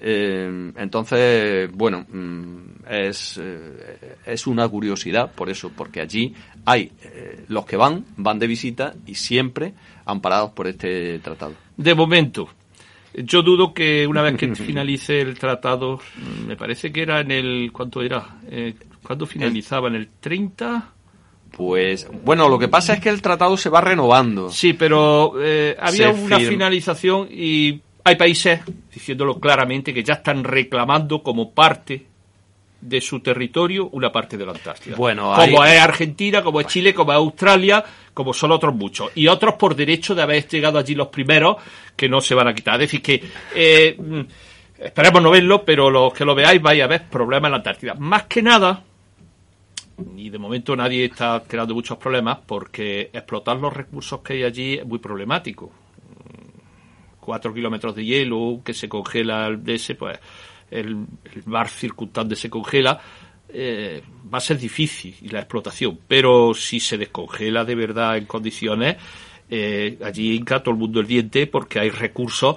Eh, 0.07 0.73
entonces, 0.77 1.73
bueno, 1.73 2.05
mm, 2.07 2.85
es, 2.91 3.41
eh, 3.43 4.17
es 4.27 4.47
una 4.47 4.69
curiosidad 4.69 5.33
por 5.33 5.49
eso, 5.49 5.71
porque 5.75 6.03
allí 6.03 6.35
hay 6.67 6.93
eh, 7.03 7.47
los 7.49 7.65
que 7.65 7.77
van, 7.79 8.05
van 8.19 8.39
de 8.39 8.47
visita 8.47 8.93
y 9.07 9.15
siempre 9.15 9.73
amparados 10.05 10.51
por 10.51 10.67
este 10.67 11.19
tratado. 11.21 11.55
De 11.79 11.95
momento. 11.95 12.51
Yo 13.15 13.43
dudo 13.43 13.73
que 13.73 14.07
una 14.07 14.21
vez 14.21 14.37
que 14.37 14.55
finalice 14.55 15.23
el 15.23 15.39
tratado, 15.39 16.01
mm, 16.17 16.49
me 16.49 16.57
parece 16.57 16.93
que 16.93 17.01
era 17.01 17.21
en 17.21 17.31
el... 17.31 17.71
¿Cuánto 17.73 18.03
era? 18.03 18.41
Eh, 18.51 18.75
¿Cuándo 19.03 19.25
finalizaba? 19.25 19.89
¿En 19.89 19.95
el 19.95 20.09
30? 20.21 20.91
Pues, 21.57 22.09
bueno, 22.25 22.49
lo 22.51 22.59
que 22.59 22.69
pasa 22.69 22.93
es 22.95 23.01
que 23.01 23.09
el 23.09 23.23
tratado 23.23 23.57
se 23.57 23.71
va 23.71 23.81
renovando. 23.81 24.51
Sí, 24.51 24.75
pero 24.75 25.35
eh, 25.41 25.75
había 25.79 26.13
Se 26.13 26.21
una 26.21 26.37
firma. 26.37 26.51
finalización 26.51 27.29
y 27.31 27.81
hay 28.05 28.17
países, 28.17 28.61
diciéndolo 28.93 29.41
claramente, 29.41 29.95
que 29.95 30.05
ya 30.05 30.15
están 30.15 30.45
reclamando 30.45 31.23
como 31.23 31.53
parte 31.53 32.07
de 32.83 33.01
su 33.01 33.21
territorio 33.21 33.89
una 33.93 34.13
parte 34.13 34.37
de 34.37 34.45
la 34.45 34.53
Antártida. 34.53 34.95
Bueno, 34.95 35.33
como 35.35 35.65
es 35.65 35.81
Argentina, 35.81 36.43
como 36.43 36.61
es 36.61 36.67
Chile, 36.67 36.93
como 36.93 37.13
es 37.13 37.17
Australia, 37.17 37.83
como 38.13 38.35
son 38.35 38.53
otros 38.53 38.75
muchos. 38.75 39.11
Y 39.15 39.27
otros 39.27 39.55
por 39.55 39.75
derecho 39.75 40.15
de 40.15 40.21
haber 40.21 40.47
llegado 40.47 40.79
allí 40.79 40.95
los 40.95 41.09
primeros, 41.09 41.57
que 41.97 42.09
no 42.11 42.21
se 42.21 42.35
van 42.35 42.49
a 42.49 42.55
quitar. 42.55 42.75
Es 42.75 42.91
decir, 42.91 43.01
que 43.01 43.25
eh, 43.55 43.97
mm, 43.99 44.21
esperemos 44.85 45.23
no 45.23 45.31
verlo, 45.31 45.65
pero 45.65 45.89
los 45.89 46.13
que 46.13 46.27
lo 46.27 46.35
veáis 46.35 46.61
vais 46.61 46.83
a 46.83 46.87
ver 46.87 47.09
problemas 47.09 47.49
en 47.49 47.53
la 47.53 47.57
Antártida. 47.57 47.95
Más 47.95 48.25
que 48.25 48.43
nada, 48.43 48.83
y 50.15 50.29
de 50.29 50.39
momento 50.39 50.77
nadie 50.77 51.07
está 51.07 51.43
creando 51.49 51.73
muchos 51.73 51.97
problemas, 51.97 52.37
porque 52.45 53.09
explotar 53.15 53.57
los 53.57 53.73
recursos 53.73 54.21
que 54.21 54.35
hay 54.35 54.43
allí 54.43 54.75
es 54.75 54.85
muy 54.85 54.99
problemático 54.99 55.73
cuatro 57.25 57.53
kilómetros 57.55 57.95
de 57.97 58.05
hielo 58.05 58.61
que 58.65 58.75
se 58.75 58.89
congela 58.89 59.47
el 59.49 59.63
ese, 59.69 59.95
pues 59.95 60.19
el, 60.71 60.89
el 61.35 61.43
mar 61.47 61.69
circundante 61.69 62.37
se 62.37 62.51
congela, 62.51 63.01
eh, 63.49 64.03
va 64.33 64.39
a 64.39 64.41
ser 64.41 64.59
difícil 64.59 65.15
la 65.31 65.41
explotación. 65.41 65.99
Pero 66.07 66.53
si 66.55 66.81
se 66.81 66.99
descongela 66.99 67.65
de 67.65 67.75
verdad 67.75 68.17
en 68.17 68.27
condiciones, 68.27 68.97
eh, 69.51 69.99
allí 70.05 70.35
hinca 70.35 70.63
todo 70.63 70.75
el 70.75 70.81
mundo 70.81 71.01
el 71.01 71.07
diente 71.07 71.47
porque 71.47 71.79
hay 71.81 71.91
recursos 71.91 72.57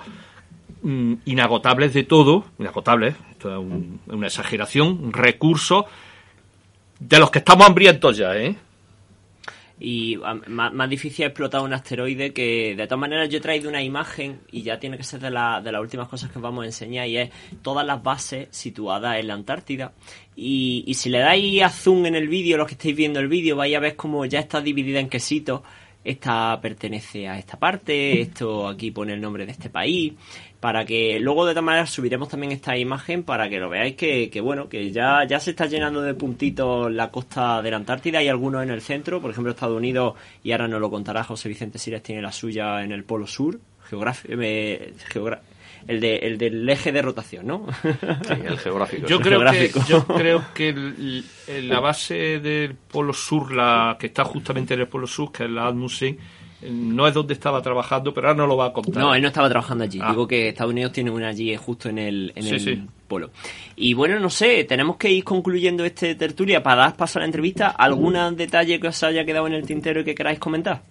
mm, 0.81 1.13
inagotables 1.25 1.93
de 1.93 2.03
todo, 2.03 2.45
inagotables, 2.59 3.15
esto 3.31 3.51
es 3.51 3.57
un- 3.57 3.99
una 4.07 4.27
exageración, 4.27 5.11
recursos 5.13 5.85
de 6.99 7.19
los 7.19 7.29
que 7.29 7.39
estamos 7.39 7.67
hambrientos 7.67 8.17
ya, 8.17 8.35
¿eh? 8.37 8.55
Y 9.79 10.15
a- 10.23 10.33
más, 10.47 10.73
más 10.73 10.89
difícil 10.89 11.25
explotar 11.25 11.61
un 11.61 11.71
asteroide 11.73 12.33
que, 12.33 12.75
de 12.75 12.87
todas 12.87 12.99
maneras, 12.99 13.29
yo 13.29 13.37
he 13.37 13.41
traído 13.41 13.69
una 13.69 13.83
imagen 13.83 14.39
y 14.51 14.63
ya 14.63 14.79
tiene 14.79 14.97
que 14.97 15.03
ser 15.03 15.19
de, 15.19 15.29
la- 15.29 15.61
de 15.61 15.71
las 15.71 15.81
últimas 15.81 16.07
cosas 16.07 16.31
que 16.31 16.39
os 16.39 16.41
vamos 16.43 16.63
a 16.63 16.65
enseñar 16.65 17.07
y 17.07 17.17
es 17.17 17.29
todas 17.61 17.85
las 17.85 18.01
bases 18.01 18.47
situadas 18.51 19.19
en 19.19 19.27
la 19.27 19.35
Antártida. 19.35 19.93
Y, 20.35 20.83
y 20.87 20.93
si 20.95 21.09
le 21.09 21.19
dais 21.19 21.61
a 21.61 21.69
zoom 21.69 22.07
en 22.07 22.15
el 22.15 22.27
vídeo, 22.27 22.57
los 22.57 22.67
que 22.67 22.73
estáis 22.73 22.95
viendo 22.95 23.19
el 23.19 23.27
vídeo, 23.27 23.55
vais 23.55 23.75
a 23.75 23.79
ver 23.79 23.95
cómo 23.95 24.25
ya 24.25 24.39
está 24.39 24.61
dividida 24.61 24.99
en 24.99 25.09
quesitos. 25.09 25.61
Esta 26.03 26.57
pertenece 26.61 27.27
a 27.27 27.37
esta 27.37 27.59
parte, 27.59 28.21
esto 28.21 28.67
aquí 28.69 28.91
pone 28.91 29.13
el 29.13 29.19
nombre 29.19 29.45
de 29.45 29.51
este 29.51 29.69
país, 29.69 30.13
para 30.59 30.85
que 30.85 31.19
luego 31.19 31.45
de 31.45 31.53
todas 31.53 31.63
maneras 31.65 31.89
subiremos 31.91 32.29
también 32.29 32.51
esta 32.51 32.75
imagen 32.77 33.23
para 33.23 33.47
que 33.47 33.59
lo 33.59 33.69
veáis 33.69 33.95
que, 33.95 34.29
que 34.29 34.41
bueno, 34.41 34.67
que 34.67 34.91
ya, 34.91 35.23
ya 35.25 35.39
se 35.39 35.51
está 35.51 35.65
llenando 35.67 36.01
de 36.01 36.13
puntitos 36.15 36.91
la 36.91 37.09
costa 37.11 37.61
de 37.61 37.69
la 37.71 37.77
Antártida, 37.77 38.19
hay 38.19 38.27
algunos 38.27 38.63
en 38.63 38.71
el 38.71 38.81
centro, 38.81 39.21
por 39.21 39.29
ejemplo 39.31 39.51
Estados 39.51 39.77
Unidos, 39.77 40.15
y 40.43 40.51
ahora 40.51 40.67
nos 40.67 40.81
lo 40.81 40.89
contará 40.89 41.23
José 41.23 41.47
Vicente 41.49 41.77
Sires, 41.77 42.01
tiene 42.01 42.21
la 42.21 42.31
suya 42.31 42.83
en 42.83 42.91
el 42.91 43.03
polo 43.03 43.27
sur, 43.27 43.59
geográfico, 43.87 44.33
el, 45.87 45.99
de, 46.01 46.15
el 46.17 46.37
del 46.37 46.67
eje 46.67 46.91
de 46.91 47.01
rotación, 47.01 47.47
¿no? 47.47 47.65
Sí, 47.81 47.89
el 48.45 48.57
geográfico. 48.59 49.07
Yo 49.07 49.19
creo, 49.21 49.39
que, 49.51 49.71
yo 49.87 50.05
creo 50.07 50.43
que 50.53 50.69
el- 50.69 51.23
el- 51.47 51.69
la 51.69 51.79
base 51.79 52.39
del 52.39 52.73
Polo 52.75 53.13
Sur, 53.13 53.53
la 53.53 53.95
que 53.99 54.07
está 54.07 54.25
justamente 54.25 54.73
en 54.73 54.81
el 54.81 54.87
Polo 54.87 55.07
Sur, 55.07 55.31
que 55.31 55.45
es 55.45 55.49
la 55.49 55.67
Asmussen, 55.67 56.15
eh, 56.15 56.19
no 56.61 57.07
es 57.07 57.13
donde 57.13 57.33
estaba 57.33 57.61
trabajando, 57.61 58.13
pero 58.13 58.27
ahora 58.29 58.37
no 58.37 58.47
lo 58.47 58.57
va 58.57 58.67
a 58.67 58.73
contar. 58.73 59.01
No, 59.03 59.13
él 59.13 59.21
no 59.21 59.27
estaba 59.27 59.47
trabajando 59.49 59.83
allí. 59.83 59.99
Ah. 60.01 60.09
Digo 60.09 60.27
que 60.27 60.49
Estados 60.49 60.71
Unidos 60.71 60.91
tiene 60.91 61.11
una 61.11 61.27
allí 61.29 61.51
eh, 61.53 61.57
justo 61.57 61.89
en 61.89 61.99
el, 61.99 62.31
en 62.35 62.43
Sí, 62.43 62.49
el 62.55 62.59
sí. 62.59 62.83
polo. 63.07 63.29
Y 63.75 63.93
bueno, 63.93 64.19
no 64.19 64.29
sé, 64.29 64.63
tenemos 64.63 64.97
que 64.97 65.11
ir 65.11 65.23
concluyendo 65.23 65.85
este 65.85 66.15
tertulia 66.15 66.63
para 66.63 66.81
dar 66.81 66.95
paso 66.95 67.19
a 67.19 67.21
la 67.21 67.25
entrevista. 67.25 67.67
¿Algún 67.67 68.15
detalle 68.35 68.79
que 68.79 68.87
os 68.87 69.03
haya 69.03 69.23
quedado 69.25 69.47
en 69.47 69.53
el 69.53 69.65
tintero 69.65 70.01
y 70.01 70.03
que 70.03 70.15
queráis 70.15 70.39
comentar? 70.39 70.81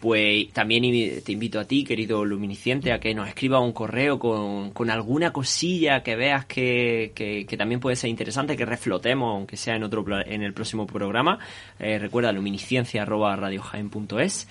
Pues 0.00 0.50
también 0.52 0.82
te 1.22 1.32
invito 1.32 1.60
a 1.60 1.64
ti, 1.64 1.84
querido 1.84 2.24
luminiciente, 2.24 2.92
a 2.92 2.98
que 2.98 3.14
nos 3.14 3.28
escriba 3.28 3.60
un 3.60 3.72
correo 3.72 4.18
con, 4.18 4.70
con 4.70 4.88
alguna 4.90 5.32
cosilla 5.32 6.02
que 6.02 6.16
veas 6.16 6.46
que, 6.46 7.12
que, 7.14 7.56
también 7.58 7.80
puede 7.80 7.96
ser 7.96 8.08
interesante, 8.08 8.56
que 8.56 8.64
reflotemos, 8.64 9.34
aunque 9.34 9.58
sea 9.58 9.76
en 9.76 9.82
otro 9.82 10.02
en 10.24 10.42
el 10.42 10.54
próximo 10.54 10.86
programa. 10.86 11.38
Eh, 11.78 11.98
recuerda 11.98 12.32
luminiscencia.radiojaen.es 12.32 14.48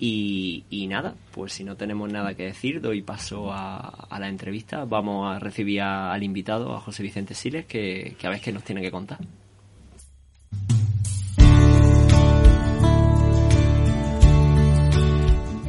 y, 0.00 0.64
y 0.68 0.88
nada, 0.88 1.14
pues 1.32 1.52
si 1.52 1.62
no 1.62 1.76
tenemos 1.76 2.10
nada 2.10 2.34
que 2.34 2.42
decir, 2.44 2.80
doy 2.80 3.02
paso 3.02 3.52
a, 3.52 3.78
a 3.78 4.18
la 4.18 4.28
entrevista. 4.28 4.84
Vamos 4.84 5.32
a 5.32 5.38
recibir 5.38 5.82
al 5.82 6.24
invitado, 6.24 6.74
a 6.74 6.80
José 6.80 7.04
Vicente 7.04 7.34
Siles, 7.34 7.66
que, 7.66 8.16
que 8.18 8.26
a 8.26 8.30
ver 8.30 8.40
qué 8.40 8.50
nos 8.52 8.64
tiene 8.64 8.82
que 8.82 8.90
contar. 8.90 9.20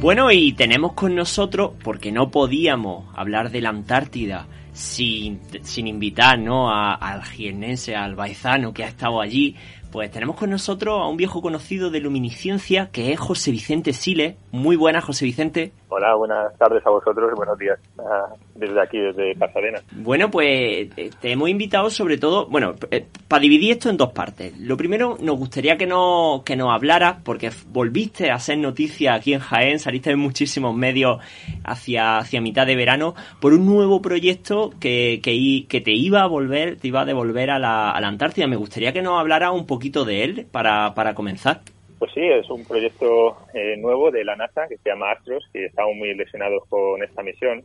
Bueno, 0.00 0.32
y 0.32 0.54
tenemos 0.54 0.94
con 0.94 1.14
nosotros, 1.14 1.72
porque 1.84 2.10
no 2.10 2.30
podíamos 2.30 3.04
hablar 3.14 3.50
de 3.50 3.60
la 3.60 3.68
Antártida 3.68 4.46
sin, 4.72 5.40
sin 5.60 5.88
invitar 5.88 6.38
¿no? 6.38 6.70
al 6.70 7.22
jiennense, 7.22 7.94
al 7.94 8.14
baizano 8.14 8.72
que 8.72 8.82
ha 8.82 8.88
estado 8.88 9.20
allí, 9.20 9.56
pues 9.92 10.10
tenemos 10.10 10.36
con 10.36 10.48
nosotros 10.48 10.98
a 11.02 11.06
un 11.06 11.18
viejo 11.18 11.42
conocido 11.42 11.90
de 11.90 12.00
luminiscencia 12.00 12.88
que 12.90 13.12
es 13.12 13.20
José 13.20 13.50
Vicente 13.50 13.92
Sile. 13.92 14.38
Muy 14.52 14.74
buenas, 14.74 15.04
José 15.04 15.26
Vicente. 15.26 15.72
Hola, 15.92 16.14
buenas 16.14 16.56
tardes 16.56 16.86
a 16.86 16.90
vosotros 16.90 17.32
y 17.32 17.36
buenos 17.36 17.58
días 17.58 17.76
ah, 17.98 18.32
desde 18.54 18.80
aquí, 18.80 18.96
desde 18.96 19.34
Pasadena. 19.34 19.80
Bueno, 19.90 20.30
pues 20.30 20.88
eh, 20.96 21.10
te 21.20 21.32
hemos 21.32 21.48
invitado 21.48 21.90
sobre 21.90 22.16
todo, 22.16 22.46
bueno, 22.46 22.76
eh, 22.92 23.04
para 23.26 23.40
dividir 23.40 23.72
esto 23.72 23.90
en 23.90 23.96
dos 23.96 24.12
partes. 24.12 24.56
Lo 24.60 24.76
primero, 24.76 25.16
nos 25.20 25.36
gustaría 25.36 25.76
que, 25.76 25.88
no, 25.88 26.42
que 26.46 26.54
nos 26.54 26.70
hablaras, 26.72 27.16
porque 27.24 27.50
volviste 27.72 28.30
a 28.30 28.38
ser 28.38 28.58
noticia 28.58 29.14
aquí 29.14 29.32
en 29.32 29.40
Jaén, 29.40 29.80
saliste 29.80 30.12
en 30.12 30.20
muchísimos 30.20 30.76
medios 30.76 31.18
hacia, 31.64 32.18
hacia 32.18 32.40
mitad 32.40 32.68
de 32.68 32.76
verano, 32.76 33.16
por 33.40 33.52
un 33.52 33.66
nuevo 33.66 34.00
proyecto 34.00 34.70
que, 34.78 35.18
que, 35.20 35.66
que 35.68 35.80
te 35.80 35.92
iba 35.92 36.20
a 36.20 36.28
volver, 36.28 36.76
te 36.76 36.86
iba 36.86 37.00
a 37.00 37.04
devolver 37.04 37.50
a 37.50 37.58
la, 37.58 37.90
a 37.90 38.00
la 38.00 38.06
Antártida. 38.06 38.46
Me 38.46 38.54
gustaría 38.54 38.92
que 38.92 39.02
nos 39.02 39.18
hablara 39.18 39.50
un 39.50 39.66
poquito 39.66 40.04
de 40.04 40.22
él 40.22 40.46
para, 40.52 40.94
para 40.94 41.14
comenzar. 41.16 41.62
Pues 42.00 42.12
sí, 42.14 42.22
es 42.22 42.48
un 42.48 42.64
proyecto 42.64 43.36
eh, 43.52 43.76
nuevo 43.76 44.10
de 44.10 44.24
la 44.24 44.34
NASA 44.34 44.66
que 44.66 44.78
se 44.78 44.88
llama 44.88 45.12
Astros 45.12 45.44
y 45.52 45.64
estamos 45.64 45.94
muy 45.96 46.08
ilusionados 46.08 46.66
con 46.70 47.02
esta 47.02 47.22
misión 47.22 47.62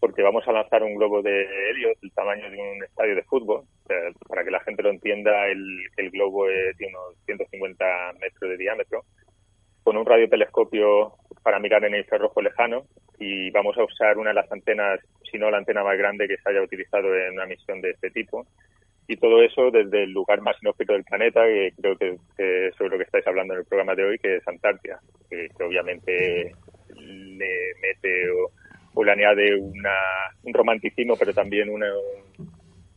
porque 0.00 0.20
vamos 0.20 0.42
a 0.48 0.52
lanzar 0.52 0.82
un 0.82 0.96
globo 0.96 1.22
de 1.22 1.44
helio 1.70 1.90
del 2.02 2.10
tamaño 2.10 2.50
de 2.50 2.58
un 2.58 2.82
estadio 2.82 3.14
de 3.14 3.22
fútbol. 3.22 3.62
para 4.26 4.42
que 4.42 4.50
la 4.50 4.58
gente 4.64 4.82
lo 4.82 4.90
entienda, 4.90 5.46
el, 5.46 5.62
el 5.96 6.10
globo 6.10 6.46
tiene 6.76 6.92
unos 6.92 7.16
150 7.24 7.84
metros 8.20 8.50
de 8.50 8.56
diámetro 8.56 9.04
con 9.84 9.96
un 9.96 10.06
radiotelescopio 10.06 11.12
para 11.44 11.60
mirar 11.60 11.84
en 11.84 11.94
el 11.94 12.00
infrarrojo 12.00 12.42
lejano 12.42 12.82
y 13.20 13.48
vamos 13.52 13.78
a 13.78 13.84
usar 13.84 14.18
una 14.18 14.30
de 14.30 14.34
las 14.42 14.50
antenas, 14.50 14.98
si 15.30 15.38
no 15.38 15.52
la 15.52 15.58
antena 15.58 15.84
más 15.84 15.96
grande 15.96 16.26
que 16.26 16.36
se 16.36 16.50
haya 16.50 16.62
utilizado 16.62 17.14
en 17.14 17.34
una 17.34 17.46
misión 17.46 17.80
de 17.80 17.90
este 17.90 18.10
tipo 18.10 18.44
y 19.08 19.16
todo 19.16 19.42
eso 19.42 19.70
desde 19.70 20.04
el 20.04 20.12
lugar 20.12 20.40
más 20.40 20.56
inhóspito 20.62 20.92
del 20.92 21.04
planeta, 21.04 21.44
que 21.44 21.72
creo 21.80 21.96
que, 21.96 22.18
es 22.38 22.74
sobre 22.76 22.90
lo 22.90 22.98
que 22.98 23.04
estáis 23.04 23.26
hablando 23.26 23.54
en 23.54 23.60
el 23.60 23.66
programa 23.66 23.94
de 23.94 24.04
hoy, 24.04 24.18
que 24.18 24.36
es 24.36 24.48
Antártida, 24.48 25.00
que, 25.28 25.48
obviamente 25.62 26.54
le 26.96 27.74
mete 27.80 28.30
o, 28.94 29.04
le 29.04 29.12
añade 29.12 29.56
una, 29.56 29.96
un 30.42 30.54
romanticismo, 30.54 31.16
pero 31.16 31.32
también 31.32 31.70
una, 31.70 31.88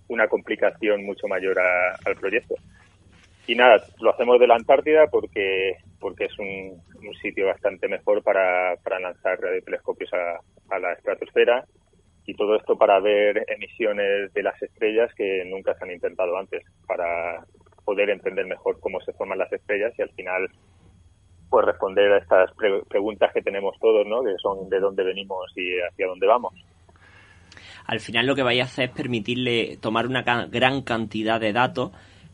una 0.10 0.28
complicación 0.28 1.04
mucho 1.04 1.28
mayor 1.28 1.58
al 1.60 2.16
proyecto. 2.16 2.56
Y 3.48 3.56
nada, 3.56 3.84
lo 4.00 4.12
hacemos 4.12 4.40
de 4.40 4.48
la 4.48 4.56
Antártida 4.56 5.08
porque 5.08 5.78
porque 6.00 6.26
es 6.26 6.38
un, 6.38 6.84
sitio 7.22 7.48
bastante 7.48 7.88
mejor 7.88 8.22
para, 8.22 8.76
para 8.84 9.00
lanzar 9.00 9.40
telescopios 9.64 10.12
a, 10.14 10.40
a 10.70 10.80
la 10.80 10.94
estratosfera 10.94 11.66
y 12.26 12.34
todo 12.34 12.56
esto 12.56 12.78
para 12.78 13.00
ver 13.00 13.46
emisiones 13.48 14.34
de 14.34 14.44
las 14.44 14.62
estrellas 14.62 15.14
que 15.16 15.44
nunca 15.46 15.74
se 15.76 15.86
han 15.86 15.92
intentado 15.92 16.38
antes, 16.38 16.64
para 16.88 17.46
poder 17.84 18.10
entender 18.10 18.46
mejor 18.46 18.80
cómo 18.80 19.00
se 19.02 19.14
forman 19.14 19.38
las 19.38 19.52
estrellas 19.54 19.94
y 19.98 20.02
al 20.02 20.10
final 20.12 20.50
pues 21.50 21.66
responder 21.66 22.12
a 22.12 22.18
estas 22.18 22.52
preguntas 22.90 23.32
que 23.32 23.42
tenemos 23.42 23.78
todos, 23.80 24.06
¿no? 24.08 24.24
Que 24.24 24.36
son 24.42 24.68
de 24.68 24.80
dónde 24.80 25.04
venimos 25.04 25.46
y 25.56 25.80
hacia 25.80 26.08
dónde 26.08 26.26
vamos. 26.26 26.54
Al 27.86 28.00
final 28.00 28.26
lo 28.26 28.36
que 28.36 28.42
vaya 28.42 28.64
a 28.64 28.66
hacer 28.66 28.90
es 28.90 28.96
permitirle 28.96 29.78
tomar 29.78 30.08
una 30.08 30.24
gran 30.24 30.82
cantidad 30.82 31.40
de 31.40 31.54
datos 31.54 31.92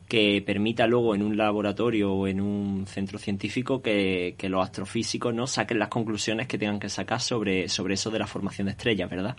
que 0.07 0.41
permita 0.45 0.87
luego 0.87 1.13
en 1.13 1.21
un 1.21 1.37
laboratorio 1.37 2.13
o 2.13 2.27
en 2.27 2.41
un 2.41 2.85
centro 2.87 3.17
científico 3.17 3.81
que, 3.81 4.35
que 4.37 4.49
los 4.49 4.63
astrofísicos 4.63 5.33
no 5.33 5.47
saquen 5.47 5.79
las 5.79 5.89
conclusiones 5.89 6.47
que 6.47 6.57
tengan 6.57 6.79
que 6.79 6.89
sacar 6.89 7.19
sobre, 7.19 7.67
sobre 7.69 7.93
eso 7.93 8.09
de 8.09 8.19
la 8.19 8.27
formación 8.27 8.65
de 8.65 8.71
estrellas, 8.71 9.09
¿verdad? 9.09 9.35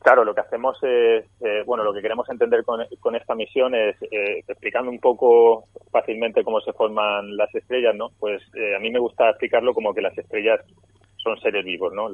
Claro, 0.00 0.24
lo 0.24 0.34
que 0.34 0.40
hacemos 0.40 0.78
es, 0.82 1.26
eh, 1.40 1.62
bueno, 1.66 1.84
lo 1.84 1.92
que 1.92 2.00
queremos 2.00 2.28
entender 2.30 2.64
con, 2.64 3.14
esta 3.14 3.34
misión 3.34 3.74
es, 3.74 3.96
eh, 4.10 4.42
explicando 4.48 4.90
un 4.90 4.98
poco 4.98 5.64
fácilmente 5.90 6.42
cómo 6.42 6.60
se 6.60 6.72
forman 6.72 7.36
las 7.36 7.54
estrellas, 7.54 7.94
¿no? 7.94 8.08
Pues 8.18 8.42
eh, 8.54 8.74
a 8.74 8.78
mí 8.78 8.90
me 8.90 8.98
gusta 8.98 9.28
explicarlo 9.28 9.74
como 9.74 9.92
que 9.92 10.00
las 10.00 10.16
estrellas 10.16 10.60
son 11.16 11.38
seres 11.40 11.64
vivos, 11.64 11.92
¿no? 11.94 12.10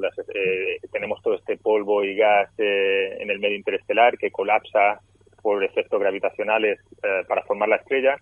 tenemos 0.89 1.21
todo 1.21 1.33
este 1.33 1.57
polvo 1.57 2.01
y 2.01 2.15
gas 2.15 2.49
en 2.57 3.29
el 3.29 3.39
medio 3.39 3.57
interestelar 3.57 4.17
que 4.17 4.31
colapsa 4.31 5.01
por 5.41 5.61
efectos 5.65 5.99
gravitacionales 5.99 6.79
para 7.27 7.43
formar 7.43 7.67
la 7.67 7.75
estrella 7.75 8.15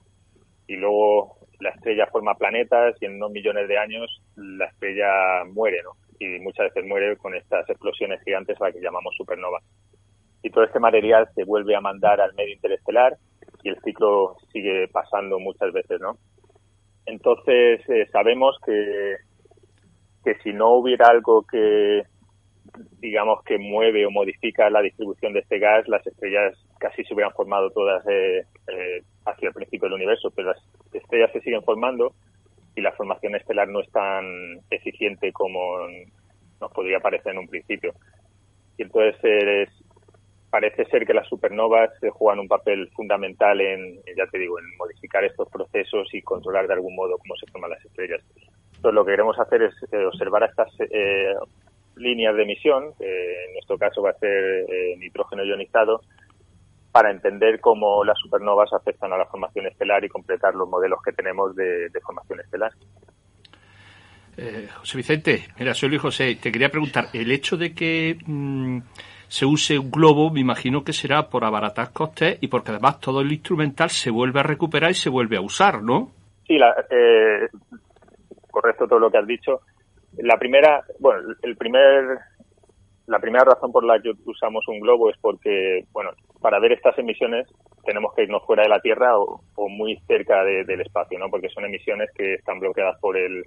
y 0.66 0.78
luego 0.78 1.38
la 1.60 1.70
estrella 1.70 2.08
forma 2.08 2.34
planetas 2.34 2.96
y 3.02 3.06
en 3.06 3.18
unos 3.18 3.30
millones 3.30 3.68
de 3.68 3.78
años 3.78 4.24
la 4.36 4.66
estrella 4.66 5.44
muere, 5.54 5.78
¿no? 5.84 5.92
Y 6.20 6.40
muchas 6.40 6.74
veces 6.74 6.88
muere 6.88 7.18
con 7.18 7.34
estas 7.34 7.70
explosiones 7.70 8.22
gigantes 8.24 8.60
a 8.60 8.66
las 8.66 8.74
que 8.74 8.82
llamamos 8.82 9.16
supernova. 9.16 9.60
Y 10.44 10.50
todo 10.50 10.64
este 10.64 10.80
material 10.80 11.28
se 11.34 11.44
vuelve 11.44 11.76
a 11.76 11.82
mandar 11.82 12.22
al 12.22 12.34
medio 12.36 12.54
interestelar 12.54 13.18
y 13.64 13.70
el 13.70 13.82
ciclo 13.82 14.36
sigue 14.52 14.88
pasando 14.90 15.40
muchas 15.40 15.72
veces, 15.74 16.00
¿no? 16.00 16.18
Entonces 17.06 17.82
eh, 17.90 18.08
sabemos 18.12 18.58
que, 18.66 19.16
que 20.24 20.36
si 20.44 20.54
no 20.54 20.74
hubiera 20.74 21.08
algo 21.08 21.46
que 21.50 22.04
digamos 23.00 23.44
que 23.44 23.58
mueve 23.58 24.06
o 24.06 24.12
modifica 24.12 24.70
la 24.70 24.82
distribución 24.82 25.34
de 25.34 25.40
este 25.40 25.60
gas, 25.60 25.88
las 25.88 26.06
estrellas 26.06 26.56
casi 26.80 27.04
se 27.04 27.14
hubieran 27.14 27.34
formado 27.34 27.72
todas 27.72 28.06
eh, 28.08 28.46
eh, 28.68 29.02
hacia 29.26 29.48
el 29.48 29.54
principio 29.54 29.88
del 29.88 29.96
universo, 29.96 30.32
pero 30.36 30.50
las 30.50 30.62
estrellas 30.94 31.32
se 31.34 31.42
siguen 31.42 31.64
formando 31.64 32.14
y 32.80 32.82
la 32.82 32.94
formación 32.94 33.36
estelar 33.36 33.68
no 33.68 33.82
es 33.82 33.92
tan 33.92 34.60
eficiente 34.70 35.32
como 35.32 35.88
nos 36.60 36.72
podría 36.72 37.00
parecer 37.00 37.34
en 37.34 37.40
un 37.40 37.48
principio. 37.48 37.94
Y 38.78 38.84
entonces 38.84 39.70
parece 40.50 40.86
ser 40.86 41.06
que 41.06 41.14
las 41.14 41.28
supernovas 41.28 41.92
juegan 42.12 42.40
un 42.40 42.48
papel 42.48 42.90
fundamental 42.96 43.62
en, 43.62 43.98
ya 44.18 44.26
te 44.32 44.40
digo, 44.40 44.60
en 44.60 44.66
modificar 44.78 45.24
estos 45.24 45.48
procesos 45.50 46.08
y 46.14 46.22
controlar 46.22 46.68
de 46.68 46.74
algún 46.74 46.96
modo 46.96 47.18
cómo 47.18 47.36
se 47.36 47.52
forman 47.52 47.72
las 47.72 47.86
estrellas. 47.86 48.22
Entonces 48.76 48.94
lo 48.94 49.06
que 49.06 49.12
queremos 49.12 49.38
hacer 49.40 49.62
es 49.64 49.74
eh, 49.92 50.06
observar 50.06 50.44
estas 50.44 50.70
eh, 50.80 51.34
líneas 51.98 52.36
de 52.36 52.44
emisión, 52.44 52.94
que 52.98 53.46
en 53.46 53.54
nuestro 53.54 53.78
caso 53.78 54.02
va 54.02 54.12
a 54.12 54.20
ser 54.20 54.66
eh, 54.68 54.96
nitrógeno 54.98 55.44
ionizado, 55.44 56.02
para 56.92 57.12
entender 57.12 57.60
cómo 57.60 58.04
las 58.04 58.18
supernovas 58.20 58.74
afectan 58.74 59.14
a 59.14 59.18
la 59.18 59.26
formación 59.26 59.68
estelar 59.68 60.04
y 60.04 60.10
completar 60.10 60.56
los 60.56 60.68
modelos 60.68 61.00
que 61.04 61.12
tenemos 61.12 61.56
de, 61.56 61.90
formación 62.04 62.40
estelar. 62.40 62.72
Eh, 64.38 64.68
José 64.78 64.98
Vicente, 64.98 65.48
mira, 65.60 65.74
soy 65.74 65.90
Luis 65.90 66.02
José. 66.02 66.38
Te 66.42 66.52
quería 66.52 66.70
preguntar, 66.70 67.08
el 67.14 67.32
hecho 67.32 67.58
de 67.58 67.74
que 67.74 68.18
mm, 68.26 68.80
se 69.28 69.46
use 69.46 69.78
un 69.78 69.92
globo, 69.92 70.32
me 70.32 70.40
imagino 70.40 70.84
que 70.84 70.94
será 70.94 71.30
por 71.30 71.44
abaratar 71.44 71.92
costes 71.92 72.38
y 72.42 72.48
porque 72.48 72.72
además 72.72 73.00
todo 73.00 73.22
el 73.22 73.32
instrumental 73.32 73.90
se 73.90 74.10
vuelve 74.10 74.40
a 74.40 74.44
recuperar 74.44 74.92
y 74.92 74.96
se 74.96 75.10
vuelve 75.10 75.38
a 75.38 75.42
usar, 75.42 75.84
¿no? 75.84 76.12
Sí, 76.48 76.58
eh, 76.58 77.48
correcto 78.50 78.88
todo 78.88 79.00
lo 79.00 79.12
que 79.12 79.20
has 79.20 79.28
dicho. 79.28 79.62
La 80.18 80.38
primera, 80.38 80.84
bueno, 81.00 81.36
el 81.44 81.56
primer 81.56 82.18
la 83.10 83.20
primera 83.20 83.44
razón 83.44 83.72
por 83.72 83.84
la 83.84 84.00
que 84.00 84.12
usamos 84.26 84.68
un 84.68 84.80
globo 84.80 85.10
es 85.10 85.18
porque, 85.20 85.84
bueno, 85.92 86.12
para 86.42 86.60
ver 86.60 86.74
estas 86.74 86.98
emisiones 87.00 87.48
tenemos 87.84 88.14
que 88.14 88.24
irnos 88.24 88.46
fuera 88.46 88.64
de 88.64 88.70
la 88.70 88.80
Tierra 88.82 89.18
o, 89.18 89.42
muy 89.68 89.98
cerca 90.08 90.44
del 90.44 90.82
espacio, 90.82 91.18
¿no? 91.18 91.30
Porque 91.30 91.50
son 91.50 91.66
emisiones 91.66 92.10
que 92.16 92.36
están 92.36 92.60
bloqueadas 92.60 93.00
por 93.00 93.18
el 93.18 93.44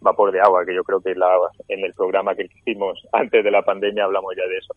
vapor 0.00 0.32
de 0.32 0.40
agua, 0.40 0.64
que 0.66 0.74
yo 0.74 0.82
creo 0.82 1.00
que 1.00 1.14
la, 1.14 1.28
en 1.68 1.84
el 1.84 1.94
programa 1.94 2.34
que 2.34 2.48
hicimos 2.52 3.00
antes 3.12 3.44
de 3.44 3.50
la 3.50 3.62
pandemia 3.62 4.04
hablamos 4.04 4.34
ya 4.36 4.46
de 4.48 4.58
eso. 4.58 4.74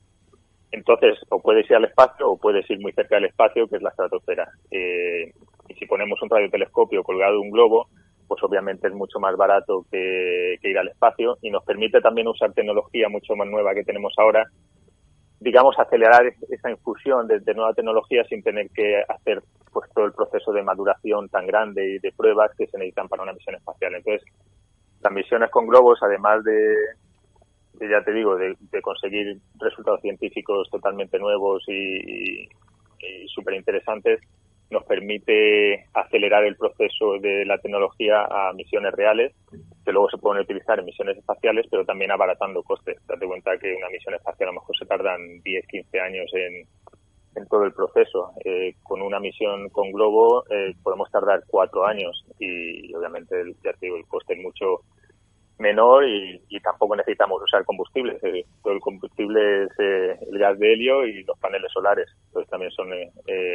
Entonces, 0.72 1.18
o 1.30 1.42
puedes 1.42 1.68
ir 1.68 1.78
al 1.78 1.86
espacio 1.86 2.30
o 2.30 2.38
puedes 2.38 2.70
ir 2.70 2.80
muy 2.80 2.92
cerca 2.92 3.16
del 3.16 3.26
espacio, 3.26 3.68
que 3.68 3.78
es 3.78 3.82
la 3.82 3.90
estratosfera. 3.90 4.48
Eh, 4.70 5.34
y 5.68 5.74
si 5.74 5.88
ponemos 5.88 6.22
un 6.22 6.30
radiotelescopio 6.30 7.02
colgado 7.04 7.34
de 7.34 7.40
un 7.40 7.50
globo, 7.50 7.88
pues 8.30 8.44
obviamente 8.44 8.88
es 8.88 8.94
mucho 8.94 9.20
más 9.20 9.36
barato 9.36 9.88
que, 9.92 10.60
ir 10.62 10.78
al 10.78 10.88
espacio 10.88 11.40
y 11.42 11.50
nos 11.50 11.66
permite 11.66 12.00
también 12.00 12.28
usar 12.28 12.54
tecnología 12.54 13.10
mucho 13.10 13.36
más 13.36 13.48
nueva 13.48 13.74
que 13.74 13.84
tenemos 13.84 14.14
ahora, 14.18 14.46
digamos, 15.40 15.78
acelerar 15.80 16.32
esa 16.48 16.70
infusión 16.70 17.28
de, 17.28 17.42
nueva 17.56 17.74
tecnología 17.74 18.24
sin 18.26 18.44
tener 18.44 18.70
que 18.70 19.02
hacer 19.10 19.42
pues 19.74 19.90
todo 19.96 20.06
el 20.06 20.14
proceso 20.14 20.54
de 20.54 20.62
maduración 20.62 21.28
tan 21.30 21.48
grande 21.48 21.96
y 21.96 22.00
de 22.00 22.12
pruebas 22.12 22.52
que 22.56 22.68
se 22.68 22.78
necesitan 22.78 23.10
para 23.10 23.24
una 23.24 23.34
misión 23.34 23.56
espacial. 23.56 23.96
Entonces, 23.96 24.24
las 25.02 25.12
misiones 25.12 25.50
con 25.50 25.66
globos, 25.66 25.98
además 26.04 26.44
de, 26.44 26.76
ya 27.90 28.04
te 28.04 28.14
digo, 28.14 28.36
de, 28.36 28.56
conseguir 28.84 29.40
resultados 29.60 30.02
científicos 30.02 30.70
totalmente 30.70 31.18
nuevos 31.18 31.64
y, 31.68 32.44
y 32.44 33.28
súper 33.34 33.56
interesantes, 33.56 34.20
nos 34.70 34.84
permite 34.86 35.86
acelerar 35.94 36.44
el 36.46 36.56
proceso 36.56 37.18
de 37.20 37.46
la 37.46 37.58
tecnología 37.58 38.26
a 38.30 38.54
misiones 38.54 38.94
reales, 38.94 39.34
que 39.84 39.92
luego 39.92 40.10
se 40.10 40.18
pueden 40.18 40.44
utilizar 40.44 40.80
en 40.80 40.86
misiones 40.86 41.18
espaciales, 41.18 41.66
pero 41.72 41.86
también 41.86 42.12
abaratando 42.12 42.62
costes. 42.64 42.98
Date 43.08 43.26
cuenta 43.26 43.58
que 43.58 43.74
una 43.74 43.90
misión 43.90 44.14
espacial 44.14 44.50
a 44.50 44.52
lo 44.52 44.60
mejor 44.60 44.78
se 44.78 44.86
tardan 44.86 45.42
10, 45.42 45.68
15 45.68 46.00
años 46.00 46.32
en, 46.34 46.68
todo 47.50 47.64
el 47.64 47.72
proceso. 47.72 48.34
Eh, 48.44 48.76
con 48.84 49.02
una 49.02 49.20
misión 49.20 49.70
con 49.70 49.92
globo 49.94 50.44
eh, 50.50 50.74
podemos 50.84 51.10
tardar 51.10 51.42
cuatro 51.48 51.86
años 51.86 52.26
y 52.38 52.94
obviamente 52.94 53.34
ya 53.64 53.72
te 53.72 53.86
digo, 53.86 53.96
el 53.96 54.06
coste 54.08 54.34
es 54.34 54.42
mucho 54.42 54.82
menor 55.60 56.06
y, 56.06 56.40
tampoco 56.62 56.96
necesitamos 56.96 57.42
usar 57.42 57.64
combustible. 57.66 58.18
Eh, 58.22 58.46
todo 58.64 58.74
el 58.74 58.80
combustible 58.80 59.64
es 59.64 59.70
el 59.80 60.38
gas 60.38 60.60
de 60.60 60.74
helio 60.74 61.06
y 61.06 61.24
los 61.24 61.38
paneles 61.40 61.72
solares. 61.72 62.08
Entonces 62.28 62.50
también 62.50 62.72
son, 62.72 62.88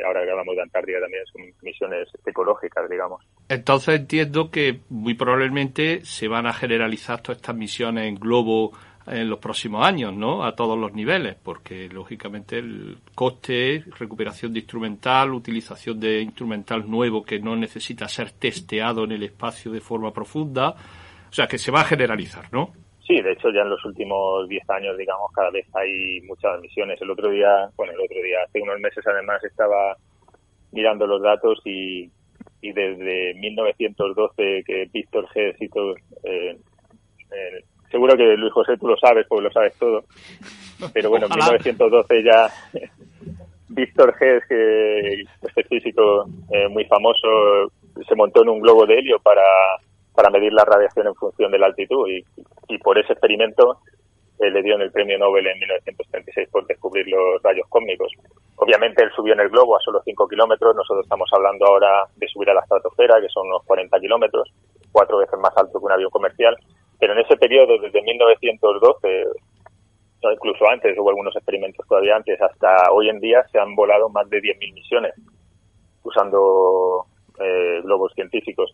ahora 0.06 0.24
que 0.24 0.30
hablamos 0.30 0.56
de 0.56 0.62
Antártida, 0.62 1.00
también 1.00 1.22
son 1.26 1.42
misiones 1.62 2.08
ecológicas, 2.26 2.88
digamos. 2.88 3.22
Entonces 3.48 4.00
entiendo 4.00 4.50
que 4.50 4.80
muy 4.88 5.14
probablemente 5.14 6.04
se 6.04 6.28
van 6.28 6.46
a 6.46 6.52
generalizar 6.52 7.20
todas 7.20 7.38
estas 7.38 7.56
misiones 7.56 8.08
en 8.08 8.14
globo 8.16 8.72
en 9.06 9.28
los 9.28 9.38
próximos 9.38 9.86
años, 9.86 10.14
¿no? 10.14 10.44
A 10.44 10.54
todos 10.54 10.78
los 10.78 10.94
niveles, 10.94 11.36
porque 11.42 11.88
lógicamente 11.88 12.58
el 12.58 12.98
coste, 13.14 13.84
recuperación 13.98 14.52
de 14.52 14.60
instrumental, 14.60 15.34
utilización 15.34 16.00
de 16.00 16.22
instrumental 16.22 16.88
nuevo 16.90 17.22
que 17.22 17.38
no 17.38 17.54
necesita 17.56 18.08
ser 18.08 18.30
testeado 18.32 19.04
en 19.04 19.12
el 19.12 19.22
espacio 19.22 19.70
de 19.70 19.80
forma 19.80 20.12
profunda, 20.12 20.74
o 21.34 21.36
sea, 21.36 21.48
que 21.48 21.58
se 21.58 21.72
va 21.72 21.80
a 21.80 21.84
generalizar, 21.84 22.44
¿no? 22.52 22.70
Sí, 23.04 23.20
de 23.20 23.32
hecho 23.32 23.50
ya 23.50 23.62
en 23.62 23.70
los 23.70 23.84
últimos 23.84 24.48
10 24.48 24.70
años, 24.70 24.96
digamos, 24.96 25.32
cada 25.32 25.50
vez 25.50 25.66
hay 25.74 26.20
muchas 26.20 26.60
misiones. 26.60 27.02
El 27.02 27.10
otro 27.10 27.28
día, 27.28 27.68
bueno, 27.74 27.92
el 27.92 28.02
otro 28.02 28.22
día, 28.22 28.38
hace 28.46 28.62
unos 28.62 28.78
meses 28.78 29.04
además 29.04 29.42
estaba 29.42 29.96
mirando 30.70 31.08
los 31.08 31.20
datos 31.20 31.60
y, 31.64 32.08
y 32.62 32.72
desde 32.72 33.34
1912 33.34 34.62
que 34.64 34.88
Víctor 34.92 35.26
G. 35.34 35.56
eh, 36.22 36.56
eh, 37.32 37.64
seguro 37.90 38.16
que 38.16 38.36
Luis 38.36 38.52
José 38.52 38.76
tú 38.76 38.86
lo 38.86 38.96
sabes, 38.96 39.26
porque 39.26 39.48
lo 39.48 39.52
sabes 39.52 39.74
todo. 39.76 40.04
Pero 40.92 41.10
bueno, 41.10 41.26
en 41.26 41.32
1912 41.32 42.22
ya 42.22 42.48
Víctor 43.70 44.14
Hess, 44.20 44.44
que 44.48 45.24
este 45.42 45.64
físico 45.64 46.26
eh, 46.52 46.68
muy 46.68 46.84
famoso, 46.84 47.72
se 48.06 48.14
montó 48.14 48.42
en 48.42 48.50
un 48.50 48.60
globo 48.60 48.86
de 48.86 49.00
helio 49.00 49.18
para, 49.18 49.42
para 50.14 50.30
medir 50.30 50.52
la 50.52 50.64
radiación 50.64 51.06
en 51.08 51.14
función 51.14 51.50
de 51.50 51.58
la 51.58 51.66
altitud 51.66 52.08
y, 52.08 52.24
y 52.68 52.78
por 52.78 52.98
ese 52.98 53.12
experimento 53.12 53.80
eh, 54.38 54.50
le 54.50 54.62
dieron 54.62 54.82
el 54.82 54.90
premio 54.90 55.16
Nobel 55.18 55.46
en 55.46 55.58
1936 55.58 56.48
por 56.50 56.66
descubrir 56.66 57.06
los 57.08 57.40
rayos 57.42 57.68
cósmicos. 57.68 58.12
Obviamente 58.56 59.04
él 59.04 59.10
subió 59.14 59.32
en 59.32 59.40
el 59.40 59.48
globo 59.48 59.76
a 59.76 59.80
solo 59.80 60.02
5 60.04 60.28
kilómetros, 60.28 60.74
nosotros 60.74 61.04
estamos 61.04 61.28
hablando 61.32 61.66
ahora 61.66 62.06
de 62.16 62.26
subir 62.28 62.50
a 62.50 62.54
la 62.54 62.60
estratosfera, 62.60 63.20
que 63.20 63.28
son 63.28 63.46
unos 63.46 63.62
40 63.64 63.98
kilómetros, 64.00 64.52
cuatro 64.90 65.18
veces 65.18 65.38
más 65.38 65.56
alto 65.56 65.78
que 65.78 65.84
un 65.84 65.92
avión 65.92 66.10
comercial, 66.10 66.56
pero 66.98 67.12
en 67.12 67.20
ese 67.20 67.36
periodo, 67.36 67.78
desde 67.78 68.02
1912, 68.02 69.24
incluso 70.32 70.68
antes, 70.68 70.98
hubo 70.98 71.10
algunos 71.10 71.36
experimentos 71.36 71.86
todavía 71.86 72.16
antes, 72.16 72.40
hasta 72.40 72.90
hoy 72.92 73.10
en 73.10 73.20
día 73.20 73.44
se 73.52 73.58
han 73.58 73.74
volado 73.74 74.08
más 74.08 74.28
de 74.30 74.38
10.000 74.38 74.74
misiones 74.74 75.14
usando 76.02 77.06
eh, 77.40 77.80
globos 77.82 78.12
científicos. 78.14 78.72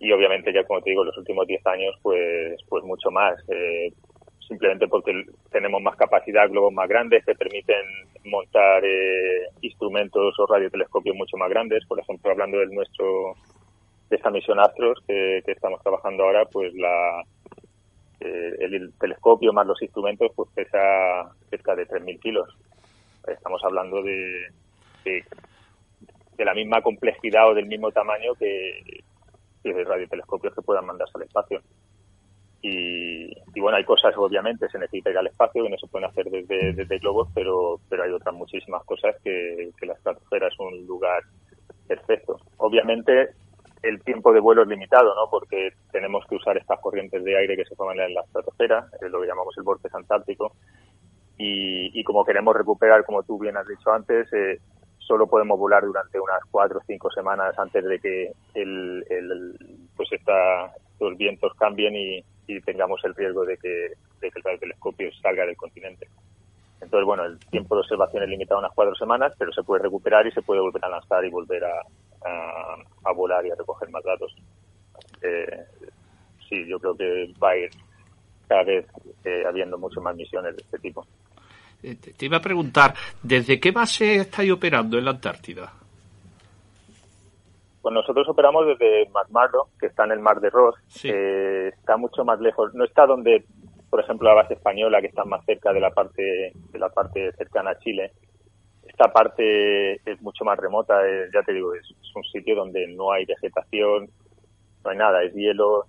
Y 0.00 0.10
obviamente 0.12 0.52
ya, 0.52 0.64
como 0.64 0.80
te 0.80 0.90
digo, 0.90 1.04
los 1.04 1.16
últimos 1.18 1.46
10 1.46 1.66
años, 1.66 1.94
pues, 2.02 2.58
pues 2.68 2.82
mucho 2.84 3.10
más. 3.10 3.38
Eh, 3.48 3.92
simplemente 4.48 4.88
porque 4.88 5.12
tenemos 5.52 5.80
más 5.82 5.94
capacidad, 5.94 6.48
globos 6.48 6.72
más 6.72 6.88
grandes 6.88 7.24
que 7.24 7.34
permiten 7.34 7.84
montar 8.24 8.82
eh, 8.84 9.46
instrumentos 9.60 10.34
o 10.38 10.46
radiotelescopios 10.46 11.14
mucho 11.14 11.36
más 11.36 11.50
grandes. 11.50 11.84
Por 11.86 12.00
ejemplo, 12.00 12.30
hablando 12.30 12.58
del 12.58 12.70
nuestro, 12.70 13.36
de 14.08 14.16
esta 14.16 14.30
misión 14.30 14.58
Astros 14.58 14.98
que, 15.06 15.42
estamos 15.46 15.82
trabajando 15.82 16.24
ahora, 16.24 16.46
pues 16.46 16.74
la, 16.74 17.22
eh, 18.20 18.56
el 18.58 18.92
telescopio 18.98 19.52
más 19.52 19.66
los 19.66 19.80
instrumentos 19.82 20.32
pues 20.34 20.48
pesa 20.54 21.30
cerca 21.50 21.76
de 21.76 21.86
3.000 21.86 22.20
kilos. 22.20 22.48
Estamos 23.28 23.62
hablando 23.64 24.02
de, 24.02 24.48
de, 25.04 25.24
la 26.44 26.54
misma 26.54 26.80
complejidad 26.80 27.50
o 27.50 27.54
del 27.54 27.66
mismo 27.66 27.92
tamaño 27.92 28.34
que, 28.34 29.04
que 29.62 29.84
radiotelescopios 29.84 30.54
que 30.54 30.62
puedan 30.62 30.86
mandarse 30.86 31.12
al 31.16 31.22
espacio. 31.22 31.60
Y, 32.62 33.32
bueno, 33.58 33.78
hay 33.78 33.84
cosas, 33.84 34.14
obviamente, 34.16 34.68
se 34.68 34.78
necesita 34.78 35.10
ir 35.10 35.18
al 35.18 35.28
espacio 35.28 35.64
y 35.64 35.70
no 35.70 35.78
se 35.78 35.86
pueden 35.86 36.10
hacer 36.10 36.26
desde, 36.26 36.74
desde 36.74 36.98
globos, 36.98 37.28
pero, 37.34 37.80
pero 37.88 38.02
hay 38.02 38.12
otras 38.12 38.34
muchísimas 38.34 38.84
cosas 38.84 39.16
que, 39.24 39.70
que 39.78 39.86
la 39.86 39.94
estratosfera 39.94 40.48
es 40.48 40.58
un 40.58 40.86
lugar 40.86 41.22
perfecto. 41.88 42.38
Obviamente, 42.58 43.30
el 43.82 44.02
tiempo 44.02 44.32
de 44.32 44.40
vuelo 44.40 44.62
es 44.62 44.68
limitado, 44.68 45.14
¿no? 45.14 45.30
Porque 45.30 45.70
tenemos 45.90 46.24
que 46.26 46.36
usar 46.36 46.56
estas 46.58 46.80
corrientes 46.80 47.24
de 47.24 47.36
aire 47.38 47.56
que 47.56 47.64
se 47.64 47.74
forman 47.74 47.98
en 48.00 48.14
la 48.14 48.20
estratosfera, 48.22 48.86
lo 49.08 49.20
que 49.20 49.26
llamamos 49.26 49.56
el 49.56 49.64
vórtice 49.64 49.96
antártico, 49.96 50.52
y, 51.42 52.04
como 52.04 52.24
queremos 52.24 52.54
recuperar, 52.54 53.02
como 53.06 53.22
tú 53.22 53.38
bien 53.38 53.56
has 53.56 53.66
dicho 53.66 53.90
antes, 53.90 54.30
eh, 54.34 54.60
solo 55.10 55.26
podemos 55.26 55.58
volar 55.58 55.84
durante 55.84 56.20
unas 56.20 56.38
cuatro 56.52 56.78
o 56.78 56.82
cinco 56.86 57.10
semanas 57.10 57.58
antes 57.58 57.84
de 57.84 57.98
que 57.98 58.30
el, 58.54 59.04
pues 59.96 60.08
esta, 60.12 60.72
los 61.00 61.18
vientos 61.18 61.52
cambien 61.58 61.96
y, 61.96 62.24
tengamos 62.64 63.00
el 63.04 63.14
riesgo 63.14 63.44
de 63.44 63.56
que, 63.58 63.86
el 64.20 64.58
telescopio 64.60 65.10
salga 65.20 65.46
del 65.46 65.56
continente. 65.56 66.08
Entonces, 66.80 67.04
bueno, 67.04 67.24
el 67.24 67.38
tiempo 67.38 67.74
de 67.74 67.80
observación 67.80 68.22
es 68.22 68.28
limitado 68.28 68.58
a 68.58 68.60
unas 68.60 68.74
cuatro 68.74 68.94
semanas, 68.94 69.32
pero 69.36 69.52
se 69.52 69.62
puede 69.64 69.82
recuperar 69.82 70.26
y 70.26 70.32
se 70.32 70.42
puede 70.42 70.60
volver 70.60 70.84
a 70.84 70.88
lanzar 70.88 71.24
y 71.24 71.30
volver 71.30 71.64
a, 71.64 71.80
a, 73.04 73.12
volar 73.12 73.44
y 73.46 73.50
a 73.50 73.56
recoger 73.56 73.88
más 73.90 74.04
datos. 74.04 74.34
Eh, 75.22 75.64
sí, 76.48 76.66
yo 76.68 76.78
creo 76.78 76.96
que 76.96 77.32
va 77.42 77.50
a 77.50 77.56
ir 77.56 77.70
cada 78.48 78.64
vez 78.64 78.86
eh, 79.24 79.44
habiendo 79.46 79.76
mucho 79.76 80.00
más 80.00 80.14
misiones 80.14 80.56
de 80.56 80.62
este 80.62 80.78
tipo. 80.78 81.04
Eh, 81.82 81.96
te 81.96 82.26
iba 82.26 82.38
a 82.38 82.42
preguntar, 82.42 82.94
¿desde 83.22 83.58
qué 83.58 83.70
base 83.70 84.16
estáis 84.16 84.50
operando 84.52 84.98
en 84.98 85.04
la 85.04 85.12
Antártida? 85.12 85.72
Pues 87.82 87.94
nosotros 87.94 88.28
operamos 88.28 88.66
desde 88.66 89.08
McMurdo, 89.10 89.68
que 89.78 89.86
está 89.86 90.04
en 90.04 90.12
el 90.12 90.20
mar 90.20 90.40
de 90.40 90.50
Ross. 90.50 90.76
está 91.02 91.96
mucho 91.96 92.24
más 92.24 92.38
lejos. 92.40 92.74
No 92.74 92.84
está 92.84 93.06
donde, 93.06 93.44
por 93.88 94.00
ejemplo, 94.00 94.28
la 94.28 94.34
base 94.34 94.54
española, 94.54 95.00
que 95.00 95.06
está 95.06 95.24
más 95.24 95.44
cerca 95.46 95.72
de 95.72 95.80
la 95.80 95.90
parte 95.90 96.52
de 96.54 96.78
la 96.78 96.90
parte 96.90 97.32
cercana 97.32 97.70
a 97.70 97.78
Chile 97.78 98.12
esta 99.00 99.12
parte 99.12 99.94
es 100.04 100.20
mucho 100.20 100.44
más 100.44 100.58
remota, 100.58 101.06
eh, 101.08 101.30
ya 101.32 101.42
te 101.42 101.54
digo, 101.54 101.74
es, 101.74 101.86
un 102.14 102.24
sitio 102.24 102.54
donde 102.56 102.86
no 102.88 103.12
hay 103.12 103.24
vegetación, 103.24 104.10
no 104.84 104.90
hay 104.90 104.96
nada, 104.96 105.22
es 105.22 105.32
hielo 105.32 105.86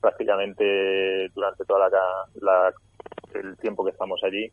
prácticamente 0.00 1.28
durante 1.34 1.64
toda 1.64 1.90
la, 1.90 2.72
el 3.34 3.56
tiempo 3.58 3.84
que 3.84 3.90
estamos 3.90 4.22
allí. 4.22 4.50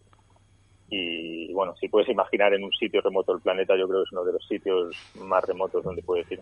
Y 0.93 1.53
bueno, 1.53 1.73
si 1.79 1.87
puedes 1.87 2.09
imaginar 2.09 2.53
en 2.53 2.65
un 2.65 2.71
sitio 2.73 2.99
remoto 2.99 3.31
del 3.31 3.41
planeta, 3.41 3.77
yo 3.77 3.87
creo 3.87 4.01
que 4.01 4.07
es 4.07 4.11
uno 4.11 4.25
de 4.25 4.33
los 4.33 4.45
sitios 4.45 4.93
más 5.21 5.41
remotos 5.45 5.81
donde 5.85 6.03
puedes 6.03 6.29
ir. 6.29 6.41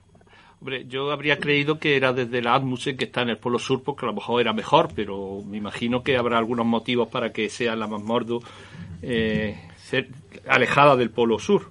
Hombre, 0.60 0.86
yo 0.88 1.12
habría 1.12 1.38
creído 1.38 1.80
que 1.80 1.96
era 1.96 2.14
desde 2.14 2.42
la 2.42 2.56
Atmusen 2.56 2.98
que 2.98 3.06
está 3.06 3.22
en 3.22 3.30
el 3.30 3.38
Polo 3.38 3.60
Sur, 3.60 3.84
porque 3.84 4.06
a 4.06 4.10
lo 4.10 4.14
mejor 4.14 4.42
era 4.42 4.52
mejor, 4.52 4.90
pero 4.96 5.44
me 5.46 5.58
imagino 5.58 6.04
que 6.04 6.18
habrá 6.18 6.40
algunos 6.40 6.66
motivos 6.66 7.08
para 7.10 7.32
que 7.32 7.48
sea 7.50 7.76
la 7.76 7.86
más 7.86 8.02
mordo 8.02 8.40
eh, 9.04 9.56
alejada 10.48 10.96
del 10.96 11.12
Polo 11.12 11.38
Sur. 11.38 11.68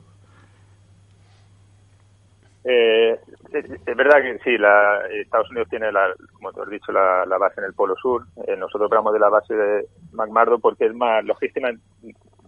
Eh, 2.65 3.19
es, 3.53 3.97
verdad 3.97 4.23
que 4.23 4.39
sí, 4.45 4.57
la, 4.57 5.01
Estados 5.21 5.51
Unidos 5.51 5.69
tiene, 5.69 5.91
la, 5.91 6.15
como 6.35 6.53
te 6.53 6.61
has 6.61 6.71
dicho, 6.71 6.93
la, 6.93 7.25
base 7.39 7.61
en 7.61 7.67
el 7.67 7.75
Polo 7.75 7.97
Sur. 7.97 8.25
Eh, 8.47 8.57
nosotros 8.57 8.87
operamos 8.87 9.13
de 9.13 9.19
la 9.19 9.29
base 9.29 9.55
de 9.55 9.87
McMurdo 10.13 10.59
porque 10.61 10.87
es 10.87 10.95
más 10.95 11.25
logística, 11.25 11.73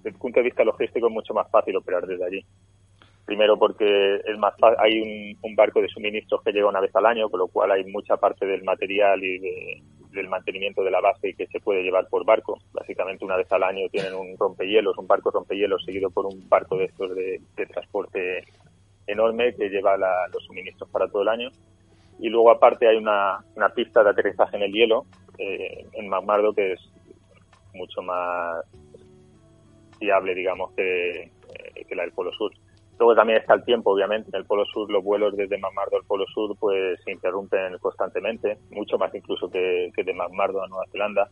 desde 0.01 0.11
el 0.11 0.17
punto 0.17 0.41
de 0.41 0.45
vista 0.45 0.65
logístico 0.65 1.09
es 1.09 1.13
mucho 1.13 1.35
más 1.35 1.51
fácil 1.51 1.77
operar 1.77 2.07
desde 2.07 2.25
allí. 2.25 2.45
Primero 3.27 3.59
porque 3.59 4.17
es 4.25 4.39
más 4.39 4.55
hay 4.79 5.37
un, 5.43 5.55
barco 5.55 5.81
de 5.83 5.89
suministros 5.89 6.43
que 6.43 6.53
llega 6.53 6.69
una 6.69 6.81
vez 6.81 6.95
al 6.97 7.07
año, 7.07 7.29
con 7.29 7.41
lo 7.41 7.49
cual 7.49 7.71
hay 7.71 7.85
mucha 7.85 8.17
parte 8.17 8.47
del 8.47 8.65
material 8.65 9.23
y 9.23 9.39
del 10.11 10.29
mantenimiento 10.29 10.83
de 10.83 10.91
la 10.91 11.01
base 11.01 11.35
que 11.35 11.47
se 11.47 11.61
puede 11.61 11.83
llevar 11.83 12.09
por 12.09 12.25
barco. 12.25 12.59
Básicamente 12.73 13.25
una 13.25 13.37
vez 13.37 13.51
al 13.53 13.63
año 13.63 13.89
tienen 13.91 14.15
un 14.15 14.37
rompehielos, 14.39 14.97
un 14.99 15.07
barco 15.07 15.31
rompehielos 15.31 15.85
seguido 15.85 16.11
por 16.11 16.27
un 16.27 16.49
barco 16.49 16.77
de 16.77 16.87
estos 16.87 17.15
de, 17.15 17.41
transporte 17.69 18.45
enorme 19.07 19.55
que 19.55 19.69
lleva 19.69 19.97
los 19.97 20.45
suministros 20.47 20.89
para 20.91 21.07
todo 21.07 21.23
el 21.23 21.29
año. 21.29 21.51
Y 22.19 22.31
luego 22.31 22.51
aparte 22.51 22.89
hay 22.89 22.97
una, 22.97 23.45
pista 23.75 24.03
de 24.03 24.11
aterrizaje 24.11 24.57
en 24.57 24.63
el 24.63 24.73
hielo 24.73 25.05
eh, 25.39 25.87
en 25.93 26.09
McMurdo 26.09 26.53
que 26.53 26.73
es 26.73 26.81
mucho 27.75 28.03
más 28.03 28.65
fiable, 30.01 30.35
digamos, 30.35 30.73
que, 30.73 31.21
eh, 31.21 31.85
que 31.89 31.95
la 31.95 32.03
del 32.03 32.13
Polo 32.13 32.33
Sur 32.33 32.51
Luego 33.01 33.15
también 33.15 33.39
está 33.39 33.55
el 33.55 33.65
tiempo, 33.65 33.93
obviamente. 33.93 34.29
En 34.31 34.41
el 34.41 34.45
Polo 34.45 34.67
Sur, 34.67 34.91
los 34.91 35.03
vuelos 35.03 35.35
desde 35.35 35.57
McMurdo 35.57 35.97
al 35.97 36.05
Polo 36.05 36.27
Sur 36.27 36.55
pues 36.61 37.01
se 37.03 37.11
interrumpen 37.11 37.79
constantemente, 37.79 38.59
mucho 38.73 38.99
más 38.99 39.15
incluso 39.15 39.51
que, 39.51 39.91
que 39.97 40.05
de 40.05 40.13
McMurdo 40.13 40.63
a 40.63 40.69
Nueva 40.69 40.85
Zelanda, 40.93 41.27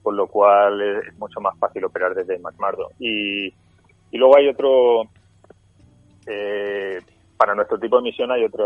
por 0.00 0.14
lo 0.14 0.28
cual 0.28 0.80
es 0.80 1.18
mucho 1.18 1.40
más 1.40 1.58
fácil 1.58 1.84
operar 1.84 2.14
desde 2.14 2.38
McMurdo. 2.38 2.90
Y, 3.00 3.46
y 3.48 4.16
luego 4.16 4.36
hay 4.36 4.46
otro, 4.46 5.02
eh, 6.28 7.00
para 7.36 7.56
nuestro 7.56 7.80
tipo 7.80 7.96
de 7.96 8.02
misión 8.04 8.30
hay 8.30 8.44
otra 8.44 8.64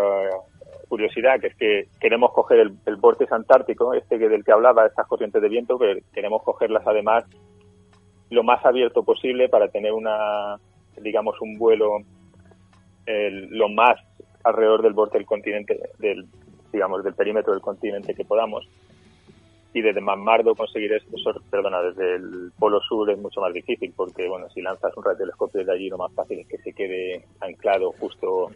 curiosidad, 0.88 1.40
que 1.40 1.46
es 1.46 1.56
que 1.56 1.88
queremos 1.98 2.32
coger 2.34 2.60
el, 2.60 2.76
el 2.84 2.98
antártico, 3.30 3.94
este 3.94 4.18
que 4.18 4.28
del 4.28 4.44
que 4.44 4.52
hablaba, 4.52 4.84
estas 4.84 5.06
corrientes 5.06 5.40
de 5.40 5.48
viento, 5.48 5.78
pero 5.78 5.98
queremos 6.12 6.42
cogerlas 6.42 6.86
además 6.86 7.24
lo 8.30 8.42
más 8.42 8.64
abierto 8.64 9.02
posible 9.02 9.48
para 9.48 9.68
tener 9.68 9.92
una, 9.92 10.56
digamos, 11.00 11.40
un 11.40 11.58
vuelo 11.58 11.98
lo 13.06 13.68
más 13.68 13.98
alrededor 14.44 14.82
del 14.82 14.92
borde 14.92 15.18
del 15.18 15.26
continente, 15.26 15.80
del, 15.98 16.26
digamos, 16.72 17.02
del 17.02 17.14
perímetro 17.14 17.52
del 17.52 17.62
continente 17.62 18.14
que 18.14 18.24
podamos. 18.24 18.68
Y 19.72 19.82
desde 19.82 20.00
Manmardo 20.00 20.54
conseguir 20.54 20.92
esto, 20.92 21.16
perdona, 21.48 21.80
desde 21.80 22.16
el 22.16 22.52
polo 22.58 22.80
sur 22.80 23.08
es 23.10 23.18
mucho 23.18 23.40
más 23.40 23.52
difícil 23.52 23.92
porque, 23.96 24.28
bueno, 24.28 24.48
si 24.50 24.60
lanzas 24.60 24.96
un 24.96 25.04
radiotelescopio 25.04 25.60
desde 25.60 25.72
allí, 25.72 25.88
lo 25.88 25.98
más 25.98 26.12
fácil 26.12 26.40
es 26.40 26.46
que 26.48 26.58
se 26.58 26.72
quede 26.72 27.24
anclado 27.40 27.92
justo 27.92 28.50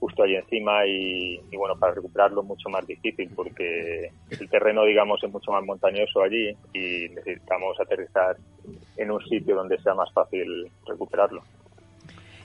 justo 0.00 0.22
ahí 0.22 0.36
encima 0.36 0.86
y, 0.86 1.40
y, 1.50 1.56
bueno, 1.56 1.76
para 1.78 1.94
recuperarlo 1.94 2.42
es 2.42 2.46
mucho 2.46 2.68
más 2.68 2.86
difícil 2.86 3.30
porque 3.34 4.10
el 4.30 4.48
terreno, 4.48 4.84
digamos, 4.84 5.22
es 5.22 5.30
mucho 5.30 5.50
más 5.50 5.64
montañoso 5.64 6.22
allí 6.22 6.50
y 6.72 7.08
necesitamos 7.14 7.78
aterrizar 7.80 8.36
en 8.96 9.10
un 9.10 9.20
sitio 9.24 9.56
donde 9.56 9.78
sea 9.78 9.94
más 9.94 10.12
fácil 10.12 10.70
recuperarlo. 10.86 11.42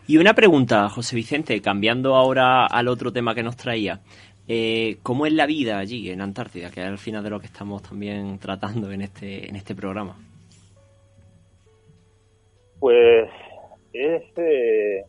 Y 0.05 0.17
una 0.17 0.33
pregunta, 0.33 0.89
José 0.89 1.15
Vicente, 1.15 1.61
cambiando 1.61 2.15
ahora 2.15 2.65
al 2.65 2.89
otro 2.89 3.13
tema 3.13 3.33
que 3.33 3.43
nos 3.43 3.55
traía. 3.55 4.01
Eh, 4.47 4.97
¿Cómo 5.01 5.25
es 5.25 5.31
la 5.31 5.45
vida 5.45 5.77
allí 5.77 6.09
en 6.09 6.19
Antártida? 6.19 6.69
Que 6.69 6.81
es 6.81 6.87
al 6.87 6.97
final 6.97 7.23
de 7.23 7.29
lo 7.29 7.39
que 7.39 7.45
estamos 7.45 7.81
también 7.81 8.37
tratando 8.39 8.91
en 8.91 9.01
este, 9.01 9.47
en 9.47 9.55
este 9.55 9.73
programa. 9.73 10.17
Pues 12.79 13.29
es, 13.93 14.23
eh, 14.35 15.05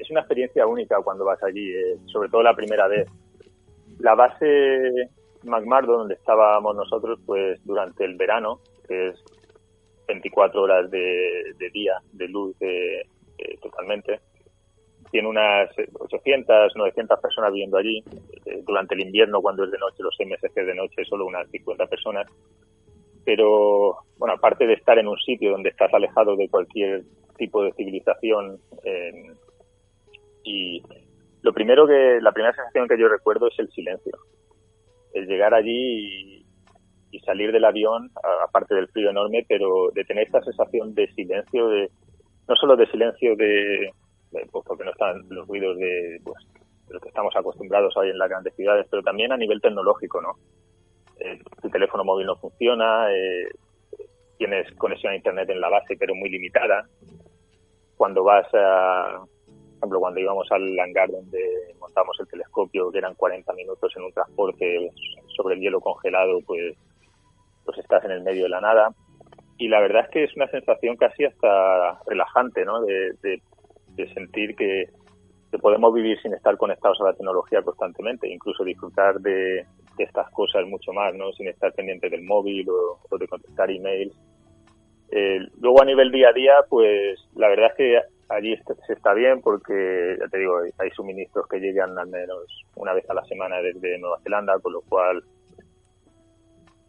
es 0.00 0.10
una 0.10 0.20
experiencia 0.20 0.66
única 0.66 1.00
cuando 1.02 1.24
vas 1.24 1.42
allí, 1.42 1.72
eh, 1.72 1.98
sobre 2.06 2.28
todo 2.28 2.42
la 2.42 2.54
primera 2.54 2.88
vez. 2.88 3.08
La 3.98 4.14
base 4.14 5.10
McMurdo, 5.44 5.98
donde 5.98 6.14
estábamos 6.14 6.74
nosotros, 6.74 7.18
pues 7.24 7.64
durante 7.64 8.04
el 8.04 8.16
verano, 8.16 8.60
que 8.88 9.08
es 9.08 9.24
24 10.08 10.62
horas 10.62 10.90
de, 10.90 11.54
día 11.72 11.94
de 12.12 12.28
luz 12.28 12.56
eh, 12.60 13.02
totalmente. 13.62 14.20
Tiene 15.10 15.28
unas 15.28 15.70
800, 15.98 16.74
900 16.74 17.20
personas 17.20 17.52
viviendo 17.52 17.76
allí. 17.76 18.02
Eh, 18.46 18.62
durante 18.66 18.94
el 18.94 19.02
invierno, 19.02 19.40
cuando 19.40 19.64
es 19.64 19.70
de 19.70 19.78
noche, 19.78 20.02
los 20.02 20.16
MSC 20.18 20.54
de 20.54 20.74
noche, 20.74 21.04
solo 21.04 21.26
unas 21.26 21.48
50 21.50 21.86
personas. 21.86 22.26
Pero, 23.24 23.98
bueno, 24.18 24.34
aparte 24.34 24.66
de 24.66 24.74
estar 24.74 24.98
en 24.98 25.08
un 25.08 25.18
sitio 25.18 25.52
donde 25.52 25.70
estás 25.70 25.92
alejado 25.94 26.36
de 26.36 26.48
cualquier 26.48 27.04
tipo 27.36 27.62
de 27.62 27.72
civilización, 27.72 28.58
y 30.44 30.82
lo 31.42 31.52
primero 31.52 31.86
que, 31.86 32.20
la 32.20 32.32
primera 32.32 32.54
sensación 32.54 32.88
que 32.88 32.98
yo 32.98 33.08
recuerdo 33.08 33.48
es 33.48 33.58
el 33.58 33.68
silencio. 33.70 34.12
El 35.12 35.26
llegar 35.26 35.54
allí 35.54 36.40
y, 37.10 37.20
salir 37.20 37.52
del 37.52 37.64
avión, 37.64 38.10
aparte 38.42 38.74
del 38.74 38.88
frío 38.88 39.10
enorme, 39.10 39.46
pero 39.48 39.90
de 39.94 40.04
tener 40.04 40.26
esta 40.26 40.42
sensación 40.42 40.94
de 40.94 41.06
silencio, 41.14 41.68
de, 41.68 41.88
no 42.48 42.56
solo 42.56 42.76
de 42.76 42.86
silencio 42.90 43.36
de, 43.36 43.92
pues 44.50 44.64
porque 44.66 44.84
no 44.84 44.90
están 44.90 45.22
los 45.28 45.46
ruidos 45.46 45.78
de, 45.78 46.20
pues, 46.24 46.44
de 46.88 46.94
lo 46.94 47.00
que 47.00 47.08
estamos 47.08 47.34
acostumbrados 47.36 47.96
hoy 47.96 48.10
en 48.10 48.18
las 48.18 48.28
grandes 48.28 48.54
ciudades, 48.56 48.86
pero 48.90 49.02
también 49.02 49.32
a 49.32 49.36
nivel 49.36 49.60
tecnológico, 49.60 50.20
¿no? 50.20 50.32
Eh, 51.20 51.38
tu 51.62 51.70
teléfono 51.70 52.04
móvil 52.04 52.26
no 52.26 52.36
funciona, 52.36 53.10
eh, 53.12 53.48
tienes 54.36 54.70
conexión 54.74 55.12
a 55.12 55.16
internet 55.16 55.48
en 55.50 55.60
la 55.60 55.68
base, 55.68 55.96
pero 55.96 56.14
muy 56.14 56.28
limitada. 56.28 56.88
Cuando 57.96 58.24
vas 58.24 58.46
a, 58.52 59.24
ejemplo, 59.84 60.00
cuando 60.00 60.20
íbamos 60.20 60.50
al 60.50 60.78
hangar 60.80 61.10
donde 61.10 61.38
montamos 61.78 62.16
el 62.20 62.28
telescopio, 62.28 62.90
que 62.90 62.98
eran 62.98 63.14
40 63.14 63.52
minutos 63.52 63.92
en 63.96 64.04
un 64.04 64.12
transporte 64.12 64.90
sobre 65.36 65.54
el 65.54 65.60
hielo 65.60 65.80
congelado, 65.80 66.40
pues, 66.46 66.76
pues 67.64 67.78
estás 67.78 68.04
en 68.04 68.12
el 68.12 68.22
medio 68.22 68.44
de 68.44 68.48
la 68.50 68.60
nada 68.60 68.94
y 69.58 69.68
la 69.68 69.80
verdad 69.80 70.04
es 70.04 70.10
que 70.10 70.24
es 70.24 70.36
una 70.36 70.48
sensación 70.48 70.96
casi 70.96 71.24
hasta 71.24 72.00
relajante, 72.06 72.64
¿no? 72.64 72.82
De, 72.82 73.14
de, 73.22 74.12
sentir 74.12 74.56
que, 74.56 74.88
que, 75.50 75.58
podemos 75.58 75.94
vivir 75.94 76.20
sin 76.20 76.34
estar 76.34 76.56
conectados 76.56 77.00
a 77.00 77.04
la 77.04 77.12
tecnología 77.14 77.62
constantemente, 77.62 78.28
incluso 78.28 78.64
disfrutar 78.64 79.20
de, 79.20 79.64
de 79.96 80.04
estas 80.04 80.28
cosas 80.30 80.66
mucho 80.66 80.92
más, 80.92 81.14
¿no? 81.14 81.32
Sin 81.32 81.48
estar 81.48 81.72
pendiente 81.72 82.10
del 82.10 82.24
móvil 82.24 82.68
o, 82.68 82.98
o 83.08 83.18
de 83.18 83.28
contestar 83.28 83.70
emails. 83.70 84.14
Eh, 85.12 85.38
luego 85.60 85.80
a 85.80 85.84
nivel 85.84 86.10
día 86.10 86.30
a 86.30 86.32
día, 86.32 86.54
pues 86.68 87.20
la 87.36 87.48
verdad 87.48 87.70
es 87.70 87.76
que 87.76 88.13
allí 88.28 88.56
se 88.86 88.92
está 88.92 89.12
bien 89.14 89.40
porque, 89.40 90.16
ya 90.18 90.28
te 90.28 90.38
digo, 90.38 90.58
hay 90.78 90.90
suministros 90.90 91.46
que 91.48 91.60
llegan 91.60 91.98
al 91.98 92.08
menos 92.08 92.44
una 92.76 92.92
vez 92.92 93.08
a 93.08 93.14
la 93.14 93.24
semana 93.24 93.56
desde 93.60 93.98
Nueva 93.98 94.20
Zelanda, 94.22 94.58
con 94.60 94.72
lo 94.72 94.80
cual 94.82 95.22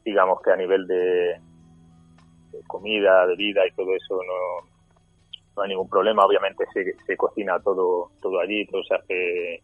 digamos 0.04 0.42
que 0.42 0.52
a 0.52 0.56
nivel 0.56 0.86
de, 0.88 1.40
comida, 2.68 3.26
bebida 3.26 3.68
y 3.68 3.72
todo 3.72 3.94
eso 3.96 4.16
no, 4.24 4.70
no 5.56 5.62
hay 5.62 5.70
ningún 5.70 5.90
problema. 5.90 6.26
Obviamente 6.26 6.66
se, 6.74 6.94
se 7.06 7.18
cocina 7.18 7.60
todo 7.60 8.12
todo 8.22 8.40
allí, 8.40 8.66
todo 8.68 8.84
se 8.84 8.96
hace 8.96 9.64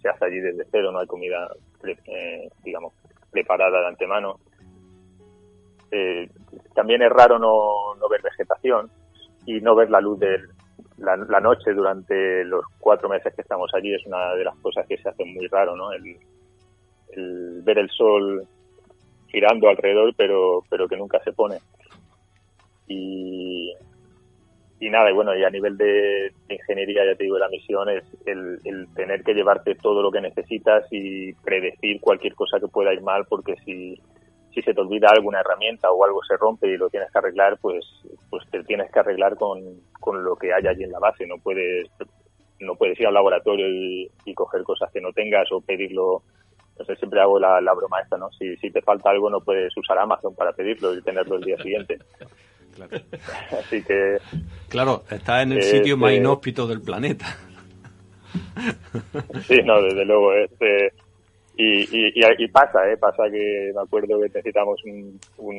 se 0.00 0.08
hace 0.08 0.24
allí 0.24 0.40
desde 0.40 0.64
cero, 0.70 0.92
no 0.92 1.00
hay 1.00 1.06
comida 1.06 1.48
eh, 1.84 2.48
digamos 2.64 2.94
preparada 3.30 3.80
de 3.80 3.86
antemano. 3.88 4.38
Eh, 5.90 6.28
también 6.74 7.02
es 7.02 7.10
raro 7.10 7.38
no, 7.38 7.94
no, 7.94 8.08
ver 8.08 8.22
vegetación 8.22 8.90
y 9.46 9.60
no 9.60 9.74
ver 9.74 9.90
la 9.90 10.00
luz 10.00 10.18
de 10.18 10.38
la, 10.98 11.16
la, 11.16 11.40
noche 11.40 11.72
durante 11.72 12.44
los 12.44 12.64
cuatro 12.78 13.08
meses 13.08 13.32
que 13.34 13.42
estamos 13.42 13.70
allí 13.74 13.94
es 13.94 14.04
una 14.06 14.34
de 14.34 14.44
las 14.44 14.56
cosas 14.56 14.86
que 14.86 14.98
se 14.98 15.08
hace 15.08 15.24
muy 15.24 15.46
raro, 15.46 15.76
¿no? 15.76 15.92
El, 15.92 16.16
ver 17.62 17.78
el 17.78 17.88
sol 17.90 18.46
girando 19.28 19.68
alrededor, 19.68 20.14
pero, 20.16 20.62
pero 20.68 20.88
que 20.88 20.96
nunca 20.96 21.18
se 21.24 21.32
pone. 21.32 21.58
Y, 22.86 23.72
y 24.80 24.90
nada, 24.90 25.10
y 25.10 25.14
bueno, 25.14 25.34
y 25.34 25.42
a 25.42 25.50
nivel 25.50 25.76
de, 25.76 26.32
ingeniería, 26.48 27.06
ya 27.06 27.16
te 27.16 27.24
digo, 27.24 27.38
la 27.38 27.48
misión 27.48 27.88
es 27.88 28.04
el, 28.26 28.58
el, 28.64 28.92
tener 28.94 29.22
que 29.22 29.34
llevarte 29.34 29.74
todo 29.76 30.02
lo 30.02 30.10
que 30.10 30.20
necesitas 30.20 30.86
y 30.90 31.32
predecir 31.34 32.00
cualquier 32.00 32.34
cosa 32.34 32.60
que 32.60 32.68
pueda 32.68 32.92
ir 32.92 33.02
mal, 33.02 33.24
porque 33.28 33.54
si, 33.64 33.98
si 34.56 34.62
se 34.62 34.72
te 34.72 34.80
olvida 34.80 35.08
alguna 35.10 35.40
herramienta 35.40 35.90
o 35.90 36.02
algo 36.02 36.22
se 36.24 36.36
rompe 36.38 36.66
y 36.66 36.78
lo 36.78 36.88
tienes 36.88 37.12
que 37.12 37.18
arreglar, 37.18 37.58
pues, 37.60 37.84
pues 38.30 38.42
te 38.50 38.64
tienes 38.64 38.90
que 38.90 39.00
arreglar 39.00 39.36
con, 39.36 39.60
con 40.00 40.24
lo 40.24 40.34
que 40.36 40.54
hay 40.54 40.66
allí 40.66 40.84
en 40.84 40.92
la 40.92 40.98
base. 40.98 41.26
No 41.26 41.36
puedes, 41.36 41.90
no 42.60 42.74
puedes 42.74 42.98
ir 42.98 43.06
al 43.06 43.12
laboratorio 43.12 43.68
y, 43.68 44.10
y 44.24 44.32
coger 44.32 44.62
cosas 44.62 44.90
que 44.90 45.02
no 45.02 45.12
tengas 45.12 45.52
o 45.52 45.60
pedirlo 45.60 46.22
entonces 46.76 46.98
siempre 46.98 47.22
hago 47.22 47.38
la, 47.38 47.58
la 47.62 47.72
broma 47.72 48.00
esta, 48.02 48.18
¿no? 48.18 48.30
Si, 48.38 48.54
si 48.56 48.70
te 48.70 48.82
falta 48.82 49.08
algo 49.08 49.30
no 49.30 49.40
puedes 49.40 49.74
usar 49.78 49.98
Amazon 49.98 50.34
para 50.34 50.52
pedirlo 50.52 50.94
y 50.94 51.00
tenerlo 51.00 51.36
el 51.36 51.44
día 51.44 51.56
siguiente. 51.58 51.98
Claro. 52.76 52.98
Así 53.58 53.82
que... 53.82 54.18
Claro, 54.68 55.04
está 55.10 55.40
en 55.40 55.52
el 55.52 55.60
eh, 55.60 55.62
sitio 55.62 55.96
más 55.96 56.12
inhóspito 56.12 56.66
del 56.66 56.82
planeta. 56.82 57.24
Sí, 59.46 59.62
no, 59.64 59.80
desde 59.80 60.04
luego. 60.04 60.34
Este, 60.34 60.92
y, 61.58 61.84
y, 61.84 62.12
y, 62.38 62.48
pasa, 62.48 62.86
¿eh? 62.90 62.98
Pasa 62.98 63.24
que 63.30 63.72
me 63.74 63.80
acuerdo 63.80 64.20
que 64.20 64.26
necesitamos 64.26 64.78
un... 64.84 65.18
un 65.38 65.56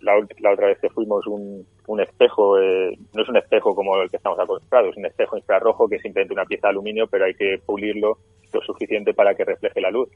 la, 0.00 0.14
la, 0.38 0.52
otra 0.52 0.68
vez 0.68 0.78
que 0.80 0.88
fuimos 0.90 1.26
un, 1.26 1.66
un 1.88 2.00
espejo, 2.00 2.58
eh, 2.60 2.96
no 3.12 3.22
es 3.22 3.28
un 3.28 3.36
espejo 3.36 3.74
como 3.74 4.00
el 4.00 4.08
que 4.08 4.18
estamos 4.18 4.38
acostumbrados, 4.38 4.92
es 4.92 4.96
un 4.98 5.06
espejo 5.06 5.36
infrarrojo 5.36 5.88
que 5.88 5.96
es 5.96 6.02
simplemente 6.02 6.34
una 6.34 6.44
pieza 6.44 6.68
de 6.68 6.70
aluminio, 6.70 7.08
pero 7.08 7.24
hay 7.24 7.34
que 7.34 7.58
pulirlo 7.66 8.18
lo 8.52 8.60
suficiente 8.60 9.14
para 9.14 9.34
que 9.34 9.44
refleje 9.44 9.80
la 9.80 9.90
luz 9.90 10.08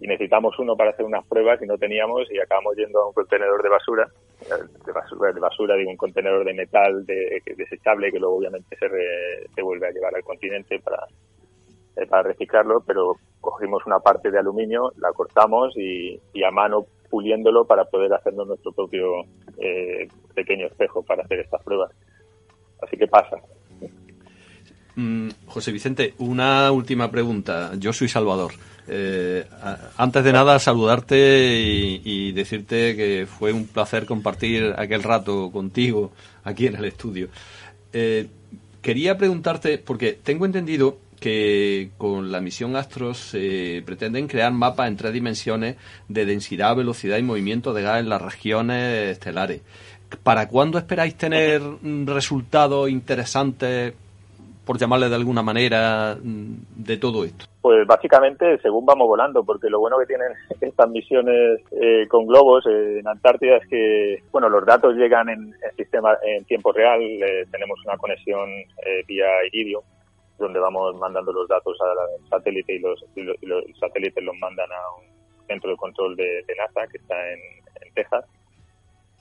y 0.00 0.06
necesitamos 0.06 0.58
uno 0.58 0.76
para 0.76 0.90
hacer 0.90 1.06
unas 1.06 1.26
pruebas 1.26 1.60
y 1.62 1.66
no 1.66 1.78
teníamos 1.78 2.30
y 2.30 2.38
acabamos 2.38 2.76
yendo 2.76 3.00
a 3.00 3.06
un 3.06 3.14
contenedor 3.14 3.62
de 3.62 3.68
basura, 3.68 4.08
de 4.84 4.92
basura, 4.92 5.32
de 5.32 5.40
basura 5.40 5.76
digo, 5.76 5.90
un 5.90 5.96
contenedor 5.96 6.44
de 6.44 6.54
metal 6.54 7.06
de, 7.06 7.40
desechable 7.56 8.10
que 8.10 8.18
luego 8.18 8.36
obviamente 8.36 8.76
se, 8.76 8.88
re, 8.88 9.46
se 9.54 9.62
vuelve 9.62 9.86
a 9.86 9.90
llevar 9.92 10.14
al 10.14 10.22
continente 10.22 10.78
para, 10.80 11.06
eh, 11.96 12.06
para 12.06 12.24
reciclarlo, 12.24 12.82
pero 12.86 13.16
cogimos 13.40 13.84
una 13.86 14.00
parte 14.00 14.30
de 14.30 14.38
aluminio, 14.38 14.92
la 14.98 15.12
cortamos 15.12 15.74
y, 15.76 16.20
a 16.44 16.50
mano 16.50 16.86
puliéndolo 17.10 17.64
para 17.64 17.84
poder 17.84 18.12
hacernos 18.12 18.46
nuestro 18.46 18.72
propio 18.72 19.24
eh, 19.58 20.08
pequeño 20.34 20.66
espejo 20.66 21.02
para 21.02 21.22
hacer 21.22 21.40
estas 21.40 21.62
pruebas. 21.62 21.90
Así 22.82 22.96
que 22.96 23.06
pasa. 23.06 23.36
Mm, 24.96 25.28
José 25.46 25.72
Vicente, 25.72 26.14
una 26.18 26.72
última 26.72 27.10
pregunta. 27.10 27.72
Yo 27.78 27.92
soy 27.92 28.08
Salvador. 28.08 28.52
Eh, 28.88 29.44
antes 29.96 30.24
de 30.24 30.32
nada, 30.32 30.58
saludarte 30.58 31.16
y, 31.16 32.00
y, 32.04 32.32
decirte 32.32 32.94
que 32.94 33.26
fue 33.26 33.52
un 33.52 33.66
placer 33.66 34.06
compartir 34.06 34.74
aquel 34.76 35.02
rato 35.02 35.50
contigo 35.50 36.12
aquí 36.44 36.66
en 36.66 36.76
el 36.76 36.84
estudio. 36.84 37.28
Eh, 37.92 38.28
quería 38.82 39.18
preguntarte, 39.18 39.78
porque 39.78 40.12
tengo 40.12 40.46
entendido 40.46 40.98
que 41.20 41.90
con 41.98 42.30
la 42.30 42.40
misión 42.40 42.76
Astros 42.76 43.18
se 43.18 43.82
pretenden 43.84 44.28
crear 44.28 44.52
mapas 44.52 44.88
en 44.88 44.96
tres 44.96 45.12
dimensiones 45.12 45.76
de 46.08 46.26
densidad, 46.26 46.76
velocidad 46.76 47.18
y 47.18 47.22
movimiento 47.22 47.72
de 47.72 47.82
gas 47.82 48.00
en 48.00 48.08
las 48.08 48.22
regiones 48.22 49.10
estelares. 49.10 49.62
¿Para 50.22 50.48
cuándo 50.48 50.78
esperáis 50.78 51.16
tener 51.16 51.60
resultados 52.06 52.88
interesantes, 52.88 53.94
por 54.64 54.78
llamarle 54.78 55.08
de 55.08 55.14
alguna 55.16 55.42
manera, 55.42 56.16
de 56.20 56.96
todo 56.96 57.24
esto? 57.24 57.46
Pues 57.60 57.84
básicamente 57.84 58.58
según 58.58 58.86
vamos 58.86 59.08
volando, 59.08 59.42
porque 59.42 59.68
lo 59.68 59.80
bueno 59.80 59.98
que 59.98 60.06
tienen 60.06 60.28
estas 60.60 60.88
misiones 60.88 61.60
eh, 61.72 62.06
con 62.08 62.26
globos 62.26 62.64
eh, 62.66 63.00
en 63.00 63.08
Antártida 63.08 63.56
es 63.56 63.66
que, 63.66 64.22
bueno, 64.30 64.48
los 64.48 64.64
datos 64.64 64.94
llegan 64.94 65.28
en, 65.28 65.52
sistema 65.76 66.16
en 66.24 66.44
tiempo 66.44 66.72
real, 66.72 67.00
eh, 67.02 67.44
tenemos 67.50 67.78
una 67.84 67.96
conexión 67.96 68.48
vía 69.08 69.26
Iridium, 69.50 69.82
donde 70.38 70.58
vamos 70.58 70.96
mandando 70.96 71.32
los 71.32 71.48
datos 71.48 71.76
al 71.80 72.28
satélite 72.28 72.74
y 72.74 72.78
los, 72.78 73.04
satélites 73.78 74.24
los 74.24 74.36
mandan 74.38 74.70
a 74.70 75.00
un 75.00 75.46
centro 75.46 75.70
de 75.70 75.76
control 75.76 76.16
de, 76.16 76.44
NASA 76.56 76.86
que 76.90 76.98
está 76.98 77.14
en, 77.32 77.40
Texas 77.94 78.24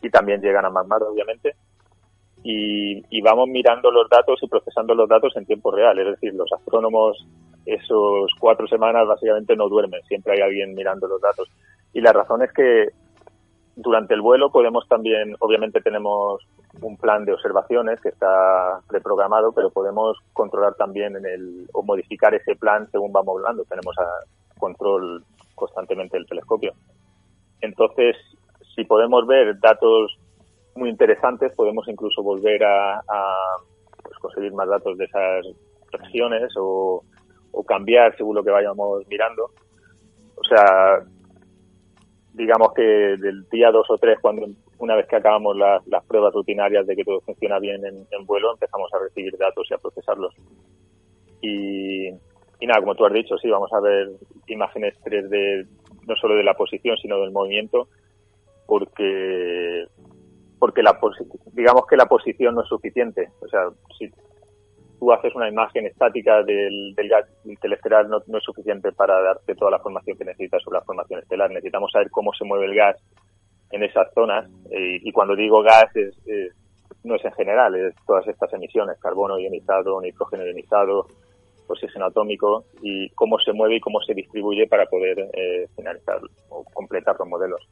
y 0.01 0.09
también 0.09 0.41
llegan 0.41 0.65
a 0.65 0.69
McMurdo, 0.69 1.11
obviamente. 1.11 1.55
Y, 2.43 3.01
y, 3.09 3.21
vamos 3.21 3.47
mirando 3.47 3.89
los 3.89 4.09
datos 4.09 4.37
y 4.41 4.47
procesando 4.47 4.93
los 4.93 5.07
datos 5.07 5.35
en 5.37 5.45
tiempo 5.45 5.71
real. 5.71 5.97
Es 5.97 6.07
decir, 6.07 6.33
los 6.33 6.51
astrónomos 6.51 7.25
esos 7.65 8.31
cuatro 8.39 8.67
semanas 8.67 9.07
básicamente 9.07 9.55
no 9.55 9.67
duermen, 9.67 10.01
siempre 10.03 10.33
hay 10.33 10.41
alguien 10.41 10.75
mirando 10.75 11.07
los 11.07 11.21
datos. 11.21 11.49
Y 11.93 12.01
la 12.01 12.13
razón 12.13 12.43
es 12.43 12.51
que 12.53 12.89
durante 13.75 14.13
el 14.13 14.21
vuelo 14.21 14.51
podemos 14.51 14.87
también, 14.87 15.35
obviamente 15.39 15.81
tenemos 15.81 16.41
un 16.81 16.97
plan 16.97 17.25
de 17.25 17.33
observaciones 17.33 17.99
que 18.01 18.09
está 18.09 18.79
preprogramado, 18.87 19.51
pero 19.51 19.69
podemos 19.69 20.17
controlar 20.33 20.75
también 20.75 21.15
en 21.15 21.25
el, 21.25 21.67
o 21.73 21.83
modificar 21.83 22.33
ese 22.33 22.55
plan 22.55 22.89
según 22.91 23.11
vamos 23.11 23.35
volando. 23.35 23.63
Tenemos 23.65 23.97
a 23.97 24.59
control 24.59 25.23
constantemente 25.55 26.17
del 26.17 26.27
telescopio. 26.27 26.73
Entonces, 27.61 28.15
si 28.75 28.83
podemos 28.85 29.25
ver 29.27 29.59
datos 29.59 30.17
muy 30.75 30.89
interesantes, 30.89 31.53
podemos 31.55 31.87
incluso 31.87 32.21
volver 32.21 32.63
a, 32.63 33.01
pues, 34.03 34.17
conseguir 34.19 34.53
más 34.53 34.67
datos 34.67 34.97
de 34.97 35.05
esas 35.05 35.45
regiones 35.91 36.53
o, 36.57 37.01
o 37.51 37.63
cambiar 37.63 38.15
según 38.17 38.35
lo 38.35 38.43
que 38.43 38.51
vayamos 38.51 39.07
mirando. 39.07 39.49
O 40.35 40.43
sea, 40.43 41.05
digamos 42.35 42.73
que 42.73 42.83
del 42.83 43.47
día 43.49 43.71
2 43.71 43.85
o 43.89 43.97
3, 43.97 44.19
cuando 44.21 44.47
una 44.79 44.95
vez 44.95 45.07
que 45.07 45.15
acabamos 45.15 45.55
las 45.57 46.05
pruebas 46.05 46.33
rutinarias 46.33 46.85
de 46.85 46.95
que 46.95 47.03
todo 47.03 47.21
funciona 47.21 47.59
bien 47.59 47.81
en, 47.85 48.25
vuelo, 48.25 48.51
empezamos 48.53 48.93
a 48.93 48.99
recibir 48.99 49.37
datos 49.37 49.67
y 49.69 49.73
a 49.73 49.77
procesarlos. 49.77 50.35
Y, 51.41 52.09
y, 52.09 52.67
nada, 52.67 52.81
como 52.81 52.95
tú 52.95 53.05
has 53.05 53.13
dicho, 53.13 53.37
sí, 53.37 53.49
vamos 53.49 53.71
a 53.71 53.79
ver 53.79 54.09
imágenes 54.47 54.95
3D 55.03 55.67
no 56.07 56.15
solo 56.17 56.35
de 56.35 56.43
la 56.43 56.53
posición, 56.55 56.97
sino 56.97 57.19
del 57.19 57.31
movimiento, 57.31 57.87
porque 58.67 59.85
porque 60.59 60.81
la 60.81 60.97
digamos 61.53 61.85
que 61.87 61.97
la 61.97 62.05
posición 62.05 62.55
no 62.55 62.61
es 62.61 62.67
suficiente. 62.67 63.29
O 63.41 63.47
sea, 63.47 63.69
si 63.97 64.09
tú 64.99 65.11
haces 65.11 65.33
una 65.35 65.49
imagen 65.49 65.85
estática 65.85 66.43
del, 66.43 66.93
del 66.95 67.09
gas 67.09 67.25
telestelar 67.61 68.07
no, 68.07 68.17
es 68.17 68.43
suficiente 68.43 68.91
para 68.91 69.21
darte 69.21 69.55
toda 69.55 69.71
la 69.71 69.77
información 69.77 70.17
que 70.17 70.25
necesitas 70.25 70.61
sobre 70.63 70.79
la 70.79 70.85
formación 70.85 71.19
estelar. 71.19 71.49
Necesitamos 71.49 71.91
saber 71.91 72.09
cómo 72.11 72.33
se 72.33 72.45
mueve 72.45 72.65
el 72.65 72.75
gas 72.75 72.97
en 73.71 73.83
esas 73.83 74.13
zonas 74.13 74.49
eh, 74.71 74.99
y 75.01 75.11
cuando 75.11 75.35
digo 75.35 75.61
gas 75.61 75.95
es, 75.95 76.15
no 77.03 77.15
es 77.15 77.25
en 77.25 77.33
general, 77.33 77.75
es 77.75 77.95
todas 78.05 78.27
estas 78.27 78.51
emisiones, 78.53 78.99
carbono 78.99 79.39
ionizado, 79.39 80.01
nitrógeno 80.01 80.45
ionizado, 80.45 81.07
oxígeno 81.67 82.05
atómico 82.05 82.65
y 82.81 83.09
cómo 83.11 83.39
se 83.39 83.53
mueve 83.53 83.77
y 83.77 83.79
cómo 83.79 84.01
se 84.01 84.13
distribuye 84.13 84.67
para 84.67 84.85
poder 84.85 85.19
eh, 85.33 85.67
finalizar 85.75 86.19
o 86.49 86.63
completar 86.73 87.15
los 87.19 87.27
modelos. 87.27 87.67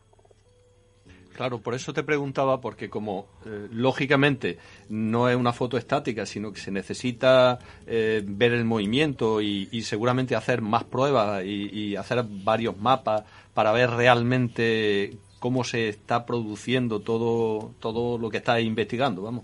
Claro, 1.33 1.59
por 1.59 1.73
eso 1.73 1.93
te 1.93 2.03
preguntaba, 2.03 2.61
porque 2.61 2.89
como 2.89 3.25
eh, 3.45 3.67
lógicamente 3.71 4.59
no 4.89 5.27
es 5.29 5.35
una 5.35 5.51
foto 5.51 5.77
estática, 5.77 6.27
sino 6.27 6.53
que 6.53 6.59
se 6.59 6.69
necesita 6.69 7.57
eh, 7.87 8.21
ver 8.23 8.53
el 8.53 8.65
movimiento 8.65 9.41
y, 9.41 9.81
seguramente 9.81 10.35
hacer 10.35 10.61
más 10.61 10.83
pruebas 10.83 11.43
y, 11.43 11.95
hacer 11.95 12.23
varios 12.27 12.77
mapas 12.77 13.23
para 13.53 13.71
ver 13.71 13.89
realmente 13.89 15.17
cómo 15.39 15.63
se 15.63 15.89
está 15.89 16.25
produciendo 16.25 16.99
todo, 16.99 17.71
todo 17.79 18.17
lo 18.17 18.29
que 18.29 18.37
estás 18.37 18.61
investigando, 18.61 19.23
vamos. 19.23 19.43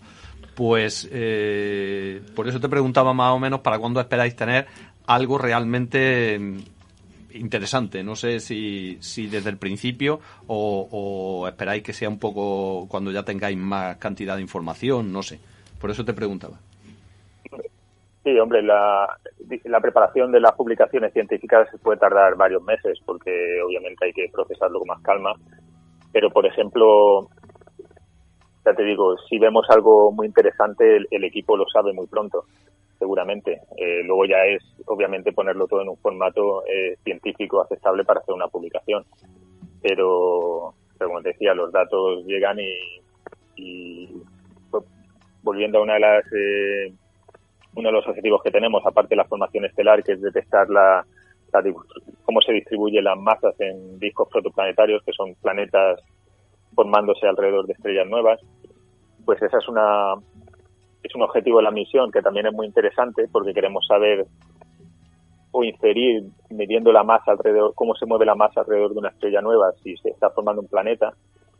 Pues 0.56 1.10
eh, 1.12 2.22
por 2.36 2.48
eso 2.48 2.60
te 2.60 2.70
preguntaba 2.70 3.14
más 3.14 3.34
o 3.34 3.40
menos 3.40 3.62
para 3.62 3.80
cuándo 3.80 4.00
esperáis 4.00 4.36
tener 4.36 4.68
algo 5.08 5.38
realmente 5.38 6.40
interesante. 7.34 8.04
No 8.04 8.16
sé 8.16 8.40
si, 8.40 8.98
si 9.02 9.28
desde 9.28 9.50
el 9.50 9.58
principio 9.58 10.20
o, 10.48 11.46
esperáis 11.48 11.84
que 11.84 11.94
sea 11.94 12.10
un 12.10 12.20
poco 12.20 12.88
cuando 12.88 13.12
ya 13.12 13.24
tengáis 13.24 13.58
más 13.58 13.98
cantidad 13.98 14.36
de 14.36 14.42
información, 14.42 15.12
no 15.12 15.22
sé. 15.22 15.40
Por 15.80 15.90
eso 15.92 16.04
te 16.04 16.14
preguntaba. 16.14 16.58
Sí, 18.24 18.38
hombre, 18.38 18.62
la, 18.62 19.08
la 19.64 19.80
preparación 19.80 20.32
de 20.32 20.42
las 20.42 20.52
publicaciones 20.54 21.14
científicas 21.14 21.70
puede 21.82 21.98
tardar 21.98 22.36
varios 22.36 22.62
meses 22.64 23.00
porque 23.06 23.62
obviamente 23.66 24.06
hay 24.06 24.14
que 24.14 24.30
procesarlo 24.32 24.80
con 24.80 24.90
más 24.90 25.02
calma. 25.02 25.34
Pero, 26.12 26.30
por 26.30 26.46
ejemplo, 26.46 27.30
ya 28.66 28.74
te 28.74 28.84
digo, 28.84 29.16
si 29.30 29.40
vemos 29.40 29.66
algo 29.70 30.12
muy 30.12 30.28
interesante, 30.28 30.98
el 31.10 31.24
equipo 31.24 31.56
lo 31.56 31.66
sabe 31.70 31.94
muy 31.94 32.08
pronto 32.08 32.46
seguramente. 33.00 33.62
Eh, 33.78 34.04
luego 34.04 34.26
ya 34.26 34.46
es, 34.46 34.62
obviamente, 34.86 35.32
ponerlo 35.32 35.68
todo 35.68 35.82
en 35.82 35.90
un 35.90 35.98
formato 35.98 36.64
eh, 36.68 36.98
científico 37.04 37.62
aceptable 37.62 38.04
para 38.04 38.20
hacer 38.20 38.36
una 38.36 38.50
publicación. 38.50 39.06
Pero, 39.82 40.76
como 41.00 41.22
te 41.22 41.30
decía, 41.30 41.54
los 41.54 41.72
datos 41.72 42.26
llegan 42.26 42.58
y, 43.56 44.22
pues, 44.70 44.84
volviendo 45.42 45.80
a 45.80 45.84
una 45.84 45.94
de 45.94 46.00
las 46.02 46.26
eh, 46.34 46.94
uno 47.76 47.90
de 47.90 47.94
los 47.94 48.08
objetivos 48.08 48.42
que 48.44 48.52
tenemos, 48.52 48.86
aparte 48.86 49.10
de 49.12 49.18
la 49.18 49.26
formación 49.26 49.66
estelar, 49.66 50.04
que 50.04 50.14
es 50.14 50.22
detectar 50.22 50.70
la, 50.70 51.06
cómo 52.24 52.42
se 52.42 52.54
distribuyen 52.54 53.06
las 53.06 53.18
masas 53.18 53.56
en 53.60 54.00
discos 54.00 54.28
protoplanetarios, 54.30 55.04
que 55.04 55.14
son 55.14 55.36
planetas 55.36 56.02
formándose 56.76 57.28
alrededor 57.28 57.66
de 57.66 57.74
estrellas 57.74 58.08
nuevas, 58.08 58.40
pues 59.26 59.42
esa 59.42 59.58
es 59.58 59.68
una, 59.68 60.16
es 61.10 61.16
un 61.16 61.24
objetivo 61.24 61.58
de 61.58 61.64
la 61.64 61.72
misión 61.72 62.12
que 62.12 62.22
también 62.22 62.46
es 62.46 62.54
muy 62.54 62.68
interesante 62.68 63.28
porque 63.32 63.54
queremos 63.54 63.86
saber 63.88 64.26
o 65.52 65.64
inferir 65.64 66.24
midiendo 66.52 66.92
la 66.92 67.04
masa 67.04 67.32
alrededor, 67.32 67.74
cómo 67.74 67.96
se 67.96 68.06
mueve 68.06 68.26
la 68.26 68.36
masa 68.36 68.62
alrededor 68.62 68.94
de 68.94 69.00
una 69.00 69.10
estrella 69.10 69.42
nueva, 69.42 69.72
si 69.84 69.98
se 69.98 70.10
está 70.10 70.30
formando 70.30 70.62
un 70.62 70.68
planeta, 70.68 71.12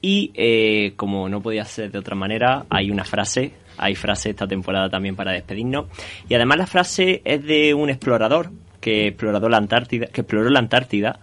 Y 0.00 0.30
eh, 0.34 0.92
como 0.96 1.28
no 1.28 1.42
podía 1.42 1.64
ser 1.64 1.90
de 1.90 1.98
otra 1.98 2.14
manera, 2.14 2.66
hay 2.70 2.90
una 2.90 3.04
frase, 3.04 3.52
hay 3.76 3.94
frase 3.94 4.30
esta 4.30 4.46
temporada 4.46 4.88
también 4.88 5.16
para 5.16 5.32
despedirnos. 5.32 5.86
Y 6.28 6.34
además 6.34 6.58
la 6.58 6.66
frase 6.66 7.20
es 7.24 7.44
de 7.44 7.74
un 7.74 7.90
explorador 7.90 8.50
que 8.80 9.08
exploró 9.08 9.48
la 9.48 9.56
Antártida, 9.56 10.06
que 10.06 10.20
exploró 10.20 10.48
la 10.50 10.60
Antártida 10.60 11.18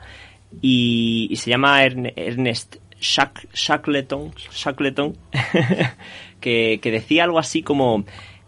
y, 0.61 1.33
se 1.35 1.49
llama 1.49 1.83
Ernest 1.83 2.77
Shackleton, 2.99 4.33
Shackleton 4.51 5.17
que, 6.39 6.79
que 6.81 6.91
decía 6.91 7.23
algo 7.23 7.39
así 7.39 7.61
como 7.61 8.05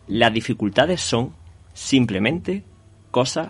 las 0.07 0.33
dificultades 0.33 1.01
son 1.01 1.33
simplemente 1.73 2.63
cosas 3.11 3.49